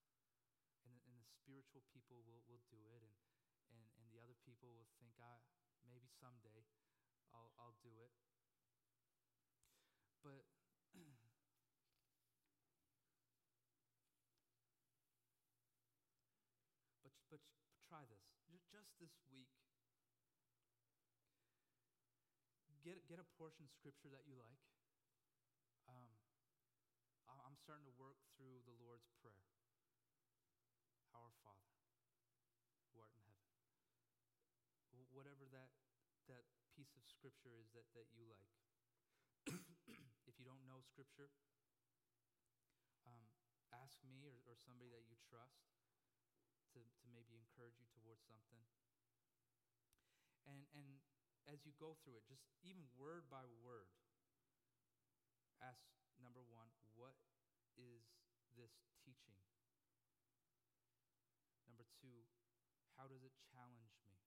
The 1.24 1.34
spiritual 1.40 1.82
people 1.92 2.20
will, 2.24 2.44
will 2.46 2.60
do 2.68 2.80
it, 2.92 3.02
and, 3.02 3.16
and, 3.72 3.80
and 3.96 4.06
the 4.12 4.20
other 4.20 4.36
people 4.44 4.68
will 4.72 4.88
think, 5.00 5.16
I, 5.20 5.40
maybe 5.88 6.08
someday 6.20 6.64
I'll, 7.32 7.52
I'll 7.58 7.76
do 7.80 7.96
it. 8.00 8.12
But 10.20 10.44
but, 17.04 17.12
but 17.28 17.40
try 17.88 18.04
this. 18.08 18.20
Just 18.70 18.90
this 18.98 19.14
week, 19.30 19.50
get, 22.84 23.00
get 23.08 23.16
a 23.16 23.24
portion 23.40 23.64
of 23.64 23.72
scripture 23.72 24.12
that 24.12 24.28
you 24.28 24.36
like. 24.36 24.60
Um, 25.88 26.12
I'm 27.30 27.56
starting 27.56 27.88
to 27.88 27.94
work 27.96 28.20
through 28.36 28.60
the 28.68 28.76
Lord's 28.84 29.08
Prayer. 29.24 29.53
Our 31.14 31.30
Father, 31.46 31.70
who 32.90 32.98
art 33.00 33.14
in 33.14 33.22
heaven. 33.24 33.54
Whatever 35.14 35.46
that, 35.54 35.70
that 36.26 36.42
piece 36.74 36.90
of 36.98 37.06
scripture 37.06 37.54
is 37.54 37.70
that, 37.70 37.86
that 37.94 38.10
you 38.18 38.26
like. 38.26 38.50
if 40.28 40.34
you 40.38 40.44
don't 40.44 40.66
know 40.66 40.82
scripture, 40.82 41.30
um, 43.06 43.30
ask 43.70 44.02
me 44.02 44.26
or, 44.26 44.42
or 44.50 44.58
somebody 44.58 44.90
that 44.90 45.06
you 45.06 45.14
trust 45.30 45.70
to, 46.74 46.82
to 46.82 47.06
maybe 47.14 47.38
encourage 47.38 47.78
you 47.78 47.86
towards 47.94 48.26
something. 48.26 48.62
And, 50.50 50.66
and 50.74 50.98
as 51.46 51.62
you 51.62 51.72
go 51.78 51.94
through 52.02 52.18
it, 52.18 52.26
just 52.26 52.44
even 52.66 52.84
word 52.98 53.30
by 53.30 53.46
word, 53.62 53.94
ask 55.62 55.86
number 56.18 56.42
one, 56.50 56.68
what 56.98 57.14
is 57.78 58.02
this 58.58 58.74
teaching? 59.06 59.38
Two, 62.04 62.28
how 63.00 63.08
does 63.08 63.24
it 63.24 63.32
challenge 63.48 63.96
me? 64.04 64.20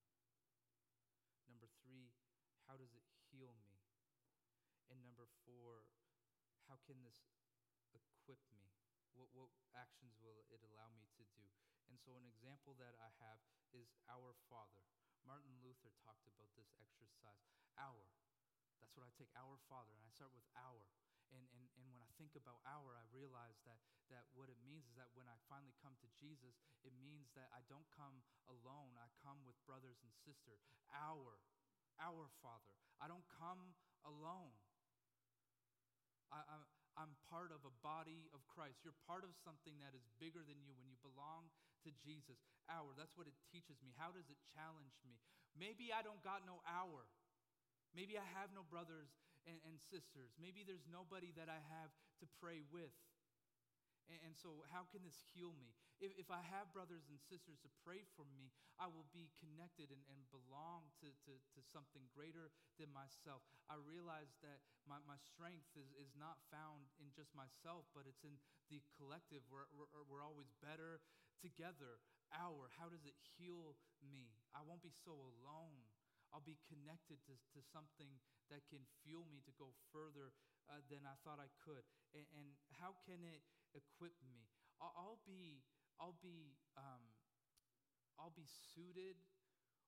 Number 1.46 1.70
three, 1.86 2.10
how 2.66 2.74
does 2.74 2.90
it 2.98 3.06
heal 3.30 3.54
me? 3.70 3.78
And 4.90 5.06
number 5.06 5.30
four, 5.46 5.86
how 6.66 6.82
can 6.90 7.06
this 7.06 7.22
equip 7.94 8.42
me? 8.50 8.74
What, 9.14 9.30
what 9.38 9.54
actions 9.78 10.18
will 10.18 10.42
it 10.50 10.66
allow 10.66 10.90
me 10.98 11.06
to 11.22 11.24
do? 11.38 11.46
And 11.94 12.02
so, 12.02 12.18
an 12.18 12.26
example 12.26 12.74
that 12.82 12.98
I 12.98 13.14
have 13.22 13.38
is 13.70 13.94
Our 14.10 14.34
Father. 14.50 14.82
Martin 15.22 15.62
Luther 15.62 15.94
talked 16.02 16.26
about 16.26 16.50
this 16.58 16.74
exercise. 16.82 17.46
Our. 17.78 18.10
That's 18.82 18.98
what 18.98 19.06
I 19.06 19.14
take, 19.14 19.30
Our 19.38 19.62
Father. 19.70 19.94
And 19.94 20.02
I 20.02 20.10
start 20.10 20.34
with 20.34 20.50
Our. 20.58 20.82
And, 21.30 21.46
and, 21.54 21.70
and 21.78 21.86
when 21.94 22.02
I 22.02 22.10
think 22.18 22.34
about 22.40 22.64
our, 22.64 22.96
I 22.96 23.04
realize 23.12 23.60
that, 23.68 23.84
that 24.08 24.32
what 24.32 24.48
it 24.48 24.56
means 24.64 24.88
is 24.88 24.96
that 24.96 25.12
when 25.12 25.28
I 25.28 25.37
finally 25.48 25.76
come 25.80 25.96
to 26.04 26.10
Jesus, 26.20 26.56
it 26.84 26.94
means 27.00 27.32
that 27.36 27.52
I 27.56 27.64
don't 27.72 27.88
come 27.96 28.24
alone. 28.48 28.96
I 29.00 29.08
come 29.24 29.44
with 29.48 29.56
brothers 29.68 30.00
and 30.04 30.12
sisters. 30.24 30.62
Our, 30.92 31.40
our 32.00 32.28
Father. 32.40 32.72
I 33.00 33.08
don't 33.08 33.26
come 33.40 33.76
alone. 34.06 34.56
I, 36.28 36.44
I'm 36.98 37.14
part 37.30 37.54
of 37.54 37.62
a 37.64 37.74
body 37.86 38.28
of 38.34 38.42
Christ. 38.50 38.82
You're 38.82 38.98
part 39.06 39.22
of 39.22 39.32
something 39.46 39.78
that 39.80 39.94
is 39.94 40.04
bigger 40.18 40.42
than 40.42 40.60
you 40.66 40.74
when 40.74 40.90
you 40.90 40.98
belong 41.06 41.48
to 41.86 41.94
Jesus. 42.02 42.42
Our, 42.68 42.92
that's 42.98 43.14
what 43.14 43.30
it 43.30 43.38
teaches 43.54 43.78
me. 43.86 43.94
How 43.96 44.10
does 44.10 44.28
it 44.28 44.40
challenge 44.52 44.98
me? 45.06 45.16
Maybe 45.54 45.94
I 45.94 46.02
don't 46.02 46.20
got 46.26 46.44
no 46.44 46.60
our. 46.66 47.06
Maybe 47.94 48.18
I 48.18 48.26
have 48.36 48.52
no 48.52 48.66
brothers 48.66 49.14
and, 49.46 49.62
and 49.64 49.78
sisters. 49.94 50.34
Maybe 50.42 50.66
there's 50.66 50.84
nobody 50.90 51.32
that 51.38 51.48
I 51.48 51.62
have 51.80 51.94
to 52.20 52.26
pray 52.42 52.66
with. 52.74 52.92
And, 54.08 54.36
so, 54.40 54.64
how 54.72 54.88
can 54.88 55.04
this 55.04 55.20
heal 55.36 55.52
me? 55.60 55.76
If, 56.00 56.16
if 56.16 56.32
I 56.32 56.40
have 56.40 56.72
brothers 56.72 57.12
and 57.12 57.20
sisters 57.20 57.60
to 57.60 57.70
pray 57.84 58.08
for 58.16 58.24
me, 58.24 58.56
I 58.80 58.88
will 58.88 59.10
be 59.12 59.28
connected 59.44 59.92
and, 59.92 60.00
and 60.08 60.22
belong 60.32 60.88
to, 61.04 61.12
to, 61.28 61.34
to 61.36 61.60
something 61.68 62.08
greater 62.16 62.54
than 62.80 62.88
myself. 62.96 63.44
I 63.68 63.76
realize 63.84 64.32
that 64.46 64.64
my, 64.88 65.04
my 65.04 65.20
strength 65.20 65.68
is, 65.76 65.92
is 66.00 66.16
not 66.16 66.40
found 66.48 66.88
in 67.04 67.12
just 67.12 67.36
myself, 67.36 67.84
but 67.92 68.08
it's 68.08 68.24
in 68.24 68.40
the 68.72 68.80
collective. 68.96 69.44
We're, 69.52 69.68
we're, 69.76 69.92
we're 70.08 70.24
always 70.24 70.48
better 70.64 71.04
together. 71.44 72.00
Our, 72.32 72.72
how 72.80 72.88
does 72.88 73.04
it 73.04 73.18
heal 73.36 73.76
me? 74.00 74.32
I 74.56 74.64
won't 74.64 74.84
be 74.84 74.94
so 75.04 75.16
alone. 75.16 75.84
I'll 76.32 76.44
be 76.44 76.60
connected 76.68 77.20
to, 77.28 77.36
to 77.36 77.60
something 77.72 78.12
that 78.52 78.64
can 78.72 78.84
fuel 79.04 79.28
me 79.28 79.44
to 79.48 79.54
go 79.56 79.72
further 79.92 80.36
uh, 80.68 80.84
than 80.92 81.08
I 81.08 81.16
thought 81.24 81.40
I 81.40 81.48
could. 81.64 81.84
And, 82.12 82.28
and, 82.36 82.48
how 82.78 82.94
can 83.08 83.24
it 83.24 83.42
equip 83.78 84.18
me? 84.26 84.50
I'll, 84.82 85.22
be, 85.26 85.62
I'll 86.02 86.18
be, 86.22 86.58
um, 86.78 87.14
I'll 88.18 88.34
be 88.34 88.46
suited 88.74 89.18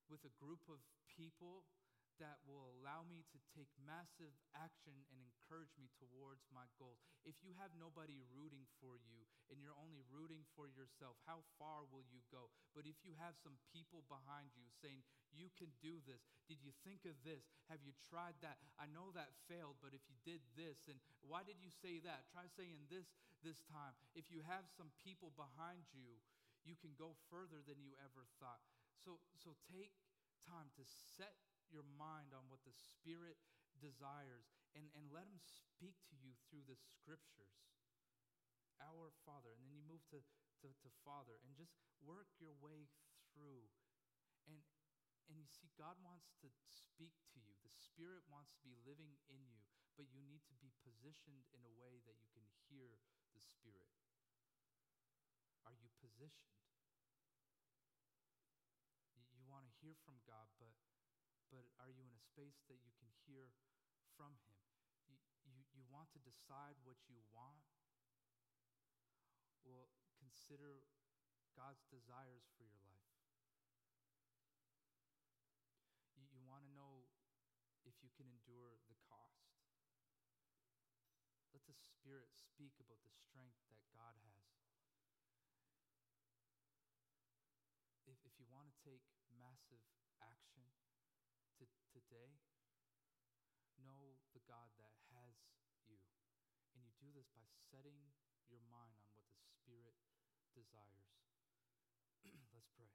with 0.09 0.21
a 0.25 0.33
group 0.41 0.61
of 0.69 0.81
people 1.05 1.65
that 2.19 2.43
will 2.43 2.71
allow 2.75 3.07
me 3.07 3.23
to 3.31 3.39
take 3.55 3.71
massive 3.79 4.35
action 4.55 4.95
and 5.11 5.19
encourage 5.23 5.71
me 5.79 5.87
towards 5.95 6.43
my 6.51 6.67
goals. 6.75 6.99
If 7.23 7.39
you 7.43 7.55
have 7.57 7.71
nobody 7.79 8.19
rooting 8.31 8.67
for 8.83 8.99
you 8.99 9.23
and 9.47 9.63
you're 9.63 9.75
only 9.79 10.03
rooting 10.11 10.43
for 10.53 10.67
yourself, 10.67 11.15
how 11.23 11.47
far 11.55 11.87
will 11.87 12.03
you 12.11 12.23
go? 12.27 12.51
But 12.75 12.85
if 12.85 12.99
you 13.07 13.15
have 13.17 13.39
some 13.39 13.55
people 13.71 14.03
behind 14.11 14.51
you 14.53 14.67
saying, 14.83 15.01
You 15.31 15.49
can 15.55 15.71
do 15.79 16.03
this, 16.03 16.21
did 16.49 16.59
you 16.59 16.75
think 16.83 17.07
of 17.07 17.15
this? 17.23 17.47
Have 17.71 17.81
you 17.85 17.95
tried 18.09 18.37
that? 18.43 18.59
I 18.75 18.89
know 18.91 19.13
that 19.15 19.31
failed, 19.47 19.79
but 19.79 19.95
if 19.95 20.03
you 20.09 20.17
did 20.25 20.41
this, 20.57 20.89
and 20.89 20.97
why 21.21 21.45
did 21.45 21.61
you 21.61 21.71
say 21.71 22.01
that? 22.03 22.27
Try 22.33 22.49
saying 22.49 22.89
this 22.91 23.07
this 23.39 23.63
time. 23.71 23.95
If 24.17 24.27
you 24.27 24.43
have 24.43 24.67
some 24.75 24.91
people 24.99 25.31
behind 25.39 25.87
you, 25.95 26.19
you 26.67 26.75
can 26.75 26.91
go 26.99 27.15
further 27.31 27.63
than 27.63 27.79
you 27.79 27.95
ever 28.03 28.27
thought. 28.41 28.59
So, 28.99 29.23
so 29.39 29.55
take 29.71 29.95
time 30.43 30.73
to 30.75 30.83
set 31.15 31.48
your 31.69 31.85
mind 31.97 32.33
on 32.33 32.49
what 32.49 32.61
the 32.65 32.73
Spirit 32.73 33.37
desires 33.79 34.49
and, 34.75 34.89
and 34.93 35.07
let 35.09 35.25
Him 35.25 35.39
speak 35.39 35.95
to 36.11 36.15
you 36.19 36.35
through 36.49 36.65
the 36.67 36.77
scriptures. 36.77 37.55
Our 38.79 39.11
Father. 39.27 39.51
And 39.51 39.59
then 39.63 39.75
you 39.75 39.83
move 39.83 40.03
to, 40.15 40.23
to, 40.63 40.67
to 40.71 40.89
Father 41.03 41.35
and 41.43 41.51
just 41.55 41.75
work 41.99 42.31
your 42.39 42.55
way 42.63 42.87
through. 43.35 43.67
And, 44.47 44.59
and 45.27 45.35
you 45.35 45.47
see, 45.51 45.67
God 45.75 45.99
wants 45.99 46.31
to 46.41 46.49
speak 46.67 47.13
to 47.35 47.39
you. 47.43 47.53
The 47.61 47.71
Spirit 47.71 48.23
wants 48.31 48.55
to 48.55 48.61
be 48.63 48.73
living 48.87 49.19
in 49.27 49.43
you, 49.51 49.61
but 49.99 50.07
you 50.09 50.23
need 50.25 50.41
to 50.47 50.55
be 50.63 50.71
positioned 50.81 51.43
in 51.51 51.61
a 51.67 51.73
way 51.75 51.99
that 52.07 52.17
you 52.23 52.29
can 52.31 52.47
hear 52.71 52.97
the 53.35 53.43
Spirit. 53.43 53.91
Are 55.67 55.75
you 55.75 55.91
positioned? 56.01 56.55
You, 59.13 59.27
you 59.37 59.43
want 59.45 59.67
to 59.67 59.73
hear 59.83 59.93
from 60.07 60.17
God, 60.25 60.49
but 60.57 60.73
but 61.49 61.65
are 61.81 61.89
you 61.89 62.05
in 62.05 62.13
a 62.13 62.21
space 62.21 62.61
that 62.69 62.77
you 62.85 62.93
can 63.01 63.09
hear 63.25 63.49
from 64.13 64.37
Him? 64.45 64.57
You, 65.09 65.17
you, 65.49 65.61
you 65.73 65.83
want 65.89 66.13
to 66.13 66.21
decide 66.21 66.77
what 66.85 66.97
you 67.09 67.21
want? 67.33 67.65
Well, 69.65 69.89
consider 70.17 70.85
God's 71.57 71.83
desires 71.89 72.45
for 72.55 72.63
your 72.63 72.79
life. 72.85 73.11
You, 76.15 76.25
you 76.31 76.45
want 76.45 76.63
to 76.63 76.71
know 76.71 77.09
if 77.83 77.97
you 78.05 78.13
can 78.13 78.29
endure 78.29 78.77
the 78.87 78.97
cost. 79.09 79.57
Let 81.49 81.65
the 81.65 81.73
Spirit 81.73 82.29
speak 82.31 82.77
about 82.77 83.01
the 83.01 83.11
strength 83.11 83.57
that 83.73 83.81
God 83.89 84.13
has. 84.21 84.49
If, 88.05 88.17
if 88.25 88.33
you 88.37 88.45
want 88.49 88.69
to 88.69 88.75
take 88.85 89.01
massive 89.37 89.81
action 90.21 90.65
to, 91.57 91.67
today, 91.91 92.39
know 93.81 94.17
the 94.33 94.38
God 94.49 94.73
that 94.81 94.97
has 95.13 95.37
you. 95.85 96.01
And 96.73 96.81
you 96.81 96.89
do 96.97 97.13
this 97.13 97.29
by 97.37 97.45
setting 97.69 98.01
your 98.49 98.65
mind 98.65 98.97
on 98.97 99.05
what 99.13 99.29
the 99.29 99.45
Spirit 99.45 99.93
desires. 100.57 101.13
Let's 102.57 102.73
pray. 102.73 102.89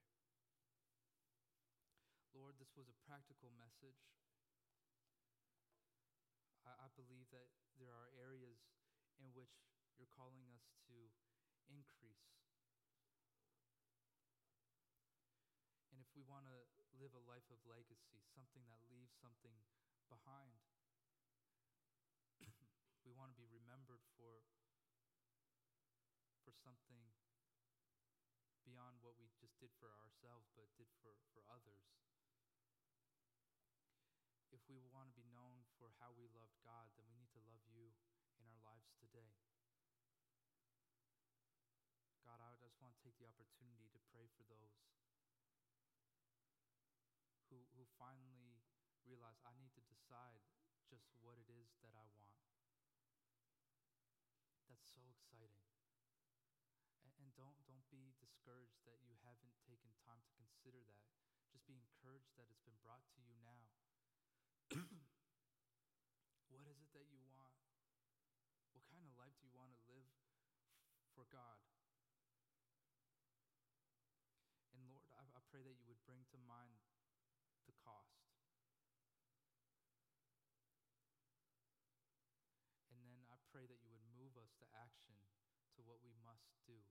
Lord, 2.35 2.59
this 2.59 2.75
was 2.75 2.91
a 2.91 2.97
practical 3.07 3.55
message. 3.55 4.03
I, 6.67 6.75
I 6.75 6.87
believe 6.99 7.31
that 7.31 7.47
there 7.79 7.95
are 7.95 8.11
areas 8.19 8.59
in 9.23 9.31
which 9.31 9.55
you're 9.95 10.11
calling 10.11 10.43
us 10.51 10.67
to 10.91 10.97
increase. 11.71 12.35
And 15.95 16.03
if 16.03 16.11
we 16.11 16.27
want 16.27 16.51
to 16.51 16.59
live 16.99 17.15
a 17.15 17.23
life 17.23 17.47
of 17.47 17.63
legacy, 17.63 18.19
something 18.35 18.67
that 18.67 18.83
leaves 18.91 19.15
something 19.23 19.55
behind, 20.11 20.59
we 23.05 23.13
want 23.13 23.29
to 23.29 23.37
be 23.37 23.45
remembered 23.45 24.01
for, 24.17 24.41
for 26.41 26.49
something 26.65 26.97
beyond 28.65 28.97
what 29.05 29.13
we 29.21 29.29
just 29.37 29.53
did 29.61 29.69
for 29.77 29.93
ourselves, 30.01 30.49
but 30.57 30.65
did 30.73 30.89
for, 31.05 31.13
for 31.37 31.45
others. 31.45 31.85
If 34.49 34.65
we 34.65 34.81
want 34.89 35.13
to 35.13 35.15
be 35.21 35.29
known 35.29 35.69
for 35.77 35.93
how 36.01 36.17
we 36.17 36.25
loved 36.33 36.57
God, 36.65 36.89
then 36.97 37.05
we 37.05 37.13
need 37.13 37.29
to 37.37 37.45
love 37.45 37.61
you 37.69 37.93
in 38.41 38.49
our 38.49 38.61
lives 38.65 38.89
today. 38.97 39.37
God, 42.25 42.41
I 42.41 42.57
just 42.57 42.81
want 42.81 42.97
to 42.97 43.01
take 43.05 43.21
the 43.21 43.29
opportunity 43.29 43.85
to 43.93 44.01
pray 44.09 44.25
for 44.33 44.41
those 44.49 44.73
who, 47.53 47.61
who 47.77 47.85
finally 48.01 48.57
realize 49.05 49.37
I 49.45 49.53
need 49.61 49.77
to 49.77 49.83
decide 49.85 50.41
just 50.89 51.05
what 51.21 51.37
it 51.37 51.53
is 51.53 51.69
that 51.85 51.93
I 51.93 52.09
want. 52.17 52.44
That's 54.75 54.91
so 54.91 55.07
exciting. 55.07 55.63
And, 56.99 57.07
and 57.23 57.31
don't, 57.39 57.55
don't 57.63 57.87
be 57.87 58.11
discouraged 58.19 58.83
that 58.83 58.99
you 59.07 59.15
haven't 59.23 59.55
taken 59.63 59.87
time 60.03 60.19
to 60.19 60.31
consider 60.35 60.83
that. 60.91 61.07
Just 61.47 61.63
be 61.63 61.79
encouraged 61.79 62.35
that 62.35 62.51
it's 62.51 62.59
been 62.67 62.75
brought 62.83 62.99
to 63.15 63.23
you 63.23 63.31
now. 63.39 63.71
what 66.51 66.67
is 66.67 66.75
it 66.75 66.91
that 66.91 67.07
you 67.07 67.23
want? 67.31 67.55
What 68.75 68.83
kind 68.91 68.99
of 69.07 69.15
life 69.15 69.31
do 69.39 69.47
you 69.47 69.55
want 69.55 69.71
to 69.71 69.79
live 69.87 70.11
for 71.15 71.23
God? 71.31 71.63
And 74.75 74.83
Lord, 74.91 75.07
I, 75.15 75.23
I 75.23 75.41
pray 75.47 75.63
that 75.63 75.79
you 75.79 75.87
would 75.87 76.03
bring 76.03 76.27
to 76.35 76.39
mind 76.43 76.83
the 77.63 77.75
cost. 77.79 78.27
And 82.91 83.03
then 83.03 83.23
I 83.27 83.35
pray 83.51 83.67
that 83.67 83.79
you 83.83 83.91
would 83.91 84.03
move 84.15 84.41
us 84.41 84.55
to 84.57 84.65
action 84.73 85.19
to 85.75 85.83
what 85.83 85.99
we 86.01 86.15
must 86.23 86.54
do 86.65 86.81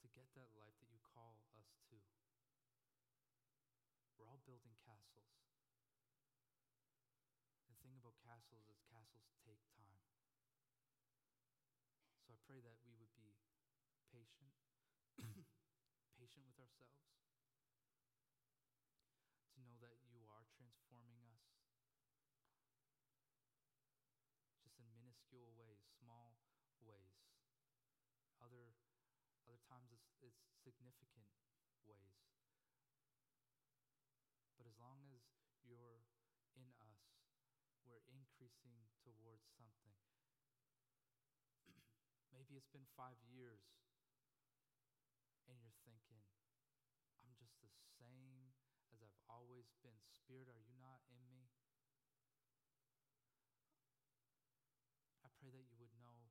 to 0.00 0.06
get 0.16 0.32
that 0.34 0.48
life 0.56 0.76
that 0.80 0.88
you 0.88 1.00
call 1.04 1.36
us 1.52 1.76
to. 1.92 2.00
We're 4.16 4.28
all 4.28 4.40
building 4.44 4.76
castles. 4.84 5.32
The 7.68 7.76
thing 7.80 7.96
about 7.96 8.20
castles 8.20 8.68
is 8.68 8.80
castles 8.88 9.32
take 9.44 9.64
time. 9.76 10.04
So 12.28 12.36
I 12.36 12.40
pray 12.44 12.60
that 12.60 12.76
we 12.84 12.92
would 13.00 13.12
be 13.16 13.32
patient, 14.12 14.52
patient 16.20 16.44
with 16.44 16.60
ourselves, 16.60 17.00
to 19.56 19.64
know 19.64 19.80
that 19.80 19.96
you 20.04 20.24
are 20.28 20.44
transforming 20.52 21.24
us 21.32 21.42
just 24.60 24.76
in 24.76 24.86
minuscule 24.92 25.48
ways, 25.56 25.80
small 25.98 26.36
ways. 26.84 27.16
Other, 28.40 28.72
other 29.48 29.60
times 29.68 30.09
it's, 30.22 30.40
significant 30.60 31.24
ways. 31.88 32.20
But 34.60 34.68
as 34.68 34.76
long 34.76 35.00
as 35.08 35.24
you're 35.64 36.04
in 36.52 36.68
us, 36.84 37.00
we're 37.88 38.04
increasing 38.12 38.76
towards 39.00 39.48
something. 39.56 39.96
Maybe 42.36 42.60
it's 42.60 42.68
been 42.68 42.84
five 42.92 43.16
years 43.24 43.64
and 45.48 45.56
you're 45.64 45.80
thinking, 45.88 46.20
I'm 47.24 47.32
just 47.40 47.56
the 47.64 47.72
same 47.96 48.52
as 48.92 49.00
I've 49.02 49.20
always 49.28 49.66
been. 49.82 49.96
Spirit, 50.12 50.48
are 50.48 50.60
you 50.60 50.76
not 50.80 51.00
in 51.10 51.20
me? 51.30 51.48
I 55.24 55.28
pray 55.38 55.50
that 55.50 55.66
you 55.70 55.76
would 55.80 55.94
know, 55.96 56.30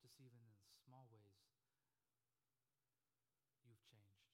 just 0.00 0.16
even 0.20 0.40
in 0.42 0.54
small 0.84 1.06
ways, 1.10 1.38
you've 3.64 3.82
changed. 3.88 4.32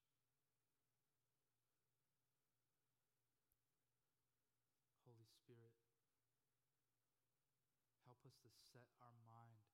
Holy 5.07 5.27
Spirit, 5.31 5.75
help 8.07 8.19
us 8.27 8.35
to 8.45 8.51
set 8.73 8.87
our 9.03 9.15
mind 9.27 9.65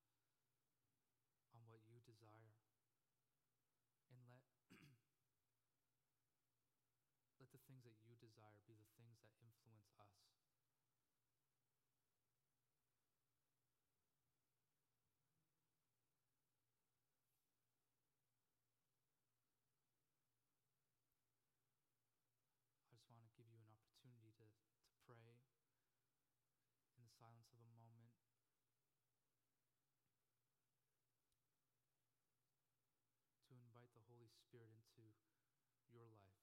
on 1.53 1.61
what 1.67 1.81
you 1.89 1.99
desire 2.05 2.55
and 4.09 4.19
let 4.29 4.41
let 7.39 7.51
the 7.51 7.59
things 7.67 7.83
that 7.85 7.93
you 8.01 8.15
desire 8.17 8.57
be 8.65 8.73
the 8.73 8.89
things 8.97 9.19
that 9.21 9.29
influence 9.43 9.91
us. 10.01 10.09
I 22.81 22.89
just 22.89 23.05
want 23.11 23.21
to 23.21 23.29
give 23.37 23.45
you 23.51 23.59
an 23.61 23.69
opportunity 23.69 24.31
to, 24.39 24.47
to 24.47 24.89
pray 25.05 25.37
in 26.97 27.03
the 27.03 27.11
silence 27.19 27.51
of 27.53 27.61
a 27.61 27.69
moment. 27.77 28.09
To 33.51 33.53
invite 33.53 33.91
the 33.93 34.01
Holy 34.65 34.81
Spirit 34.81 35.13
into 35.77 35.93
your 35.93 36.09
life. 36.09 36.33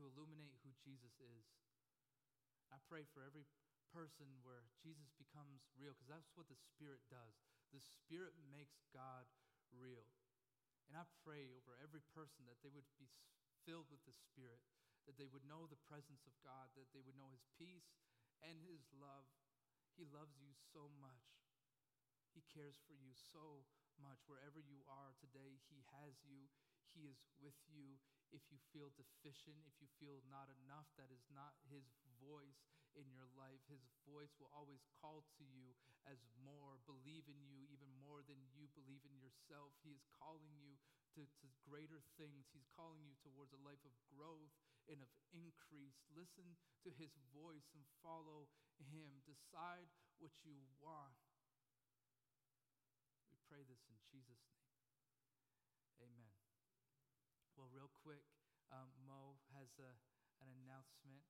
to 0.00 0.08
illuminate 0.08 0.56
who 0.64 0.72
Jesus 0.80 1.12
is. 1.20 1.44
I 2.72 2.80
pray 2.88 3.04
for 3.12 3.20
every 3.20 3.44
person 3.92 4.40
where 4.40 4.64
Jesus 4.80 5.12
becomes 5.20 5.60
real, 5.76 5.92
because 5.92 6.08
that's 6.08 6.32
what 6.40 6.48
the 6.48 6.56
Spirit 6.56 7.04
does. 7.12 7.36
The 7.68 7.84
Spirit 7.84 8.32
makes 8.48 8.80
God 8.96 9.28
real. 9.76 10.08
And 10.88 10.96
I 10.96 11.04
pray 11.20 11.52
over 11.52 11.76
every 11.84 12.00
person 12.16 12.48
that 12.48 12.64
they 12.64 12.72
would 12.72 12.88
be 12.96 13.12
filled 13.68 13.92
with 13.92 14.00
the 14.08 14.16
Spirit, 14.16 14.64
that 15.06 15.16
they 15.16 15.30
would 15.30 15.46
know 15.46 15.70
the 15.70 15.86
presence 15.86 16.26
of 16.26 16.34
God, 16.42 16.70
that 16.74 16.90
they 16.90 17.02
would 17.02 17.16
know 17.16 17.30
His 17.30 17.46
peace 17.54 17.94
and 18.42 18.58
His 18.66 18.82
love, 18.98 19.26
He 19.94 20.04
loves 20.06 20.36
you 20.42 20.52
so 20.74 20.90
much. 20.98 21.26
He 22.34 22.44
cares 22.52 22.76
for 22.84 22.92
you 22.92 23.14
so 23.14 23.64
much. 23.96 24.20
Wherever 24.28 24.60
you 24.60 24.84
are 24.90 25.16
today, 25.16 25.62
He 25.72 25.86
has 26.02 26.20
you. 26.26 26.50
He 26.92 27.08
is 27.08 27.22
with 27.40 27.56
you. 27.70 27.96
If 28.34 28.42
you 28.50 28.58
feel 28.74 28.90
deficient, 28.98 29.62
if 29.64 29.78
you 29.80 29.88
feel 29.96 30.20
not 30.28 30.50
enough, 30.66 30.90
that 31.00 31.08
is 31.14 31.24
not 31.32 31.56
His 31.70 31.86
voice 32.20 32.66
in 32.98 33.08
your 33.12 33.28
life. 33.38 33.62
His 33.70 33.84
voice 34.04 34.34
will 34.36 34.50
always 34.50 34.82
call 35.00 35.24
to 35.38 35.44
you 35.46 35.76
as 36.08 36.18
more, 36.40 36.80
believe 36.88 37.28
in 37.28 37.38
you 37.44 37.68
even 37.68 37.88
more 38.00 38.24
than 38.24 38.40
you 38.56 38.66
believe 38.72 39.04
in 39.06 39.16
yourself. 39.20 39.76
He 39.84 39.92
is 39.92 40.04
calling 40.16 40.52
you 40.58 40.76
to, 41.14 41.22
to 41.24 41.46
greater 41.64 42.00
things. 42.16 42.48
He's 42.50 42.68
calling 42.72 43.04
you 43.04 43.14
towards 43.20 43.52
a 43.52 43.60
life 43.62 43.82
of 43.84 43.94
growth 44.10 44.52
and 44.90 45.02
of 45.02 45.10
increase. 45.34 45.98
Listen 46.14 46.56
to 46.86 46.90
his 46.94 47.14
voice 47.34 47.70
and 47.74 47.84
follow 48.02 48.50
him. 48.78 49.22
Decide 49.26 49.90
what 50.18 50.32
you 50.46 50.56
want. 50.78 51.18
We 53.30 53.38
pray 53.50 53.62
this 53.66 53.82
in 53.90 53.98
Jesus' 54.08 54.42
name. 54.52 54.74
Amen. 56.00 56.34
Well, 57.56 57.72
real 57.72 57.90
quick, 58.04 58.24
um, 58.68 58.90
Mo 59.08 59.40
has 59.56 59.72
a, 59.80 59.90
an 60.44 60.50
announcement, 60.64 61.24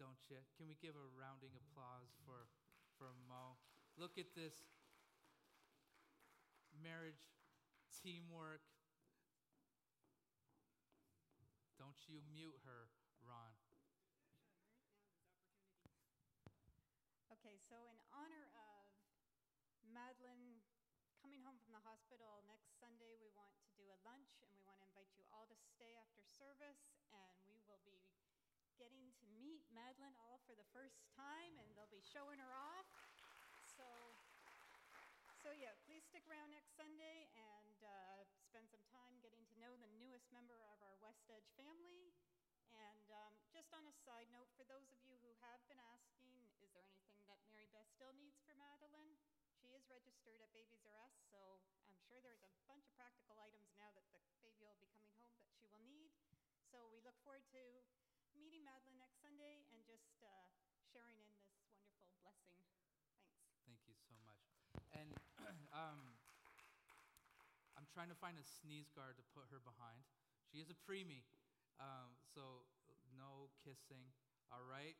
don't 0.00 0.20
you? 0.30 0.40
Can 0.56 0.70
we 0.70 0.78
give 0.80 0.96
a 0.96 1.06
rounding 1.14 1.52
applause 1.52 2.14
for, 2.24 2.48
for 2.96 3.12
Mo? 3.28 3.60
Look 3.98 4.16
at 4.16 4.32
this 4.32 4.54
marriage 6.78 7.28
teamwork. 7.90 8.62
Don't 11.98 12.14
you 12.14 12.22
mute 12.30 12.62
her, 12.62 12.86
Ron. 13.26 13.58
Okay, 17.34 17.58
so 17.58 17.74
in 17.90 17.98
honor 18.14 18.46
of 18.54 18.86
Madeline 19.82 20.62
coming 21.18 21.42
home 21.42 21.58
from 21.58 21.74
the 21.74 21.82
hospital 21.82 22.46
next 22.46 22.78
Sunday, 22.78 23.18
we 23.18 23.34
want 23.34 23.50
to 23.58 23.66
do 23.74 23.82
a 23.90 23.98
lunch 24.06 24.38
and 24.38 24.46
we 24.54 24.62
want 24.62 24.78
to 24.78 24.86
invite 24.86 25.10
you 25.18 25.26
all 25.34 25.50
to 25.50 25.58
stay 25.58 25.98
after 25.98 26.22
service. 26.22 26.86
And 27.10 27.34
we 27.50 27.58
will 27.66 27.82
be 27.82 27.98
getting 28.78 29.10
to 29.18 29.26
meet 29.34 29.66
Madeline 29.74 30.14
all 30.22 30.38
for 30.46 30.54
the 30.54 30.70
first 30.70 31.02
time 31.18 31.58
and 31.58 31.66
they'll 31.74 31.90
be 31.90 32.06
showing 32.14 32.38
her 32.38 32.54
off. 32.54 32.86
So, 33.74 33.90
so 35.42 35.50
yeah, 35.50 35.74
please 35.82 36.06
stick 36.06 36.22
around 36.30 36.54
next 36.54 36.78
Sunday 36.78 37.26
and 37.34 37.57
know 40.28 40.36
member 40.36 40.60
of 40.68 40.76
our 40.84 40.96
West 41.00 41.24
Edge 41.32 41.48
family. 41.56 42.12
And 42.76 43.08
um, 43.08 43.32
just 43.48 43.72
on 43.72 43.88
a 43.88 43.94
side 44.04 44.28
note, 44.28 44.52
for 44.60 44.68
those 44.68 44.92
of 44.92 45.00
you 45.00 45.16
who 45.24 45.32
have 45.40 45.64
been 45.72 45.80
asking, 45.80 46.28
is 46.60 46.68
there 46.76 46.84
anything 46.84 47.24
that 47.24 47.40
Mary 47.48 47.64
Beth 47.72 47.88
still 47.96 48.12
needs 48.12 48.36
for 48.44 48.52
Madeline? 48.60 49.16
She 49.56 49.72
is 49.72 49.88
registered 49.88 50.38
at 50.44 50.52
Babies 50.52 50.84
R 50.84 51.00
Us, 51.00 51.16
so 51.32 51.64
I'm 51.88 51.96
sure 52.06 52.20
there's 52.20 52.44
a 52.44 52.52
bunch 52.68 52.84
of 52.84 52.92
practical 52.94 53.40
items 53.40 53.72
now 53.80 53.88
that 53.96 54.04
the 54.12 54.20
baby 54.44 54.60
will 54.60 54.76
be 54.78 54.92
coming 54.92 55.16
home 55.24 55.40
that 55.40 55.50
she 55.56 55.66
will 55.72 55.82
need. 55.82 56.12
So 56.68 56.92
we 56.92 57.00
look 57.00 57.16
forward 57.24 57.42
to 57.56 57.62
meeting 58.36 58.62
Madeline 58.62 59.00
next 59.00 59.18
Sunday 59.24 59.64
and 59.72 59.80
just 59.88 60.20
uh, 60.20 60.52
sharing 60.92 61.16
in 61.18 61.32
this 61.32 61.48
wonderful 61.72 62.12
blessing. 62.20 62.60
Thanks. 62.84 63.16
Thank 63.64 63.80
you 63.88 63.96
so 63.96 64.14
much. 64.22 64.44
And 64.92 65.10
um, 65.72 66.14
I'm 67.74 67.87
trying 67.98 68.14
to 68.14 68.22
find 68.22 68.38
a 68.38 68.46
sneeze 68.62 68.86
guard 68.94 69.18
to 69.18 69.26
put 69.34 69.50
her 69.50 69.58
behind. 69.58 70.06
She 70.46 70.62
is 70.62 70.70
a 70.70 70.78
preemie, 70.86 71.26
um, 71.82 72.14
so 72.30 72.62
no 73.18 73.50
kissing, 73.66 74.14
all 74.54 74.62
right? 74.62 74.94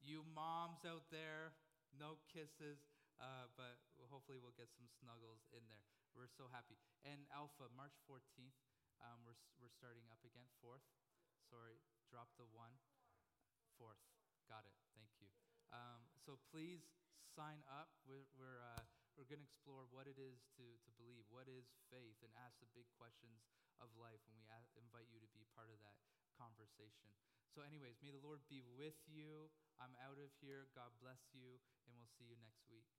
You 0.00 0.24
moms 0.32 0.80
out 0.88 1.04
there, 1.12 1.52
no 1.92 2.16
kisses, 2.32 2.80
uh, 3.20 3.52
but 3.52 3.76
hopefully 4.08 4.40
we'll 4.40 4.56
get 4.56 4.72
some 4.72 4.88
snuggles 4.96 5.44
in 5.52 5.60
there. 5.68 5.84
We're 6.16 6.32
so 6.32 6.48
happy. 6.48 6.80
And 7.04 7.28
Alpha, 7.28 7.68
March 7.76 8.00
14th, 8.08 8.56
um, 9.04 9.20
we're, 9.28 9.36
we're 9.60 9.76
starting 9.76 10.08
up 10.08 10.24
again, 10.24 10.48
4th. 10.64 10.88
Sorry, 11.52 11.76
drop 12.08 12.32
the 12.40 12.48
one. 12.56 12.72
4th. 13.76 14.00
Got 14.48 14.64
it. 14.64 14.72
Thank 14.96 15.12
you. 15.20 15.28
Um, 15.68 16.08
so 16.16 16.40
please 16.48 16.80
sign 17.36 17.60
up. 17.68 17.92
We're, 18.08 18.24
we're, 18.40 18.64
uh, 18.72 18.88
we're 19.14 19.30
going 19.30 19.42
to 19.42 19.46
explore 19.46 19.86
what 19.90 20.10
it 20.10 20.18
is 20.18 20.42
to, 20.58 20.64
to 20.66 20.90
believe, 20.98 21.26
what 21.30 21.46
is 21.46 21.70
faith, 21.90 22.18
and 22.22 22.30
ask 22.38 22.58
the 22.58 22.70
big 22.74 22.86
questions 22.98 23.46
of 23.78 23.90
life. 23.94 24.20
And 24.26 24.34
we 24.34 24.46
a- 24.50 24.72
invite 24.78 25.10
you 25.10 25.22
to 25.22 25.30
be 25.30 25.46
part 25.54 25.70
of 25.70 25.78
that 25.82 25.98
conversation. 26.34 27.14
So, 27.54 27.62
anyways, 27.62 28.02
may 28.02 28.10
the 28.10 28.22
Lord 28.22 28.42
be 28.50 28.66
with 28.74 28.98
you. 29.06 29.50
I'm 29.78 29.94
out 30.02 30.18
of 30.18 30.34
here. 30.42 30.66
God 30.74 30.90
bless 30.98 31.30
you, 31.30 31.62
and 31.86 31.94
we'll 31.94 32.10
see 32.18 32.26
you 32.26 32.38
next 32.42 32.66
week. 32.66 32.90